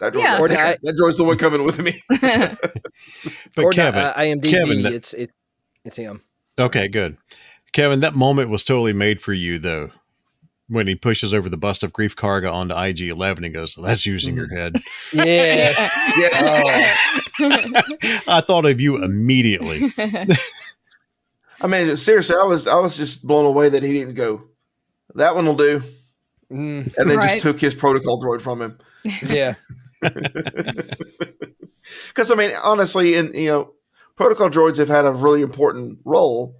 [0.00, 0.32] That droid, Yeah.
[0.32, 2.02] right Or that droid's the one coming with me.
[3.54, 5.34] But or Kevin, not, uh, IMDb, Kevin, that- it's it's
[5.84, 6.22] it's him.
[6.58, 7.16] okay, good.
[7.72, 9.90] Kevin, that moment was totally made for you, though.
[10.68, 14.36] When he pushes over the bust of Greef Karga onto IG11 and goes, "That's using
[14.36, 14.80] your head."
[15.12, 15.76] Yes.
[17.40, 18.22] yes.
[18.28, 19.92] I thought of you immediately.
[21.60, 24.42] I mean, seriously, I was I was just blown away that he didn't go.
[25.16, 25.82] That one will do,
[26.52, 27.30] Mm, and then Right.
[27.30, 28.78] just took his protocol droid from him.
[29.26, 29.54] yeah.
[32.08, 33.72] Because I mean, honestly, in you know,
[34.16, 36.56] protocol droids have had a really important role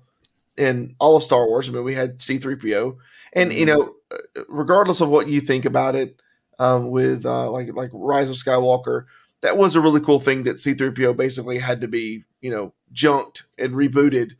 [0.57, 1.69] in all of Star Wars.
[1.69, 2.99] I mean, we had C three PO,
[3.33, 6.21] and you know, uh, regardless of what you think about it,
[6.59, 9.05] um, with uh, like like Rise of Skywalker,
[9.43, 12.51] that was a really cool thing that C three PO basically had to be you
[12.51, 14.33] know junked and rebooted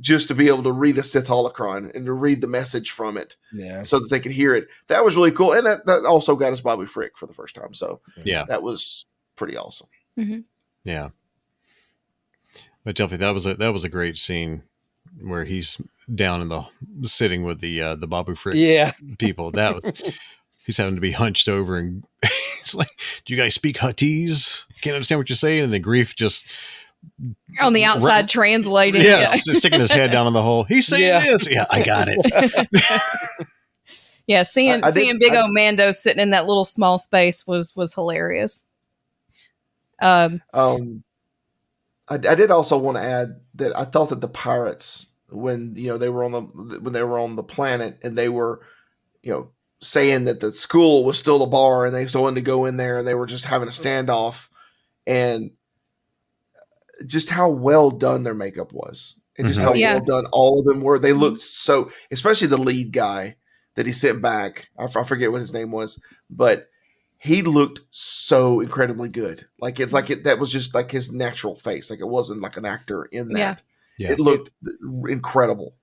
[0.00, 3.16] just to be able to read a Sith holocron and to read the message from
[3.16, 3.82] it Yeah.
[3.82, 4.68] so that they could hear it.
[4.88, 7.54] That was really cool, and that, that also got us Babu Frick for the first
[7.54, 7.72] time.
[7.74, 9.06] So Yeah, that was
[9.36, 9.88] pretty awesome.
[10.84, 11.08] yeah.
[12.84, 14.62] But definitely, that was a that was a great scene
[15.22, 15.80] where he's
[16.14, 16.64] down in the
[17.02, 18.92] sitting with the uh, the Babu Frick Yeah.
[19.18, 19.50] people.
[19.50, 20.12] That was,
[20.64, 22.90] he's having to be hunched over and it's like,
[23.24, 24.66] "Do you guys speak Huttese?
[24.82, 26.44] Can't understand what you're saying." And the Greef just
[27.60, 29.00] On the outside translating.
[29.02, 30.64] yes, just sticking his head down in the hole.
[30.64, 31.20] He's saying Yeah.
[31.20, 31.48] this.
[31.50, 32.68] Yeah, I got it.
[34.26, 36.98] Yeah, seeing I- I did- seeing Big I- O Mando sitting in that little small
[36.98, 38.66] space was was hilarious.
[40.02, 41.04] Um, Um,
[42.08, 45.88] I, I did also want to add that I thought that the pirates, when you
[45.88, 46.40] know they were on the
[46.80, 48.62] when they were on the planet and they were,
[49.22, 49.50] you know,
[49.80, 52.76] saying that the school was still a bar and they still wanted to go in
[52.78, 54.48] there and they were just having a standoff,
[55.06, 55.52] and
[57.04, 59.64] just how well done their makeup was, and just Mhm.
[59.64, 59.94] how Yeah.
[59.94, 60.98] well done all of them were.
[60.98, 63.36] They looked so, especially the lead guy
[63.74, 64.68] that he sent back.
[64.78, 66.00] I, f- I forget what his name was,
[66.30, 66.68] but
[67.18, 69.46] he looked so incredibly good.
[69.60, 71.90] Like it's like it, that was just like his natural face.
[71.90, 73.38] Like it wasn't like an actor in that.
[73.38, 73.56] Yeah.
[74.08, 74.12] Yeah.
[74.12, 74.50] It looked
[75.08, 75.74] incredible.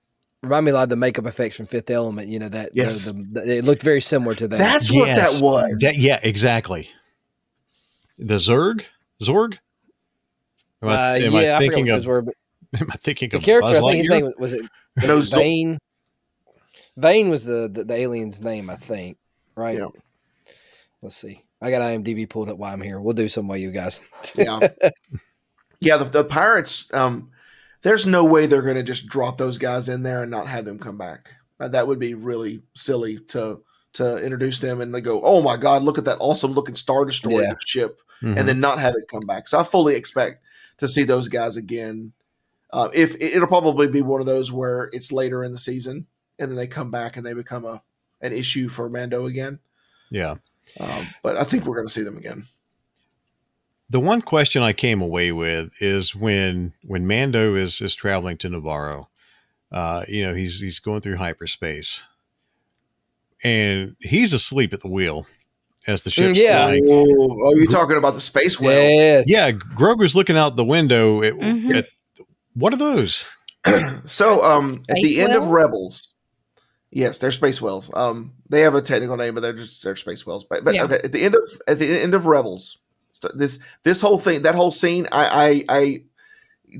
[0.42, 2.28] Remind me a lot of the makeup effects from Fifth Element.
[2.28, 2.70] You know that.
[2.74, 3.04] Yes.
[3.06, 4.58] the- the- it looked very similar to that.
[4.58, 5.76] That's what that was.
[5.80, 6.90] That yeah, exactly.
[8.18, 8.84] The Zerg,
[9.22, 9.58] Zorg.
[10.84, 11.98] Am I, Uh, am yeah, I I thinking what of?
[12.04, 12.24] those were,
[12.80, 13.68] Am I thinking the of character.
[13.70, 14.62] Buzz I think his name was, was it
[15.06, 15.78] No, Vane.
[16.96, 19.16] Vane was the, the the alien's name, I think.
[19.56, 19.78] Right.
[19.78, 19.88] Yeah.
[21.02, 21.42] Let's see.
[21.60, 23.00] I got IMDb pulled up while I'm here.
[23.00, 24.00] We'll do some while you guys.
[24.36, 24.60] yeah,
[25.80, 25.96] yeah.
[25.96, 26.92] The, the pirates.
[26.94, 27.30] Um,
[27.82, 30.64] there's no way they're going to just drop those guys in there and not have
[30.64, 31.30] them come back.
[31.60, 33.62] Uh, That would be really silly to
[33.94, 37.04] to introduce them and they go, oh my god, look at that awesome looking star
[37.04, 37.54] destroyer Yeah.
[37.64, 38.00] ship.
[38.22, 38.38] Mhm.
[38.38, 39.48] and then not have it come back.
[39.48, 40.42] So I fully expect
[40.78, 42.12] to see those guys again.
[42.72, 46.06] Uh, if it'll probably be one of those where it's later in the season
[46.38, 47.82] and then they come back and they become a
[48.20, 49.58] an issue for Mando again.
[50.10, 50.36] yeah.
[50.80, 52.46] Um, but I think we're going to see them again.
[53.90, 58.48] The one question I came away with is when when Mando is is traveling to
[58.48, 59.08] Navarro,
[59.70, 62.04] uh, you know, he's he's going through hyperspace,
[63.44, 65.26] and he's asleep at the wheel
[65.86, 66.66] as the ship's Mm, yeah.
[66.66, 66.86] flying.
[66.88, 68.98] Oh, you're talking about the space whales.
[68.98, 69.22] Yeah.
[69.26, 71.22] Yeah, Grogu's looking out the window.
[71.22, 71.74] At, Mhm.
[71.74, 71.86] at
[72.54, 73.26] what are those?
[74.06, 75.44] so um, at Space the end of?
[75.46, 76.08] Rebels,
[76.90, 77.90] yes, they're space whales.
[77.94, 80.44] Um, they have a technical name, but they're just they're space whales.
[80.44, 80.84] But, but Yeah.
[80.84, 82.78] okay, at the end of at the end of Rebels,
[83.34, 86.02] this this whole thing, that whole scene, I I, I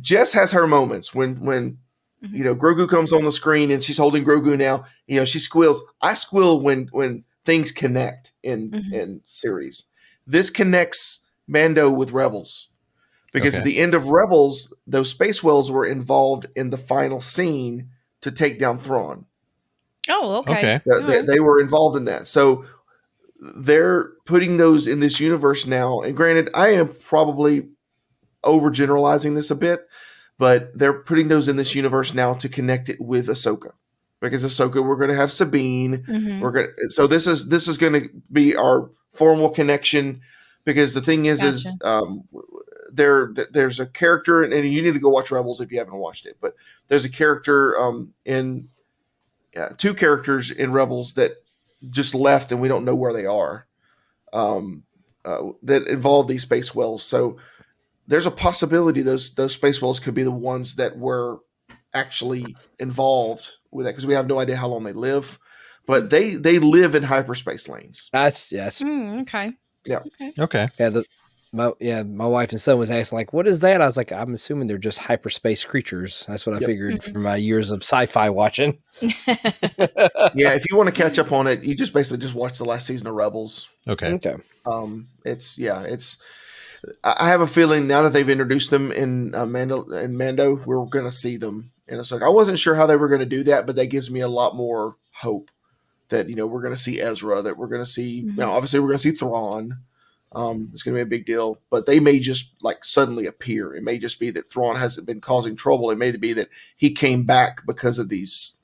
[0.00, 1.78] Jess has her moments when when
[2.24, 2.32] Mhm.
[2.36, 4.84] you know Grogu comes on the screen and she's holding Grogu now.
[5.06, 5.82] You know she squeals.
[6.02, 8.92] I squeal when when things connect in Mhm.
[8.92, 9.84] in series.
[10.26, 12.68] This connects Mando with Rebels
[13.32, 17.90] because at the end of Rebels, those space whales were involved in the final scene
[18.22, 19.26] to take down Thrawn.
[20.08, 20.52] oh, okay.
[20.52, 20.80] Okay.
[20.86, 21.26] They- they, right.
[21.26, 22.26] they were involved in that.
[22.26, 22.64] So
[23.56, 26.00] they're putting those in this universe now.
[26.00, 27.68] And granted, I am probably
[28.44, 29.86] overgeneralizing this a bit,
[30.38, 33.72] but they're putting those in this universe now to connect it with Ahsoka.
[34.30, 36.04] Because Ahsoka, we're going to have Sabine.
[36.08, 36.40] Mhm.
[36.40, 40.20] We're going to, so this is this is going to be our formal connection.
[40.64, 42.24] Because the thing is, is um,
[42.90, 45.96] there th- there's a character, and you need to go watch Rebels if you haven't
[45.98, 46.38] watched it.
[46.40, 46.54] But
[46.88, 48.68] there's a character um, in
[49.56, 51.42] uh, two characters in Rebels that
[51.90, 53.66] just left, and we don't know where they are.
[54.32, 54.84] Um,
[55.24, 57.02] uh, that involve these space wells.
[57.02, 57.36] So
[58.06, 61.38] there's a possibility those those space wells could be the ones that were
[61.94, 65.38] actually involved with that because we have no idea how long they live,
[65.86, 68.08] but they they live in hyperspace lanes.
[68.12, 68.82] That's yes.
[68.82, 69.52] Mm, okay.
[69.86, 70.00] Yeah.
[70.38, 70.68] Okay.
[70.78, 70.88] Yeah.
[70.90, 71.04] The,
[71.52, 74.10] my yeah, my wife and son was asking like, "What is that?" I was like,
[74.10, 76.66] "I'm assuming they're just hyperspace creatures." That's what I Yep.
[76.66, 77.12] figured Mhm.
[77.12, 78.78] from my years of sci-fi watching.
[80.36, 82.64] Yeah, if you want to catch up on it, you just basically just watch the
[82.64, 83.68] last season of Rebels.
[83.88, 84.14] Okay.
[84.14, 84.34] Okay.
[84.66, 86.20] Um, it's yeah, it's.
[87.04, 90.56] I I have a feeling now that they've introduced them in uh, Mando in Mando,
[90.66, 91.70] we're going to see them.
[91.88, 93.86] And it's like I wasn't sure how they were going to do that, but that
[93.86, 95.50] gives me a lot more hope
[96.08, 98.22] that you know we're going to see Ezra, that we're going to see.
[98.22, 98.36] Mhm.
[98.38, 99.78] Now, obviously, we're going to see Thrawn.
[100.32, 103.72] Um, it's going to be a big deal, but they may just like suddenly appear.
[103.74, 105.90] It may just be that Thrawn hasn't been causing trouble.
[105.92, 108.54] It may be that he came back because of these,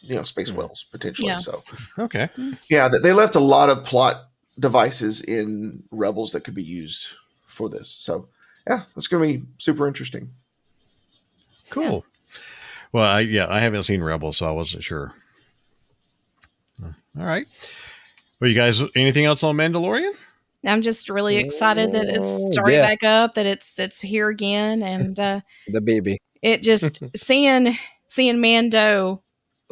[0.00, 1.28] you know, space wells potentially.
[1.28, 1.38] Yeah.
[1.38, 1.62] So
[1.98, 2.30] Okay.
[2.70, 7.08] yeah, they left a lot of plot devices in Rebels that could be used
[7.46, 7.90] for this.
[7.90, 8.28] So
[8.66, 10.30] yeah, it's going to be super interesting.
[11.70, 12.04] Cool.
[12.92, 15.14] Well, I, yeah, I haven't seen Rebel, so I wasn't sure.
[16.82, 17.46] All right.
[18.40, 20.12] Well, you guys, anything else on Mandalorian?
[20.66, 22.86] I'm just really excited that it's starting yeah.
[22.86, 26.20] back up, that it's it's here again, and uh, The baby.
[26.42, 27.78] it just seeing
[28.08, 29.22] seeing Mando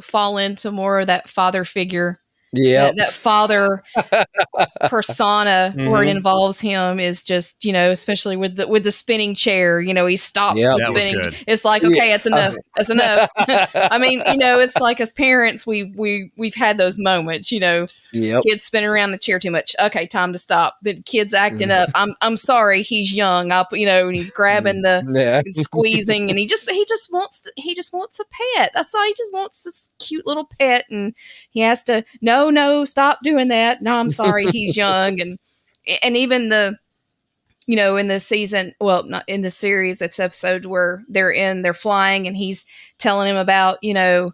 [0.01, 2.20] fall into more of that father figure,
[2.53, 2.87] Yeah.
[2.87, 3.83] that, that father
[4.89, 6.16] persona where it Mhm.
[6.16, 9.81] involves him is just you know, especially with the with the spinning chair.
[9.81, 10.75] You know, he stops Yeah.
[10.77, 11.35] the spinning.
[11.47, 11.89] It's like Yeah.
[11.91, 12.55] okay, it's enough.
[12.77, 13.31] It's enough.
[13.37, 17.51] I mean, you know, it's like as parents, we we we've had those moments.
[17.53, 18.43] You know, Yep.
[18.47, 19.75] kids spinning around the chair too much.
[19.83, 20.77] Okay, time to stop.
[20.83, 21.83] The kid's acting Mm.
[21.83, 21.91] up.
[21.95, 23.53] I'm I'm sorry, he's young.
[23.53, 25.43] I'll you know, and he's grabbing the Yeah.
[25.45, 28.25] and squeezing, and he just he just wants to, he just wants a
[28.57, 28.70] pet.
[28.75, 29.05] That's all.
[29.05, 31.15] He just wants this cute little pet, and
[31.51, 33.82] he has to no Oh, no stop doing that.
[33.82, 35.39] No, I'm sorry, he's young, and
[36.02, 36.78] and even the
[37.66, 41.60] you know in the season well not in the series it's episode where they're in
[41.62, 42.65] they're flying and he's
[42.98, 44.32] telling him about you know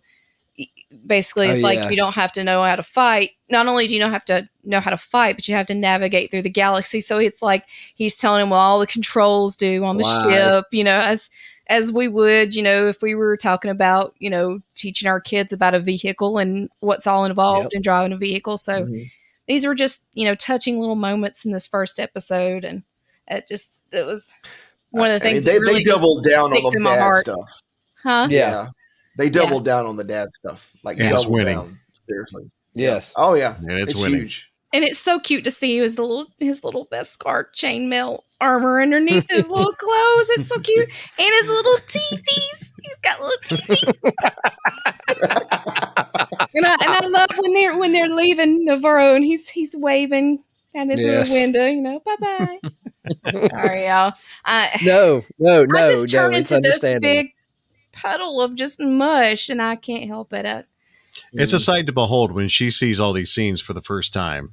[1.06, 1.90] basically it's Oh, like yeah.
[1.90, 4.48] you don't have to know how to fight not only do you not have to
[4.62, 7.64] know how to fight but you have to navigate through the galaxy so it's like
[7.96, 10.30] he's telling him what all the controls do on the Right.
[10.30, 11.28] ship you know as
[11.68, 15.52] as we would you know if we were talking about you know teaching our kids
[15.52, 17.72] about a vehicle and what's all involved Yep.
[17.72, 19.10] in driving a vehicle so Mhm.
[19.48, 22.82] these were just you know touching little moments in this first episode and
[23.28, 24.32] it just it was
[24.90, 26.82] one of the I mean, things they, that really they doubled down on the in
[26.82, 27.24] my dad heart.
[27.24, 27.60] stuff.
[28.02, 28.66] huh Yeah.
[29.16, 30.72] They doubled down on the dad stuff.
[30.82, 31.54] Like And it's winning.
[31.54, 31.78] down.
[32.08, 32.50] Seriously.
[32.74, 33.12] Yes.
[33.16, 33.56] Oh yeah.
[33.58, 34.20] And it's It's, winning.
[34.22, 34.50] huge.
[34.72, 39.48] and it's so cute to see his little his little Beskar chainmail armor underneath his
[39.48, 40.28] little clothes.
[40.30, 40.88] It's so cute,
[41.18, 42.72] and his little teethies.
[42.82, 44.00] He's got little teethies.
[46.54, 50.42] and I and I love when they're when they're leaving Navarro and he's he's waving
[50.74, 51.28] at his Yes.
[51.28, 51.66] little window.
[51.66, 52.58] You know, bye bye.
[53.48, 54.12] Sorry, y'all.
[54.44, 56.06] I, No, no, no, I just no.
[56.20, 57.28] turn It's into this big
[57.92, 60.46] puddle of just mush, and I can't help it.
[60.46, 60.64] I,
[61.32, 61.56] It's Mm.
[61.56, 64.52] a sight to behold when she sees all these scenes for the first time.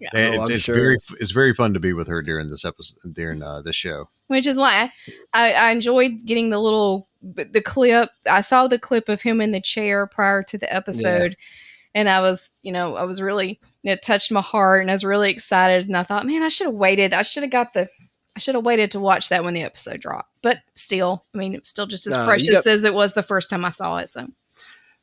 [0.00, 0.08] Yeah.
[0.14, 0.74] And Oh, it's, it's sure.
[0.74, 4.08] very it's very fun to be with her during this episode during uh, this show.
[4.28, 4.90] which is why
[5.34, 8.08] I, I enjoyed getting the little the clip.
[8.28, 11.36] I saw the clip of him in the chair prior to the episode,
[11.94, 14.90] and I was, you know, I was really, you know, it touched my heart, and
[14.90, 15.86] I was really excited.
[15.86, 17.12] And I thought, man, I should have waited.
[17.12, 17.90] I should have got the,
[18.34, 20.30] I should have waited to watch that when the episode dropped.
[20.40, 23.12] But still, I mean, it's still just as No, you precious got- as it was
[23.12, 24.14] the first time I saw it.
[24.14, 24.28] So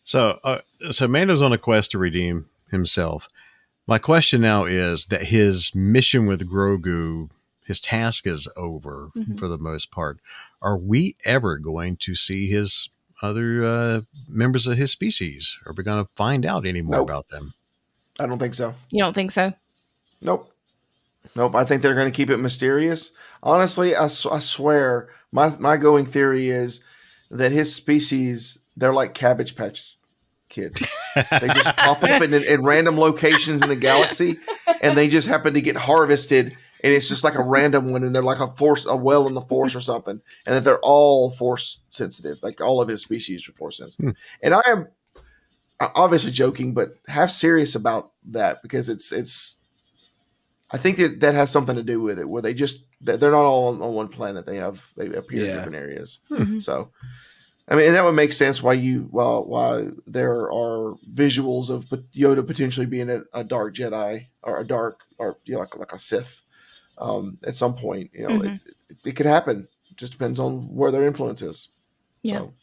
[0.03, 0.59] So, uh,
[0.89, 3.27] so Mando's on a quest to redeem himself.
[3.87, 7.29] My question now is that his mission with Grogu,
[7.65, 9.39] his task is over Mhm.
[9.39, 10.19] for the most part.
[10.61, 12.89] Are we ever going to see his
[13.21, 15.57] other uh, members of his species?
[15.65, 17.07] Are we going to find out any more Nope.
[17.09, 17.53] about them?
[18.19, 18.75] I don't think so.
[18.89, 19.53] you don't think so?
[20.21, 20.51] Nope.
[21.35, 21.55] Nope.
[21.55, 23.11] I think they're going to keep it mysterious.
[23.43, 26.81] Honestly, I, s- I swear, my my going theory is
[27.29, 29.96] that his species they're like Cabbage Patch
[30.49, 30.79] kids.
[31.15, 34.37] they just pop up in, in random locations in the galaxy,
[34.81, 36.55] and they just happen to get harvested.
[36.83, 39.33] And it's just like a random one, and they're like a force, a well in
[39.33, 42.37] the force or something, and that they're all force sensitive.
[42.43, 44.15] Like all of his species are force sensitive.
[44.43, 44.87] And I am
[45.79, 49.57] obviously joking, but half serious about that because it's it's.
[50.69, 53.31] I think that that has something to do with it, where they just they're they're
[53.31, 54.45] not all on, on one planet.
[54.45, 56.19] They have they appear in different areas.
[56.29, 56.61] Mhm.
[56.61, 56.91] So,
[57.69, 61.85] I mean, and that would make sense why you well why there are visuals of
[62.15, 65.93] Yoda potentially being a, a dark Jedi or a dark or you know, like like
[65.93, 66.43] a Sith.
[66.97, 68.11] um, at some point.
[68.13, 68.47] You know, mm-hmm.
[68.47, 69.67] it, it, it, could happen.
[69.89, 71.69] It just depends on where their influence is.
[72.23, 72.39] Yeah.
[72.39, 72.53] So.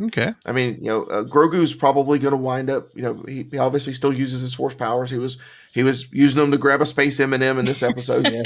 [0.00, 0.32] Okay.
[0.46, 2.88] I mean, you know, uh, Grogu's probably going to wind up.
[2.94, 5.10] You know, he, he, obviously still uses his force powers.
[5.10, 5.36] He was
[5.72, 8.26] he was using them to grab a space M and m in this episode.
[8.32, 8.42] yeah.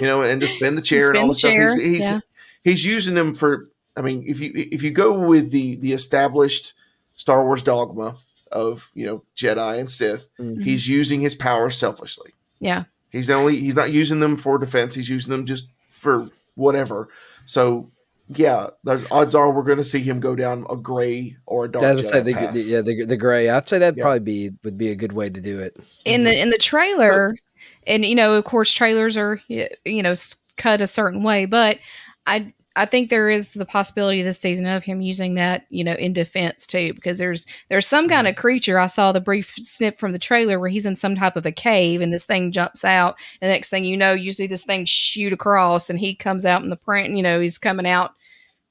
[0.00, 1.52] You know, and to spin the chair spin and all the stuff.
[1.52, 2.20] He's he's, yeah.
[2.64, 3.68] he's using them for.
[3.98, 6.74] I mean, if you if you go with the the established
[7.16, 8.16] Star Wars dogma
[8.52, 10.62] of you know Jedi and Sith, mm-hmm.
[10.62, 12.30] he's using his powers selfishly.
[12.60, 12.84] Yeah.
[13.10, 14.94] He's only he's not using them for defense.
[14.94, 17.08] He's using them just for whatever.
[17.44, 17.90] So
[18.28, 21.70] yeah, the odds are we're going to see him go down a gray or a
[21.70, 21.84] dark.
[21.84, 23.48] I would say the, the, yeah, the, the gray.
[23.48, 24.04] I'd say that'd yeah.
[24.04, 25.76] probably be would be a good way to do it.
[26.04, 30.14] In the in the trailer, but, and you know, of course, trailers are you know
[30.56, 31.78] cut a certain way, but
[32.26, 35.94] I I think there is the possibility this season of him using that, you know,
[35.94, 38.40] in defense too, because there's there's some kind of mm-hmm.
[38.40, 38.78] creature.
[38.78, 41.50] I saw the brief snip from the trailer where he's in some type of a
[41.50, 43.16] cave and this thing jumps out.
[43.40, 46.44] And the next thing you know, you see this thing shoot across and he comes
[46.44, 48.14] out in the print, you know, he's coming out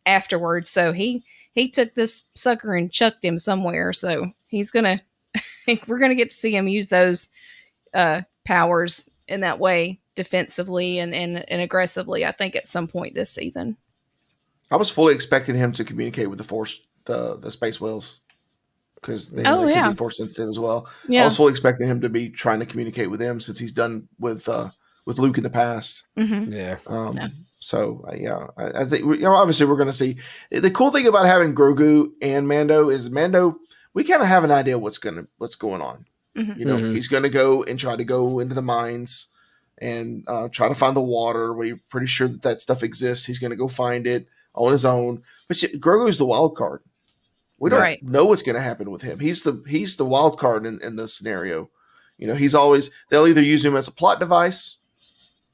[0.05, 0.69] afterwards.
[0.69, 3.91] So he he took this sucker and chucked him somewhere.
[3.91, 5.01] So he's gonna
[5.87, 7.27] we're gonna get to see him use those
[7.93, 13.13] uh powers in that way defensively and, and, and aggressively, I think, at some point
[13.13, 13.77] this season.
[14.71, 18.19] I was fully expecting him to communicate with the force, the the space whales,
[18.95, 19.83] because they, oh, they yeah.
[19.83, 20.89] can be force sensitive as well.
[21.07, 21.23] Yeah.
[21.23, 24.07] I was fully expecting him to be trying to communicate with them since he's done
[24.19, 24.69] with uh,
[25.05, 26.03] with Luke in the past.
[26.17, 26.51] Mm-hmm.
[26.51, 26.77] Yeah.
[26.85, 27.27] Um, yeah.
[27.59, 30.17] So uh, yeah, I, I, think you know obviously we're going to see
[30.51, 33.57] the cool thing about having Grogu and Mando is Mando.
[33.93, 36.05] We kind of have an idea what's gonna what's going on.
[36.37, 36.59] Mm-hmm.
[36.59, 36.93] You know, mm-hmm.
[36.93, 39.27] he's going to go and try to go into the mines
[39.79, 41.51] and uh, try to find the water.
[41.53, 43.25] We're pretty sure that that stuff exists.
[43.25, 44.27] He's going to go find it
[44.57, 45.23] on his own.
[45.47, 46.81] But Grogu is the wild card.
[47.59, 48.03] We don't right.
[48.03, 49.19] know what's going to happen with him.
[49.19, 51.69] He's the he's the wild card in, in the scenario.
[52.17, 54.77] You know, he's always they'll either use him as a plot device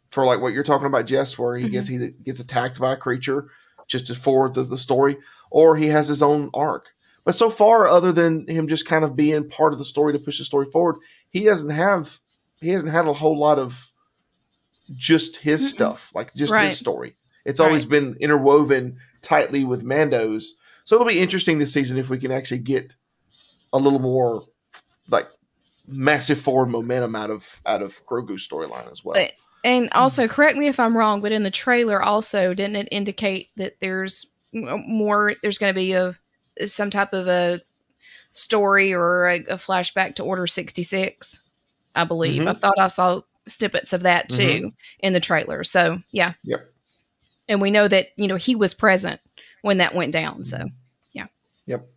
[0.09, 1.73] for like what you're talking about, Jess, where he mm-hmm.
[1.73, 3.49] gets he gets attacked by a creature
[3.87, 5.17] just to forward the, the story,
[5.49, 6.93] or he has his own arc.
[7.25, 10.19] But so far, other than him just kind of being part of the story to
[10.19, 10.97] push the story forward,
[11.29, 12.19] he doesn't have
[12.59, 13.91] he hasn't had a whole lot of
[14.93, 16.65] just his mm stuff, like just right.
[16.65, 17.15] his story.
[17.45, 17.67] It's right.
[17.67, 20.55] always been interwoven tightly with Mando's.
[20.85, 22.95] So it'll be interesting this season if we can actually get
[23.71, 24.43] a little more
[25.09, 25.27] like
[25.87, 29.15] massive forward momentum out of out of Grogu's storyline as well.
[29.15, 29.33] But,
[29.65, 33.49] and also, correct me if I'm wrong, but in the trailer also didn't it indicate
[33.55, 35.33] that there's more?
[35.41, 36.15] There's going to be a
[36.67, 37.61] some type of a
[38.31, 41.39] story or a, a flashback to Order 66.
[41.95, 42.41] I believe.
[42.41, 42.49] Mm-hmm.
[42.49, 44.67] I thought I saw snippets of that too mm-hmm.
[44.99, 45.63] in the trailer.
[45.63, 46.33] So yeah.
[46.43, 46.72] Yep
[47.47, 49.19] and we know that you know he was present
[49.61, 50.45] when that went down.
[50.45, 50.67] So mm-hmm.
[51.11, 51.27] yeah.
[51.65, 51.87] Yep.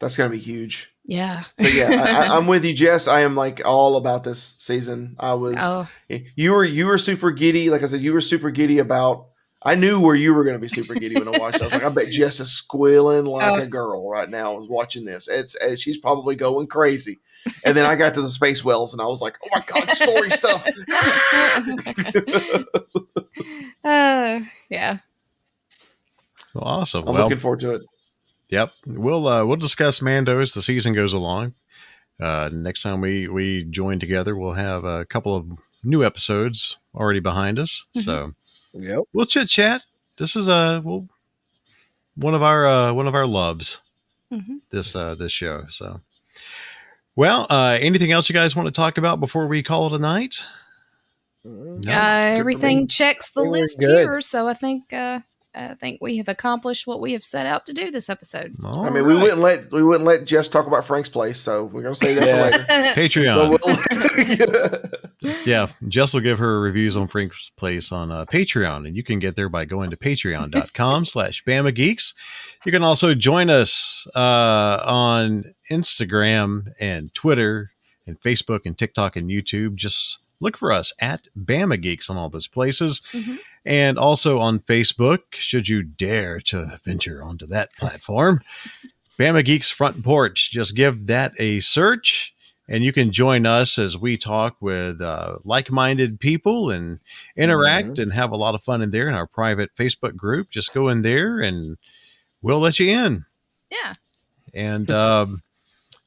[0.00, 0.92] That's gonna be huge.
[1.04, 1.44] Yeah.
[1.58, 3.08] So yeah, I, am with you, Jess.
[3.08, 5.16] I am like all about this season.
[5.18, 5.56] I was.
[5.58, 5.88] Oh.
[6.08, 7.70] You were you were super giddy.
[7.70, 9.26] Like I said, you were super giddy about.
[9.64, 11.60] I knew where you were going to be super giddy when I watched.
[11.60, 13.62] I was like, I bet Jess is squealing like oh.
[13.62, 14.56] a girl right now.
[14.56, 15.28] Was watching this.
[15.28, 17.20] It's, it's she's probably going crazy.
[17.64, 19.90] And then I got to the space wells, and I was like, "Oh my god,
[19.90, 20.66] story stuff!"
[23.84, 24.98] Uh, yeah.
[26.54, 27.08] Well, awesome.
[27.08, 27.82] I'm well, looking forward to it.
[28.48, 31.54] Yep, we'll uh, we'll discuss Mando as the season goes along.
[32.20, 35.46] Uh, next time we we join together, we'll have a couple of
[35.82, 37.86] new episodes already behind us.
[37.96, 38.02] Mm-hmm.
[38.02, 38.32] So,
[38.74, 39.84] yep, we'll chit chat.
[40.18, 41.08] This is a uh, well,
[42.14, 43.80] one of our uh, one of our loves.
[44.30, 44.56] Mm-hmm.
[44.70, 45.64] This uh, this show.
[45.68, 46.00] So,
[47.16, 49.98] well, uh, anything else you guys want to talk about before we call it a
[49.98, 50.44] night?
[51.44, 55.20] No, uh, everything checks the list here, so I think uh,
[55.54, 58.56] I think we have accomplished what we have set out to do this episode.
[58.64, 59.14] All I mean, right.
[59.14, 62.14] we wouldn't let we wouldn't let Jess talk about Frank's place, so we're gonna say
[62.14, 62.44] that yeah.
[62.44, 63.00] for later.
[63.00, 63.34] Patreon.
[63.34, 63.50] So
[65.20, 69.02] we'll, yeah, Jess will give her reviews on Frank's place on uh, Patreon, and you
[69.02, 72.14] can get there by going to patreon.com/slash Bama Geeks.
[72.64, 77.72] You can also join us uh, on Instagram and Twitter
[78.06, 79.74] and Facebook and TikTok and YouTube.
[79.74, 83.00] Just look for us at Bama Geeks on all those places.
[83.12, 83.36] Mm-hmm.
[83.64, 88.40] And also on Facebook, should you dare to venture onto that platform,
[89.18, 90.50] Bama Geeks Front Porch.
[90.50, 92.34] Just give that a search
[92.68, 97.00] and you can join us as we talk with uh, like-minded people and
[97.36, 98.02] interact mm-hmm.
[98.02, 100.48] and have a lot of fun in there in our private Facebook group.
[100.50, 101.76] Just go in there and
[102.40, 103.26] we'll let you in.
[103.70, 103.92] Yeah.
[104.54, 105.42] And um,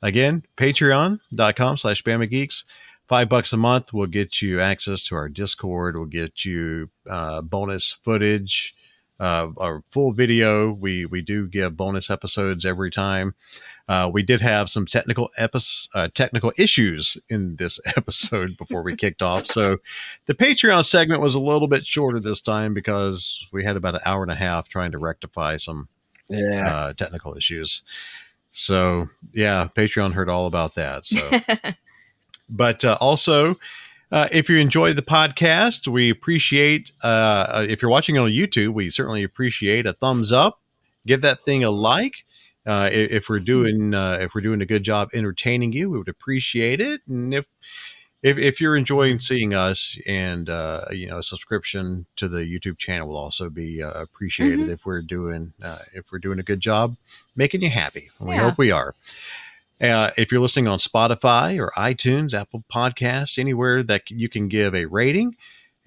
[0.01, 2.65] again, patreon.com slash Bama Geeks
[3.07, 7.41] five bucks a month will get you access to our discord will get you uh,
[7.41, 8.75] bonus footage
[9.19, 13.33] uh, our full video we we do give bonus episodes every time
[13.87, 18.95] Uh, we did have some technical epis- uh, technical issues in this episode before we
[18.95, 19.45] kicked off.
[19.45, 19.77] So
[20.25, 24.01] the Patreon segment was a little bit shorter this time because we had about an
[24.03, 25.87] hour and a half trying to rectify some
[26.29, 26.67] Yeah.
[26.67, 27.83] uh, technical issues.
[28.51, 31.05] So yeah, Patreon heard all about that.
[31.05, 31.29] So,
[32.49, 33.55] but uh, also,
[34.11, 36.91] uh, if you enjoy the podcast, we appreciate.
[37.03, 40.61] Uh, if you're watching on YouTube, we certainly appreciate a thumbs up.
[41.07, 42.25] Give that thing a like.
[42.65, 46.09] Uh, if we're doing uh, if we're doing a good job entertaining you, we would
[46.09, 47.01] appreciate it.
[47.07, 47.45] And if
[48.23, 52.79] if, if you're enjoying seeing us and uh, you know a subscription to the YouTube
[52.79, 54.69] channel will also be uh, appreciated Mhm.
[54.69, 56.95] if we're doing uh, if we're doing a good job
[57.35, 58.09] making you happy.
[58.19, 58.95] And We hope we are.
[59.81, 64.73] Uh, if you're listening on Spotify or iTunes, Apple Podcasts, anywhere that you can give
[64.73, 65.35] a rating,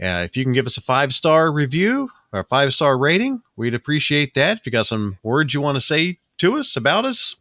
[0.01, 3.75] uh, if you can give us a five star review or five star rating, we'd
[3.75, 4.59] appreciate that.
[4.59, 7.37] If you got some words you want to say to us about us,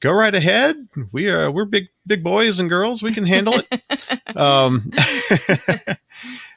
[0.00, 0.88] go right ahead.
[1.10, 3.02] We are we're big big boys and girls.
[3.02, 3.82] We can handle it.
[4.36, 4.90] um,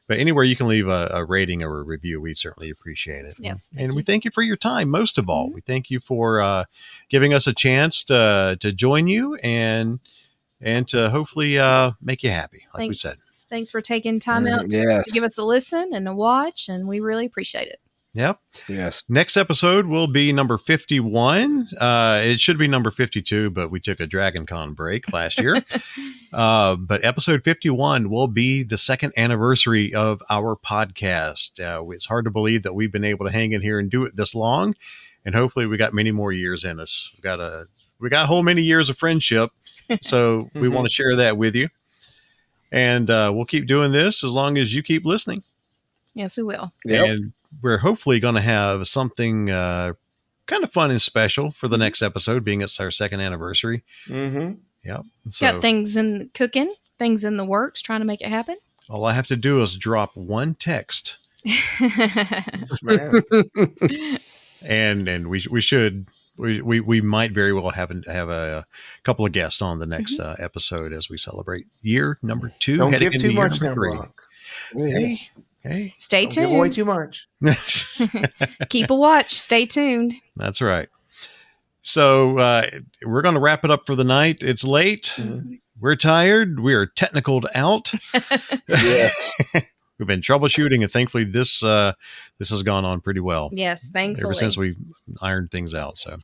[0.08, 3.36] but anywhere you can leave a, a rating or a review, we certainly appreciate it.
[3.40, 4.90] Yes, and we thank you for your time.
[4.90, 6.66] Most of all, we thank you for uh,
[7.10, 10.00] giving us a chance to to join you and
[10.62, 13.18] and to hopefully uh, make you happy, like we said.
[13.50, 15.06] Thanks for taking time Mm, out to, yes.
[15.06, 17.80] to give us a listen and a watch, and we really appreciate it.
[18.16, 18.40] Yep.
[18.70, 19.04] Yes.
[19.10, 21.68] Next episode will be number 51.
[21.78, 25.62] Uh, it should be number 52, but we took a Dragon Con break last year.
[26.34, 31.60] uh, but episode 51 will be the second anniversary of our podcast.
[31.60, 34.06] Uh, it's hard to believe that we've been able to hang in here and do
[34.06, 34.76] it this long.
[35.26, 37.12] And hopefully we got many more years in us.
[37.18, 37.68] We got a
[38.00, 39.50] we got a whole many years of friendship.
[40.02, 40.74] So we Mhm.
[40.74, 41.68] want to share that with you.
[42.72, 45.44] And uh, we'll keep doing this as long as you keep listening
[46.14, 46.72] Yes, we will.
[46.86, 47.10] Yep.
[47.10, 49.94] and we're hopefully going to have something uh,
[50.46, 53.84] kind of fun and special for the next episode, being it's our second anniversary.
[54.08, 54.54] Mm-hmm.
[54.84, 55.06] Yep.
[55.30, 58.58] So Got things in cooking, things in the works, trying to make it happen.
[58.90, 61.18] all I have to do is drop one text,
[64.62, 66.08] and and we we should.
[66.38, 68.66] We, we, we might very well have to have a,
[69.04, 72.98] couple of guests on the next uh, episode as we celebrate year number 2 Don't
[72.98, 73.96] give too much now, three.
[73.96, 74.22] Brock.
[74.74, 75.30] Hey,
[75.66, 77.28] hey, Stay Don't give away too much.
[78.70, 79.34] Keep a watch.
[79.40, 80.14] Stay tuned.
[80.36, 80.90] that's right.
[81.82, 82.68] So uh,
[83.06, 84.42] we're going to wrap it up for the night.
[84.44, 85.14] It's late.
[85.18, 85.60] Mhm.
[85.82, 86.60] We're tired.
[86.62, 87.92] We are technicaled out.
[88.68, 89.34] Yes.
[89.98, 91.94] We've been troubleshooting, and thankfully this uh,
[92.38, 94.26] this has gone on pretty well Yes, thankfully.
[94.26, 94.76] ever since we
[95.22, 95.98] ironed things out.
[95.98, 96.18] So,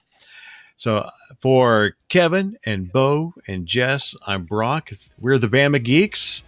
[0.76, 1.08] so
[1.40, 4.90] for Kevin and Bo and Jess, I'm Brock.
[5.18, 6.44] We're the Bama Geeks.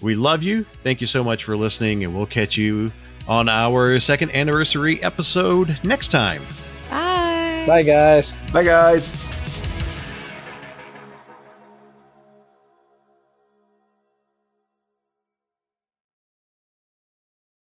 [0.00, 0.64] We love you.
[0.84, 2.90] Thank you so much for listening, and we'll catch you
[3.26, 6.42] on our second anniversary episode next time.
[6.90, 7.64] Bye.
[7.66, 8.34] Bye, guys.
[8.52, 9.37] Bye, guys.